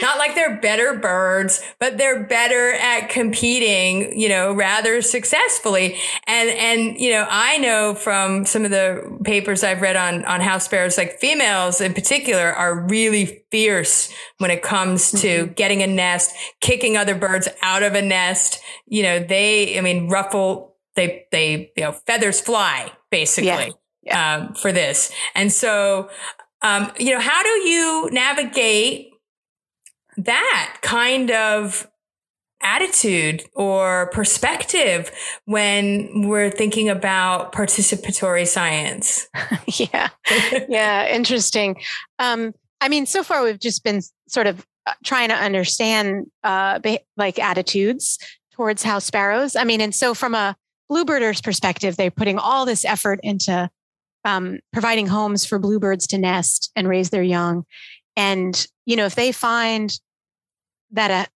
not 0.00 0.16
like 0.16 0.34
they're 0.34 0.58
better 0.60 0.94
birds, 0.94 1.60
but 1.80 1.98
they're 1.98 2.24
better 2.24 2.72
at 2.72 3.10
competing, 3.10 4.18
you 4.18 4.28
know, 4.28 4.54
rather 4.54 5.02
successfully. 5.02 5.98
And, 6.26 6.48
and, 6.48 6.98
you 6.98 7.10
know, 7.10 7.26
I 7.28 7.58
know 7.58 7.94
from 7.94 8.46
some 8.46 8.64
of 8.64 8.70
the 8.70 9.18
papers 9.24 9.64
I've 9.64 9.82
read 9.82 9.96
on, 9.96 10.24
on 10.24 10.40
house 10.40 10.64
sparrows, 10.64 10.96
like 10.96 11.18
females 11.18 11.80
in 11.80 11.92
particular 11.92 12.52
are 12.52 12.86
really 12.86 13.42
fierce 13.50 14.10
when 14.38 14.50
it 14.50 14.62
comes 14.62 15.10
to 15.10 15.44
mm-hmm. 15.44 15.52
getting 15.52 15.82
a 15.82 15.86
nest, 15.86 16.34
kicking 16.60 16.96
other 16.96 17.14
birds 17.14 17.48
out 17.60 17.82
of 17.82 17.94
a 17.94 18.02
nest. 18.02 18.60
You 18.86 19.02
know, 19.02 19.18
they, 19.18 19.76
I 19.76 19.82
mean, 19.82 20.08
ruffle, 20.08 20.61
they, 20.96 21.26
they, 21.32 21.72
you 21.76 21.84
know, 21.84 21.92
feathers 21.92 22.40
fly 22.40 22.92
basically. 23.10 23.48
Yeah. 23.48 23.68
Yeah. 24.04 24.34
Um, 24.34 24.54
for 24.54 24.72
this. 24.72 25.12
And 25.36 25.52
so, 25.52 26.10
um, 26.62 26.90
you 26.98 27.12
know, 27.12 27.20
how 27.20 27.40
do 27.40 27.48
you 27.68 28.08
navigate 28.10 29.10
that 30.16 30.78
kind 30.82 31.30
of 31.30 31.88
attitude 32.62 33.44
or 33.54 34.08
perspective 34.12 35.12
when 35.44 36.28
we're 36.28 36.50
thinking 36.50 36.88
about 36.88 37.52
participatory 37.52 38.46
science? 38.46 39.28
yeah. 39.66 40.08
yeah. 40.68 41.08
Interesting. 41.08 41.80
Um, 42.18 42.52
I 42.80 42.88
mean, 42.88 43.06
so 43.06 43.22
far 43.22 43.44
we've 43.44 43.60
just 43.60 43.84
been 43.84 44.00
sort 44.28 44.46
of 44.46 44.66
uh, 44.86 44.94
trying 45.04 45.28
to 45.28 45.36
understand 45.36 46.26
uh, 46.42 46.80
like 47.16 47.38
attitudes 47.38 48.18
towards 48.52 48.82
house 48.82 49.04
sparrows. 49.04 49.54
I 49.56 49.64
mean, 49.64 49.80
and 49.80 49.94
so 49.94 50.14
from 50.14 50.34
a 50.34 50.56
bluebirder's 50.92 51.40
perspective, 51.40 51.96
they're 51.96 52.10
putting 52.10 52.36
all 52.36 52.66
this 52.66 52.84
effort 52.84 53.18
into 53.22 53.70
um, 54.26 54.58
providing 54.74 55.06
homes 55.06 55.46
for 55.46 55.58
bluebirds 55.58 56.06
to 56.08 56.18
nest 56.18 56.70
and 56.76 56.86
raise 56.86 57.08
their 57.08 57.22
young. 57.22 57.64
And 58.14 58.66
you 58.84 58.96
know, 58.96 59.06
if 59.06 59.14
they 59.14 59.32
find 59.32 59.90
that 60.90 61.10
a, 61.10 61.30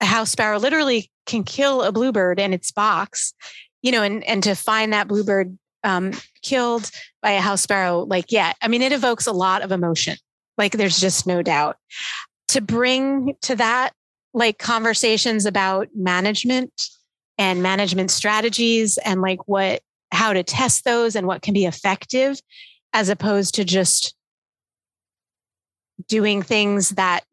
a 0.00 0.06
house 0.06 0.30
sparrow 0.30 0.58
literally 0.58 1.10
can 1.26 1.42
kill 1.42 1.82
a 1.82 1.90
bluebird 1.90 2.38
in 2.38 2.52
its 2.52 2.70
box, 2.70 3.34
you 3.82 3.90
know, 3.90 4.04
and 4.04 4.22
and 4.24 4.44
to 4.44 4.54
find 4.54 4.92
that 4.92 5.08
bluebird 5.08 5.58
um, 5.82 6.12
killed 6.42 6.88
by 7.20 7.32
a 7.32 7.40
house 7.40 7.62
sparrow, 7.62 8.04
like 8.04 8.30
yeah, 8.30 8.52
I 8.62 8.68
mean, 8.68 8.80
it 8.80 8.92
evokes 8.92 9.26
a 9.26 9.32
lot 9.32 9.62
of 9.62 9.72
emotion. 9.72 10.16
Like 10.56 10.72
there's 10.72 11.00
just 11.00 11.26
no 11.26 11.42
doubt. 11.42 11.78
To 12.48 12.60
bring 12.60 13.34
to 13.42 13.56
that 13.56 13.92
like 14.32 14.58
conversations 14.58 15.46
about 15.46 15.88
management 15.96 16.70
and 17.38 17.62
management 17.62 18.10
strategies 18.10 18.98
and 18.98 19.20
like 19.20 19.46
what 19.46 19.82
how 20.12 20.32
to 20.32 20.42
test 20.42 20.84
those 20.84 21.16
and 21.16 21.26
what 21.26 21.42
can 21.42 21.54
be 21.54 21.64
effective 21.66 22.38
as 22.92 23.08
opposed 23.08 23.56
to 23.56 23.64
just 23.64 24.14
doing 26.08 26.42
things 26.42 26.90
that 26.90 27.24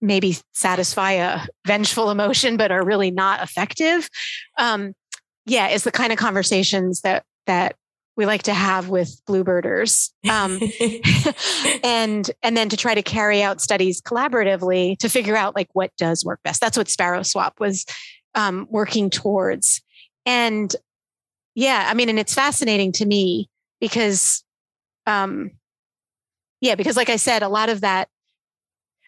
maybe 0.00 0.36
satisfy 0.52 1.12
a 1.12 1.40
vengeful 1.66 2.10
emotion 2.10 2.56
but 2.56 2.70
are 2.70 2.84
really 2.84 3.10
not 3.10 3.42
effective. 3.42 4.08
Um, 4.58 4.94
yeah 5.46 5.68
is 5.68 5.82
the 5.82 5.92
kind 5.92 6.12
of 6.12 6.18
conversations 6.18 7.00
that 7.00 7.24
that 7.46 7.74
we 8.16 8.26
like 8.26 8.42
to 8.42 8.52
have 8.52 8.88
with 8.88 9.20
bluebirders. 9.28 10.10
Um, 10.28 10.60
and 11.84 12.30
and 12.42 12.56
then 12.56 12.68
to 12.68 12.76
try 12.76 12.94
to 12.94 13.02
carry 13.02 13.42
out 13.42 13.60
studies 13.60 14.00
collaboratively 14.00 14.98
to 14.98 15.08
figure 15.08 15.36
out 15.36 15.54
like 15.54 15.68
what 15.72 15.92
does 15.96 16.24
work 16.24 16.40
best. 16.42 16.60
That's 16.60 16.76
what 16.76 16.88
sparrow 16.88 17.22
swap 17.22 17.60
was 17.60 17.86
um, 18.34 18.66
working 18.70 19.10
towards. 19.10 19.82
And 20.26 20.74
yeah 21.58 21.88
i 21.90 21.94
mean 21.94 22.08
and 22.08 22.20
it's 22.20 22.34
fascinating 22.34 22.92
to 22.92 23.04
me 23.04 23.50
because 23.80 24.44
um, 25.06 25.50
yeah 26.60 26.76
because 26.76 26.96
like 26.96 27.10
i 27.10 27.16
said 27.16 27.42
a 27.42 27.48
lot 27.48 27.68
of 27.68 27.80
that 27.80 28.08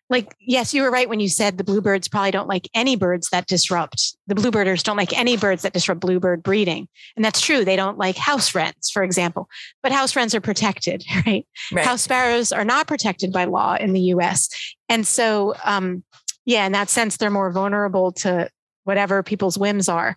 like 0.09 0.35
yes 0.41 0.75
you 0.75 0.83
were 0.83 0.91
right 0.91 1.09
when 1.09 1.21
you 1.21 1.29
said 1.29 1.57
the 1.57 1.65
bluebirds 1.65 2.09
probably 2.09 2.33
don't 2.33 2.49
like 2.49 2.69
any 2.75 2.97
birds 2.97 3.29
that 3.31 3.47
disrupt 3.47 4.17
the 4.27 4.35
bluebirders 4.35 4.83
don't 4.83 4.97
like 4.97 5.17
any 5.17 5.37
birds 5.37 5.63
that 5.63 5.73
disrupt 5.73 6.01
bluebird 6.01 6.43
breeding. 6.43 6.89
And 7.15 7.25
that's 7.25 7.41
true 7.41 7.65
they 7.65 7.77
don't 7.77 7.99
like 7.99 8.17
house 8.17 8.53
wrens 8.53 8.91
for 8.93 9.05
example. 9.05 9.49
But 9.85 9.93
house 9.93 10.17
wrens 10.17 10.35
are 10.35 10.41
protected 10.41 11.05
right, 11.27 11.47
right. 11.71 11.87
house 11.87 12.03
sparrows 12.03 12.51
are 12.51 12.65
not 12.65 12.89
protected 12.89 13.33
by 13.33 13.45
law 13.45 13.77
in 13.77 13.93
the 13.93 14.01
us 14.01 14.49
and 14.89 15.07
so 15.07 15.55
um, 15.65 16.03
yeah 16.45 16.67
in 16.67 16.73
that 16.73 16.91
sense 16.91 17.17
they're 17.17 17.31
more 17.31 17.53
vulnerable 17.53 18.11
to 18.11 18.51
whatever 18.85 19.23
people's 19.23 19.59
whims 19.59 19.89
are 19.89 20.17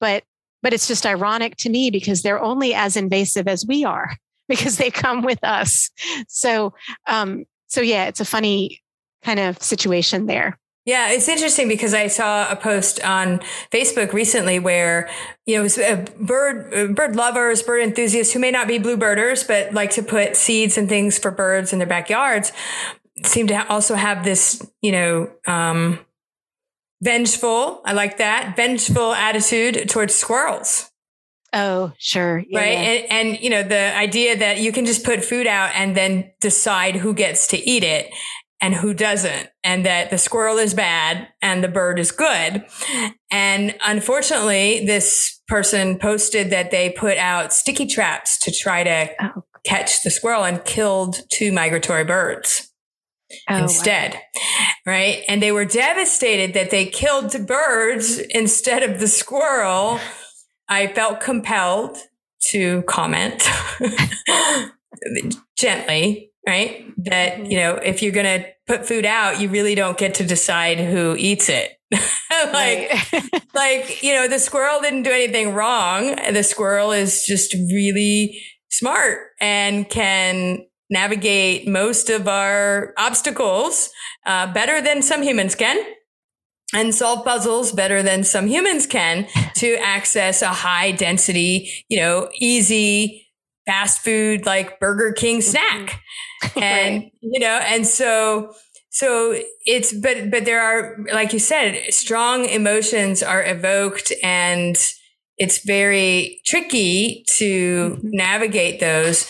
but 0.00 0.24
but 0.62 0.72
it's 0.72 0.88
just 0.88 1.04
ironic 1.04 1.56
to 1.56 1.68
me 1.68 1.90
because 1.90 2.22
they're 2.22 2.42
only 2.42 2.74
as 2.74 2.96
invasive 2.96 3.46
as 3.46 3.66
we 3.66 3.84
are 3.84 4.16
because 4.48 4.76
they 4.76 4.90
come 4.90 5.22
with 5.22 5.42
us 5.42 5.90
so 6.28 6.72
um 7.06 7.44
so 7.66 7.80
yeah 7.80 8.06
it's 8.06 8.20
a 8.20 8.24
funny 8.24 8.80
kind 9.24 9.40
of 9.40 9.60
situation 9.60 10.26
there. 10.26 10.58
Yeah, 10.86 11.12
it's 11.12 11.28
interesting 11.28 11.66
because 11.66 11.94
I 11.94 12.08
saw 12.08 12.50
a 12.50 12.56
post 12.56 13.02
on 13.02 13.40
Facebook 13.72 14.12
recently 14.12 14.58
where 14.58 15.08
you 15.46 15.56
know 15.56 15.66
uh, 15.82 16.04
bird 16.20 16.74
uh, 16.74 16.92
bird 16.92 17.16
lovers, 17.16 17.62
bird 17.62 17.82
enthusiasts 17.82 18.34
who 18.34 18.38
may 18.38 18.50
not 18.50 18.68
be 18.68 18.78
bluebirders 18.78 19.48
but 19.48 19.72
like 19.72 19.90
to 19.92 20.02
put 20.02 20.36
seeds 20.36 20.76
and 20.76 20.86
things 20.86 21.18
for 21.18 21.30
birds 21.30 21.72
in 21.72 21.78
their 21.78 21.88
backyards 21.88 22.52
seem 23.22 23.46
to 23.46 23.66
also 23.68 23.94
have 23.94 24.24
this 24.24 24.62
you 24.82 24.92
know 24.92 25.30
um, 25.46 25.98
vengeful. 27.02 27.82
I 27.84 27.92
like 27.92 28.18
that 28.18 28.56
vengeful 28.56 29.12
attitude 29.14 29.88
towards 29.88 30.14
squirrels. 30.14 30.90
Oh, 31.52 31.92
sure. 31.98 32.42
Yeah, 32.48 32.58
right. 32.58 32.72
Yeah. 32.72 32.78
And, 32.78 33.12
and, 33.28 33.40
you 33.40 33.48
know, 33.48 33.62
the 33.62 33.96
idea 33.96 34.36
that 34.36 34.58
you 34.58 34.72
can 34.72 34.86
just 34.86 35.04
put 35.04 35.24
food 35.24 35.46
out 35.46 35.70
and 35.74 35.96
then 35.96 36.32
decide 36.40 36.96
who 36.96 37.14
gets 37.14 37.46
to 37.48 37.56
eat 37.58 37.84
it 37.84 38.12
and 38.60 38.74
who 38.74 38.94
doesn't, 38.94 39.50
and 39.62 39.84
that 39.84 40.10
the 40.10 40.18
squirrel 40.18 40.56
is 40.58 40.74
bad 40.74 41.28
and 41.42 41.62
the 41.62 41.68
bird 41.68 41.98
is 41.98 42.10
good. 42.10 42.64
And 43.30 43.76
unfortunately, 43.84 44.84
this 44.86 45.40
person 45.46 45.98
posted 45.98 46.50
that 46.50 46.70
they 46.70 46.90
put 46.90 47.18
out 47.18 47.52
sticky 47.52 47.86
traps 47.86 48.38
to 48.38 48.50
try 48.50 48.82
to 48.82 49.10
oh. 49.20 49.44
catch 49.64 50.02
the 50.02 50.10
squirrel 50.10 50.44
and 50.44 50.64
killed 50.64 51.20
two 51.30 51.52
migratory 51.52 52.04
birds. 52.04 52.72
Oh, 53.48 53.62
instead, 53.62 54.14
wow. 54.14 54.20
right? 54.86 55.22
And 55.28 55.42
they 55.42 55.52
were 55.52 55.64
devastated 55.64 56.54
that 56.54 56.70
they 56.70 56.86
killed 56.86 57.30
the 57.30 57.38
birds 57.38 58.18
instead 58.18 58.82
of 58.82 59.00
the 59.00 59.08
squirrel. 59.08 59.98
I 60.68 60.86
felt 60.88 61.20
compelled 61.20 61.96
to 62.50 62.82
comment 62.82 63.48
gently 65.56 66.32
right? 66.46 66.84
That, 66.98 67.34
mm-hmm. 67.34 67.50
you 67.50 67.56
know, 67.58 67.74
if 67.76 68.02
you're 68.02 68.12
going 68.12 68.40
to 68.40 68.46
put 68.66 68.86
food 68.86 69.04
out, 69.04 69.40
you 69.40 69.48
really 69.48 69.74
don't 69.74 69.98
get 69.98 70.14
to 70.14 70.24
decide 70.24 70.78
who 70.78 71.16
eats 71.18 71.48
it. 71.48 71.72
like, 72.52 72.90
like, 73.54 74.02
you 74.02 74.14
know, 74.14 74.28
the 74.28 74.38
squirrel 74.38 74.80
didn't 74.80 75.02
do 75.02 75.10
anything 75.10 75.54
wrong. 75.54 76.16
The 76.32 76.42
squirrel 76.42 76.92
is 76.92 77.24
just 77.24 77.54
really 77.54 78.40
smart 78.70 79.28
and 79.40 79.88
can 79.88 80.66
navigate 80.94 81.68
most 81.68 82.08
of 82.08 82.26
our 82.26 82.94
obstacles 82.96 83.90
uh, 84.24 84.50
better 84.52 84.80
than 84.80 85.02
some 85.02 85.22
humans 85.22 85.54
can 85.54 85.76
and 86.72 86.94
solve 86.94 87.24
puzzles 87.24 87.72
better 87.72 88.02
than 88.02 88.24
some 88.24 88.46
humans 88.46 88.86
can 88.86 89.26
to 89.54 89.76
access 89.76 90.40
a 90.40 90.48
high 90.48 90.92
density, 90.92 91.70
you 91.88 91.98
know, 91.98 92.30
easy 92.36 93.28
fast 93.66 94.00
food 94.02 94.46
like 94.46 94.80
Burger 94.80 95.12
King 95.12 95.40
mm-hmm. 95.40 95.50
snack. 95.50 96.00
Mm-hmm. 96.44 96.62
And, 96.62 97.02
right. 97.04 97.12
you 97.22 97.40
know, 97.40 97.58
and 97.62 97.86
so, 97.86 98.52
so 98.90 99.34
it's, 99.64 99.94
but, 99.94 100.30
but 100.30 100.44
there 100.44 100.60
are, 100.60 100.98
like 101.10 101.32
you 101.32 101.38
said, 101.38 101.90
strong 101.90 102.44
emotions 102.44 103.22
are 103.22 103.42
evoked 103.42 104.12
and 104.22 104.76
it's 105.38 105.64
very 105.64 106.42
tricky 106.44 107.24
to 107.38 107.96
mm-hmm. 107.96 108.08
navigate 108.10 108.78
those. 108.78 109.26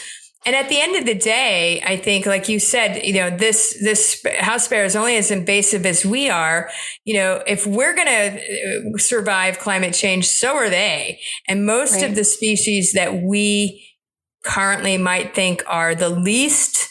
And 0.47 0.55
at 0.55 0.69
the 0.69 0.79
end 0.79 0.97
of 0.97 1.07
the 1.07 1.15
day, 1.15 1.83
I 1.87 1.97
think, 1.97 2.27
like 2.27 2.49
you 2.49 2.59
said, 2.59 3.05
you 3.05 3.15
know, 3.15 3.35
this, 3.35 3.79
this 3.83 4.25
house 4.39 4.69
bear 4.69 4.85
is 4.85 4.95
only 4.95 5.17
as 5.17 5.31
invasive 5.31 5.87
as 5.87 6.05
we 6.05 6.29
are. 6.29 6.71
You 7.05 7.15
know, 7.15 7.43
if 7.47 7.67
we're 7.67 7.95
going 7.95 8.09
to 8.09 8.95
uh, 8.95 8.99
survive 8.99 9.59
climate 9.59 9.95
change, 9.95 10.27
so 10.27 10.55
are 10.55 10.69
they. 10.69 11.21
And 11.49 11.65
most 11.65 11.95
right. 11.95 12.05
of 12.05 12.15
the 12.15 12.25
species 12.25 12.93
that 12.93 13.23
we 13.23 13.89
currently 14.45 14.99
might 14.99 15.35
think 15.35 15.63
are 15.67 15.95
the 15.95 16.11
least 16.11 16.91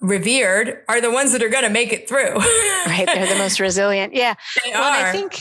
revered 0.00 0.82
are 0.88 1.00
the 1.00 1.10
ones 1.10 1.32
that 1.32 1.42
are 1.42 1.48
going 1.48 1.64
to 1.64 1.70
make 1.70 1.92
it 1.92 2.08
through. 2.08 2.34
right. 2.34 3.06
They're 3.06 3.26
the 3.26 3.38
most 3.38 3.60
resilient. 3.60 4.14
Yeah. 4.14 4.34
They 4.64 4.70
well, 4.72 4.82
are. 4.82 5.06
I 5.06 5.12
think, 5.12 5.40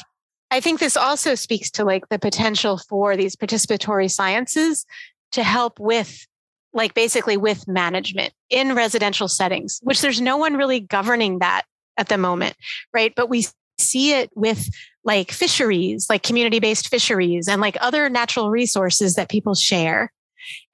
I 0.52 0.60
think 0.60 0.80
this 0.80 0.96
also 0.96 1.34
speaks 1.34 1.72
to 1.72 1.84
like 1.84 2.10
the 2.10 2.20
potential 2.20 2.78
for 2.78 3.18
these 3.18 3.36
participatory 3.36 4.10
sciences 4.10 4.86
to 5.32 5.44
help 5.44 5.80
with 5.80 6.28
like 6.74 6.94
basically 6.94 7.38
with 7.38 7.68
management 7.68 8.34
in 8.50 8.76
residential 8.76 9.28
settings, 9.28 9.80
which 9.84 10.02
there's 10.02 10.22
no 10.22 10.38
one 10.38 10.56
really 10.56 10.80
governing 10.80 11.40
that 11.40 11.64
at 11.98 12.10
the 12.10 12.18
moment, 12.18 12.56
right? 12.94 13.14
But 13.16 13.30
we 13.30 13.46
see 13.78 14.14
it 14.14 14.30
with 14.36 14.70
like 15.04 15.32
fisheries, 15.32 16.08
like 16.10 16.24
community 16.24 16.60
based 16.60 16.88
fisheries 16.88 17.48
and 17.48 17.62
like 17.62 17.78
other 17.82 18.10
natural 18.10 18.50
resources 18.50 19.16
that 19.16 19.30
people 19.30 19.54
share 19.54 20.12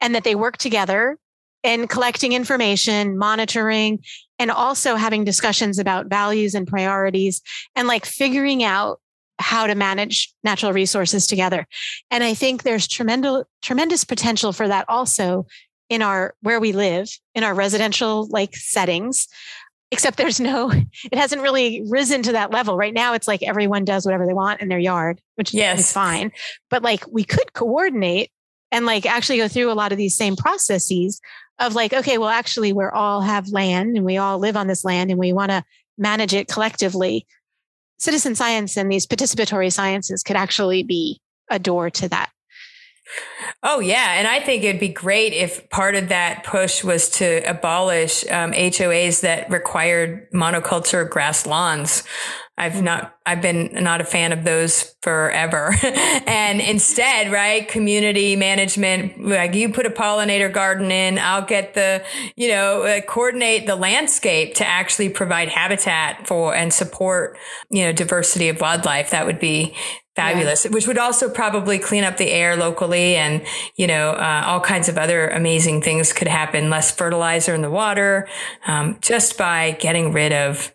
and 0.02 0.16
that 0.16 0.24
they 0.24 0.36
work 0.36 0.58
together 0.58 1.18
in 1.64 1.88
collecting 1.88 2.34
information, 2.34 3.18
monitoring, 3.18 4.00
and 4.38 4.50
also 4.50 4.96
having 4.96 5.26
discussions 5.26 5.78
about 5.78 6.08
values 6.08 6.56
and 6.56 6.68
priorities 6.68 7.42
and 7.76 7.88
like 7.88 8.06
figuring 8.06 8.64
out 8.64 9.00
how 9.40 9.68
to 9.68 9.76
manage 9.76 10.34
natural 10.44 10.74
resources 10.74 11.26
together. 11.26 11.66
And 12.12 12.24
I 12.24 12.34
think 12.34 12.64
there's 12.64 12.88
tremendous, 12.88 13.46
tremendous 13.62 14.04
potential 14.04 14.54
for 14.54 14.68
that 14.68 14.86
also 14.90 15.48
in 15.90 16.02
our 16.02 16.36
where 16.42 16.60
we 16.60 16.72
live 16.72 17.10
in 17.36 17.44
our 17.44 17.54
residential 17.54 18.28
like 18.30 18.56
settings 18.56 19.28
except 19.92 20.18
there's 20.18 20.40
no 20.40 20.72
it 21.12 21.18
hasn't 21.18 21.42
really 21.42 21.84
risen 21.90 22.22
to 22.24 22.32
that 22.34 22.52
level. 22.52 22.78
Right 22.78 22.94
now 22.94 23.14
it's 23.14 23.28
like 23.28 23.44
everyone 23.44 23.86
does 23.86 24.06
whatever 24.06 24.26
they 24.26 24.34
want 24.34 24.62
in 24.62 24.70
their 24.70 24.80
yard 24.80 25.20
which 25.36 25.54
yes. 25.54 25.80
is 25.80 25.92
fine. 25.92 26.32
But 26.70 26.84
like 26.84 27.06
we 27.12 27.24
could 27.24 27.54
coordinate 27.54 28.32
and 28.72 28.86
like 28.86 29.06
actually 29.06 29.38
go 29.38 29.48
through 29.48 29.72
a 29.72 29.74
lot 29.74 29.92
of 29.92 29.98
these 29.98 30.16
same 30.16 30.36
processes 30.36 31.20
of 31.58 31.76
like 31.76 31.92
okay 31.92 32.18
well 32.18 32.30
actually 32.30 32.72
we 32.72 32.86
all 32.86 33.22
have 33.22 33.50
land 33.50 33.98
and 33.98 34.06
we 34.06 34.18
all 34.18 34.40
live 34.40 34.56
on 34.56 34.68
this 34.68 34.86
land 34.86 35.10
and 35.10 35.20
we 35.20 35.34
want 35.34 35.52
to 35.52 35.64
manage 35.98 36.34
it 36.34 36.48
collectively. 36.48 37.26
Citizen 37.98 38.34
science 38.34 38.78
and 38.78 38.90
these 38.90 39.06
participatory 39.06 39.74
sciences 39.74 40.24
could 40.24 40.38
actually 40.38 40.84
be 40.84 41.20
a 41.50 41.60
door 41.60 41.90
to 41.90 42.08
that 42.08 42.30
Oh, 43.62 43.80
yeah. 43.80 44.14
And 44.18 44.28
I 44.28 44.40
think 44.40 44.64
it'd 44.64 44.80
be 44.80 44.90
great 44.90 45.34
if 45.34 45.70
part 45.70 45.96
of 45.96 46.10
that 46.10 46.44
push 46.44 46.84
was 46.84 47.10
to 47.12 47.42
abolish 47.50 48.24
um, 48.32 48.54
HOAs 48.54 49.22
that 49.22 49.50
required 49.50 50.32
monoculture 50.32 51.10
grass 51.10 51.46
lawns. 51.46 52.04
I've 52.58 52.82
not, 52.82 53.18
I've 53.26 53.42
been 53.42 53.70
not 53.72 54.02
a 54.02 54.04
fan 54.04 54.34
of 54.34 54.44
those 54.44 54.96
forever. 55.02 55.74
and 55.84 56.60
instead, 56.60 57.32
right, 57.32 57.66
community 57.66 58.36
management, 58.36 59.26
like 59.26 59.56
you 59.56 59.70
put 59.72 59.86
a 59.86 59.90
pollinator 59.90 60.52
garden 60.52 60.92
in, 60.92 61.18
I'll 61.20 61.46
get 61.46 61.74
the, 61.74 62.04
you 62.36 62.50
know, 62.50 62.84
uh, 62.84 63.02
coordinate 63.02 63.66
the 63.66 63.78
landscape 63.78 64.56
to 64.56 64.68
actually 64.68 65.08
provide 65.08 65.48
habitat 65.48 66.28
for 66.28 66.54
and 66.54 66.74
support, 66.74 67.38
you 67.70 67.86
know, 67.86 67.94
diversity 67.94 68.50
of 68.50 68.60
wildlife. 68.60 69.12
That 69.12 69.26
would 69.26 69.40
be 69.40 69.74
fabulous, 70.20 70.66
yeah. 70.66 70.72
which 70.72 70.88
would 70.88 70.98
also 70.98 71.30
probably 71.30 71.80
clean 71.80 72.04
up 72.04 72.18
the 72.18 72.30
air 72.30 72.56
locally 72.56 73.16
and, 73.16 73.42
you 73.76 73.88
know, 73.88 74.12
uh, 74.12 74.44
all 74.46 74.60
kinds 74.60 74.90
of 74.90 74.98
other 74.98 75.30
amazing 75.30 75.82
things 75.82 76.12
could 76.14 76.28
happen. 76.28 76.70
Less 76.70 76.92
fertilizer 76.92 77.54
in 77.54 77.62
the 77.62 77.70
water, 77.70 78.28
um, 78.68 78.98
just 79.02 79.38
by 79.38 79.72
getting 79.80 80.12
rid 80.12 80.34
of 80.34 80.74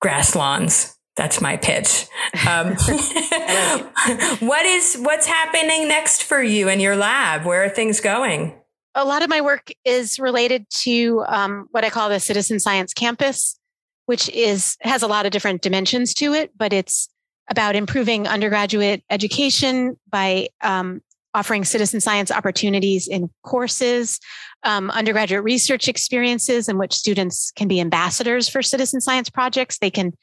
grass 0.00 0.34
lawns. 0.34 0.96
That's 1.16 1.40
my 1.40 1.56
pitch. 1.56 2.06
Um, 2.48 2.68
what 4.40 4.64
is 4.66 4.96
what's 5.00 5.26
happening 5.26 5.86
next 5.88 6.22
for 6.22 6.42
you 6.42 6.68
in 6.68 6.80
your 6.80 6.96
lab? 6.96 7.44
Where 7.44 7.64
are 7.64 7.68
things 7.68 8.00
going? 8.00 8.58
A 8.94 9.04
lot 9.04 9.22
of 9.22 9.28
my 9.28 9.40
work 9.40 9.70
is 9.84 10.18
related 10.18 10.66
to 10.82 11.24
um, 11.26 11.66
what 11.70 11.84
I 11.84 11.90
call 11.90 12.08
the 12.08 12.20
citizen 12.20 12.60
science 12.60 12.92
campus, 12.92 13.58
which 14.06 14.28
is 14.30 14.76
has 14.80 15.02
a 15.02 15.06
lot 15.06 15.26
of 15.26 15.32
different 15.32 15.62
dimensions 15.62 16.14
to 16.14 16.32
it, 16.32 16.50
but 16.56 16.72
it's 16.72 17.08
about 17.52 17.76
improving 17.76 18.26
undergraduate 18.26 19.04
education 19.10 19.94
by 20.08 20.48
um, 20.62 21.02
offering 21.34 21.64
citizen 21.64 22.00
science 22.00 22.30
opportunities 22.30 23.06
in 23.06 23.28
courses, 23.42 24.18
um, 24.62 24.90
undergraduate 24.90 25.44
research 25.44 25.86
experiences 25.86 26.66
in 26.66 26.78
which 26.78 26.94
students 26.94 27.52
can 27.54 27.68
be 27.68 27.78
ambassadors 27.78 28.48
for 28.48 28.62
citizen 28.62 29.02
science 29.02 29.28
projects. 29.28 29.78
They 29.78 29.90
can 29.90 30.14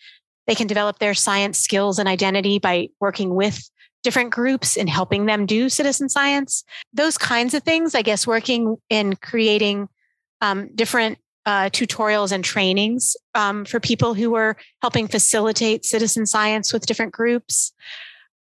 they 0.48 0.56
can 0.56 0.66
develop 0.66 0.98
their 0.98 1.14
science 1.14 1.60
skills 1.60 2.00
and 2.00 2.10
identity 2.10 2.58
by 2.58 2.90
working 3.00 3.36
with 3.36 3.70
different 4.02 4.32
groups 4.32 4.76
and 4.76 4.90
helping 4.90 5.28
them 5.28 5.46
do 5.46 5.70
citizen 5.70 6.10
science. 6.10 6.64
Those 6.92 7.16
kinds 7.20 7.54
of 7.54 7.62
things, 7.62 7.94
I 7.94 8.02
guess, 8.02 8.26
working 8.26 8.78
in 8.90 9.16
creating 9.18 9.88
um, 10.42 10.74
different 10.74 11.20
uh, 11.46 11.70
tutorials 11.70 12.32
and 12.32 12.44
trainings 12.44 13.16
um, 13.36 13.66
for 13.66 13.80
people 13.80 14.14
who 14.14 14.36
are 14.36 14.58
helping 14.82 15.08
facilitate 15.08 15.86
citizen 15.86 16.26
science 16.26 16.74
with 16.74 16.86
different 16.86 17.12
groups. 17.12 17.74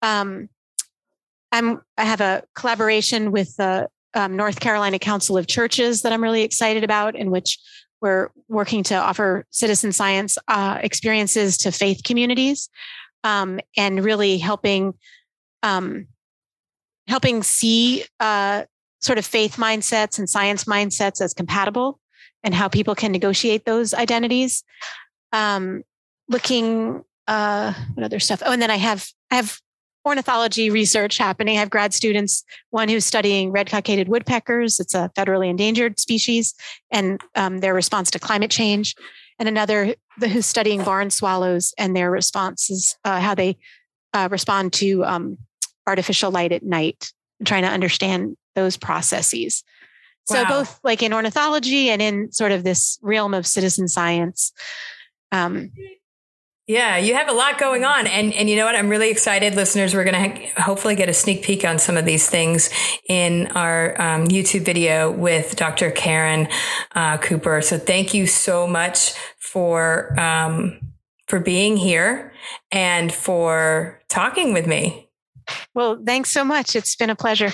Um, 0.02 0.48
I'm 1.52 1.80
I 1.96 2.04
have 2.04 2.20
a 2.20 2.42
collaboration 2.54 3.32
with 3.32 3.56
the 3.56 3.88
um, 4.14 4.36
North 4.36 4.60
Carolina 4.60 4.98
Council 4.98 5.38
of 5.38 5.46
Churches 5.46 6.02
that 6.02 6.12
I'm 6.12 6.22
really 6.22 6.42
excited 6.42 6.84
about, 6.84 7.16
in 7.16 7.30
which 7.30 7.58
we're 8.00 8.30
working 8.48 8.82
to 8.84 8.94
offer 8.94 9.44
citizen 9.50 9.92
science 9.92 10.38
uh, 10.48 10.78
experiences 10.82 11.58
to 11.58 11.72
faith 11.72 12.02
communities, 12.04 12.68
um, 13.24 13.60
and 13.76 14.04
really 14.04 14.38
helping 14.38 14.94
um, 15.62 16.06
helping 17.06 17.42
see 17.42 18.04
uh, 18.20 18.64
sort 19.00 19.18
of 19.18 19.24
faith 19.24 19.56
mindsets 19.56 20.18
and 20.18 20.28
science 20.28 20.64
mindsets 20.64 21.20
as 21.20 21.32
compatible, 21.32 21.98
and 22.48 22.54
how 22.54 22.66
people 22.66 22.94
can 22.94 23.12
negotiate 23.12 23.66
those 23.66 23.92
identities. 23.92 24.64
Um, 25.34 25.82
looking 26.30 27.04
uh, 27.26 27.74
what 27.92 28.04
other 28.04 28.18
stuff? 28.18 28.42
Oh, 28.42 28.52
and 28.52 28.62
then 28.62 28.70
I 28.70 28.76
have 28.76 29.06
I 29.30 29.36
have 29.36 29.60
ornithology 30.06 30.70
research 30.70 31.18
happening. 31.18 31.58
I 31.58 31.60
have 31.60 31.68
grad 31.68 31.92
students, 31.92 32.42
one 32.70 32.88
who's 32.88 33.04
studying 33.04 33.52
red 33.52 33.68
cockaded 33.68 34.08
woodpeckers. 34.08 34.80
It's 34.80 34.94
a 34.94 35.10
federally 35.14 35.50
endangered 35.50 36.00
species 36.00 36.54
and 36.90 37.20
um, 37.34 37.58
their 37.58 37.74
response 37.74 38.10
to 38.12 38.18
climate 38.18 38.50
change. 38.50 38.94
And 39.38 39.46
another 39.46 39.94
who's 40.18 40.46
studying 40.46 40.82
barn 40.82 41.10
swallows 41.10 41.74
and 41.76 41.94
their 41.94 42.10
responses, 42.10 42.96
uh, 43.04 43.20
how 43.20 43.34
they 43.34 43.58
uh, 44.14 44.28
respond 44.30 44.72
to 44.74 45.04
um, 45.04 45.36
artificial 45.86 46.30
light 46.30 46.52
at 46.52 46.62
night, 46.62 47.12
trying 47.44 47.64
to 47.64 47.68
understand 47.68 48.38
those 48.54 48.78
processes. 48.78 49.64
Wow. 50.30 50.36
So 50.36 50.44
both 50.44 50.80
like 50.82 51.02
in 51.02 51.12
ornithology 51.12 51.90
and 51.90 52.02
in 52.02 52.32
sort 52.32 52.52
of 52.52 52.64
this 52.64 52.98
realm 53.02 53.34
of 53.34 53.46
citizen 53.46 53.88
science. 53.88 54.52
Um, 55.32 55.70
yeah, 56.68 56.98
you 56.98 57.14
have 57.14 57.30
a 57.30 57.32
lot 57.32 57.58
going 57.58 57.84
on. 57.84 58.06
And, 58.06 58.32
and 58.34 58.50
you 58.50 58.54
know 58.54 58.66
what? 58.66 58.76
I'm 58.76 58.90
really 58.90 59.10
excited, 59.10 59.54
listeners. 59.54 59.94
We're 59.94 60.04
going 60.04 60.22
to 60.22 60.52
ha- 60.54 60.62
hopefully 60.62 60.94
get 60.96 61.08
a 61.08 61.14
sneak 61.14 61.42
peek 61.42 61.64
on 61.64 61.78
some 61.78 61.96
of 61.96 62.04
these 62.04 62.28
things 62.28 62.68
in 63.08 63.46
our 63.48 63.98
um, 64.00 64.28
YouTube 64.28 64.66
video 64.66 65.10
with 65.10 65.56
Dr. 65.56 65.90
Caren 65.90 66.52
uh, 66.94 67.16
Cooper. 67.16 67.62
So 67.62 67.78
thank 67.78 68.12
you 68.12 68.26
so 68.26 68.66
much 68.66 69.14
for, 69.38 70.18
um, 70.20 70.78
for 71.26 71.40
being 71.40 71.78
here 71.78 72.34
and 72.70 73.10
for 73.10 74.02
talking 74.10 74.52
with 74.52 74.66
me. 74.66 75.08
Well, 75.74 75.98
thanks 76.04 76.30
so 76.30 76.44
much. 76.44 76.76
It's 76.76 76.96
been 76.96 77.08
a 77.08 77.16
pleasure. 77.16 77.52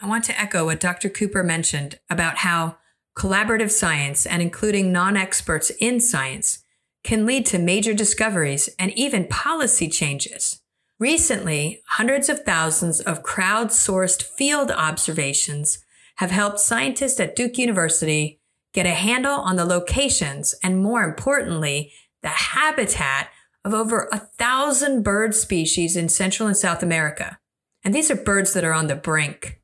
I 0.00 0.08
want 0.08 0.24
to 0.24 0.40
echo 0.40 0.66
what 0.66 0.80
Dr. 0.80 1.08
Cooper 1.08 1.42
mentioned 1.42 1.98
about 2.10 2.38
how 2.38 2.78
collaborative 3.16 3.70
science 3.70 4.26
and 4.26 4.42
including 4.42 4.92
non 4.92 5.16
experts 5.16 5.70
in 5.80 6.00
science 6.00 6.64
can 7.04 7.26
lead 7.26 7.46
to 7.46 7.58
major 7.58 7.94
discoveries 7.94 8.68
and 8.78 8.92
even 8.92 9.28
policy 9.28 9.88
changes. 9.88 10.60
Recently, 10.98 11.82
hundreds 11.88 12.28
of 12.28 12.44
thousands 12.44 13.00
of 13.00 13.22
crowd-sourced 13.22 14.22
field 14.22 14.70
observations 14.70 15.84
have 16.16 16.30
helped 16.30 16.60
scientists 16.60 17.20
at 17.20 17.36
Duke 17.36 17.58
University 17.58 18.40
get 18.72 18.86
a 18.86 18.90
handle 18.90 19.40
on 19.40 19.56
the 19.56 19.64
locations 19.64 20.54
and, 20.62 20.82
more 20.82 21.02
importantly, 21.02 21.92
the 22.22 22.28
habitat 22.28 23.28
of 23.64 23.74
over 23.74 24.08
a 24.12 24.18
thousand 24.18 25.02
bird 25.02 25.34
species 25.34 25.96
in 25.96 26.08
Central 26.08 26.46
and 26.46 26.56
South 26.56 26.82
America. 26.82 27.38
And 27.84 27.94
these 27.94 28.10
are 28.10 28.16
birds 28.16 28.52
that 28.54 28.64
are 28.64 28.72
on 28.72 28.86
the 28.86 28.94
brink. 28.94 29.60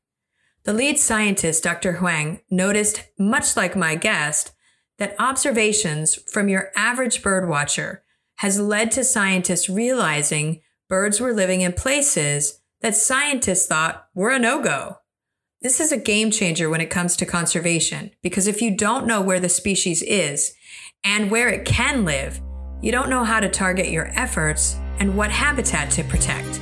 The 0.63 0.73
lead 0.73 0.99
scientist, 0.99 1.63
Dr. 1.63 1.93
Huang, 1.93 2.41
noticed, 2.51 3.03
much 3.17 3.57
like 3.57 3.75
my 3.75 3.95
guest, 3.95 4.51
that 4.99 5.15
observations 5.17 6.15
from 6.31 6.49
your 6.49 6.71
average 6.75 7.23
birdwatcher 7.23 7.99
has 8.37 8.59
led 8.59 8.91
to 8.91 9.03
scientists 9.03 9.69
realizing 9.69 10.61
birds 10.87 11.19
were 11.19 11.33
living 11.33 11.61
in 11.61 11.73
places 11.73 12.61
that 12.81 12.95
scientists 12.95 13.65
thought 13.65 14.07
were 14.13 14.29
a 14.29 14.37
no 14.37 14.61
go. 14.61 14.97
This 15.61 15.79
is 15.79 15.91
a 15.91 15.97
game 15.97 16.29
changer 16.29 16.69
when 16.69 16.81
it 16.81 16.89
comes 16.91 17.15
to 17.17 17.25
conservation 17.25 18.11
because 18.21 18.45
if 18.45 18.61
you 18.61 18.75
don't 18.75 19.07
know 19.07 19.21
where 19.21 19.39
the 19.39 19.49
species 19.49 20.03
is 20.03 20.53
and 21.03 21.31
where 21.31 21.49
it 21.49 21.65
can 21.65 22.05
live, 22.05 22.39
you 22.81 22.91
don't 22.91 23.09
know 23.09 23.23
how 23.23 23.39
to 23.39 23.49
target 23.49 23.89
your 23.89 24.11
efforts 24.13 24.75
and 24.99 25.15
what 25.15 25.31
habitat 25.31 25.89
to 25.91 26.03
protect. 26.03 26.59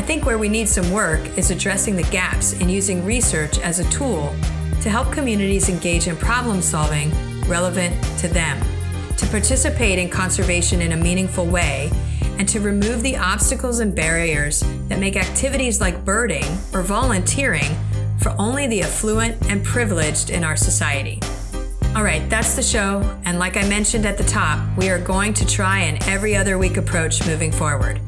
I 0.00 0.02
think 0.02 0.24
where 0.24 0.38
we 0.38 0.48
need 0.48 0.66
some 0.66 0.90
work 0.92 1.20
is 1.36 1.50
addressing 1.50 1.94
the 1.94 2.04
gaps 2.04 2.54
in 2.54 2.70
using 2.70 3.04
research 3.04 3.58
as 3.58 3.80
a 3.80 3.90
tool 3.90 4.34
to 4.80 4.88
help 4.88 5.12
communities 5.12 5.68
engage 5.68 6.08
in 6.08 6.16
problem 6.16 6.62
solving 6.62 7.10
relevant 7.46 8.02
to 8.20 8.26
them, 8.26 8.58
to 9.18 9.26
participate 9.26 9.98
in 9.98 10.08
conservation 10.08 10.80
in 10.80 10.92
a 10.92 10.96
meaningful 10.96 11.44
way, 11.44 11.90
and 12.38 12.48
to 12.48 12.60
remove 12.60 13.02
the 13.02 13.14
obstacles 13.14 13.80
and 13.80 13.94
barriers 13.94 14.60
that 14.88 14.98
make 14.98 15.16
activities 15.16 15.82
like 15.82 16.02
birding 16.02 16.46
or 16.72 16.80
volunteering 16.80 17.76
for 18.20 18.34
only 18.38 18.66
the 18.66 18.80
affluent 18.80 19.36
and 19.50 19.62
privileged 19.62 20.30
in 20.30 20.44
our 20.44 20.56
society. 20.56 21.20
All 21.94 22.02
right, 22.02 22.26
that's 22.30 22.56
the 22.56 22.62
show. 22.62 23.02
And 23.26 23.38
like 23.38 23.58
I 23.58 23.68
mentioned 23.68 24.06
at 24.06 24.16
the 24.16 24.24
top, 24.24 24.66
we 24.78 24.88
are 24.88 24.98
going 24.98 25.34
to 25.34 25.46
try 25.46 25.80
an 25.80 26.02
every 26.04 26.34
other 26.34 26.56
week 26.56 26.78
approach 26.78 27.26
moving 27.26 27.52
forward. 27.52 28.00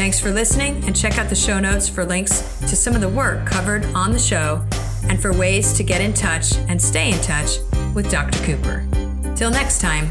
Thanks 0.00 0.18
for 0.18 0.30
listening, 0.30 0.82
and 0.86 0.96
check 0.96 1.18
out 1.18 1.28
the 1.28 1.36
show 1.36 1.60
notes 1.60 1.86
for 1.86 2.06
links 2.06 2.40
to 2.60 2.74
some 2.74 2.94
of 2.94 3.02
the 3.02 3.08
work 3.10 3.44
covered 3.44 3.84
on 3.94 4.12
the 4.12 4.18
show 4.18 4.64
and 5.02 5.20
for 5.20 5.30
ways 5.30 5.74
to 5.74 5.82
get 5.82 6.00
in 6.00 6.14
touch 6.14 6.56
and 6.70 6.80
stay 6.80 7.12
in 7.12 7.20
touch 7.20 7.58
with 7.94 8.10
Dr. 8.10 8.42
Cooper. 8.44 8.86
Till 9.36 9.50
next 9.50 9.82
time. 9.82 10.08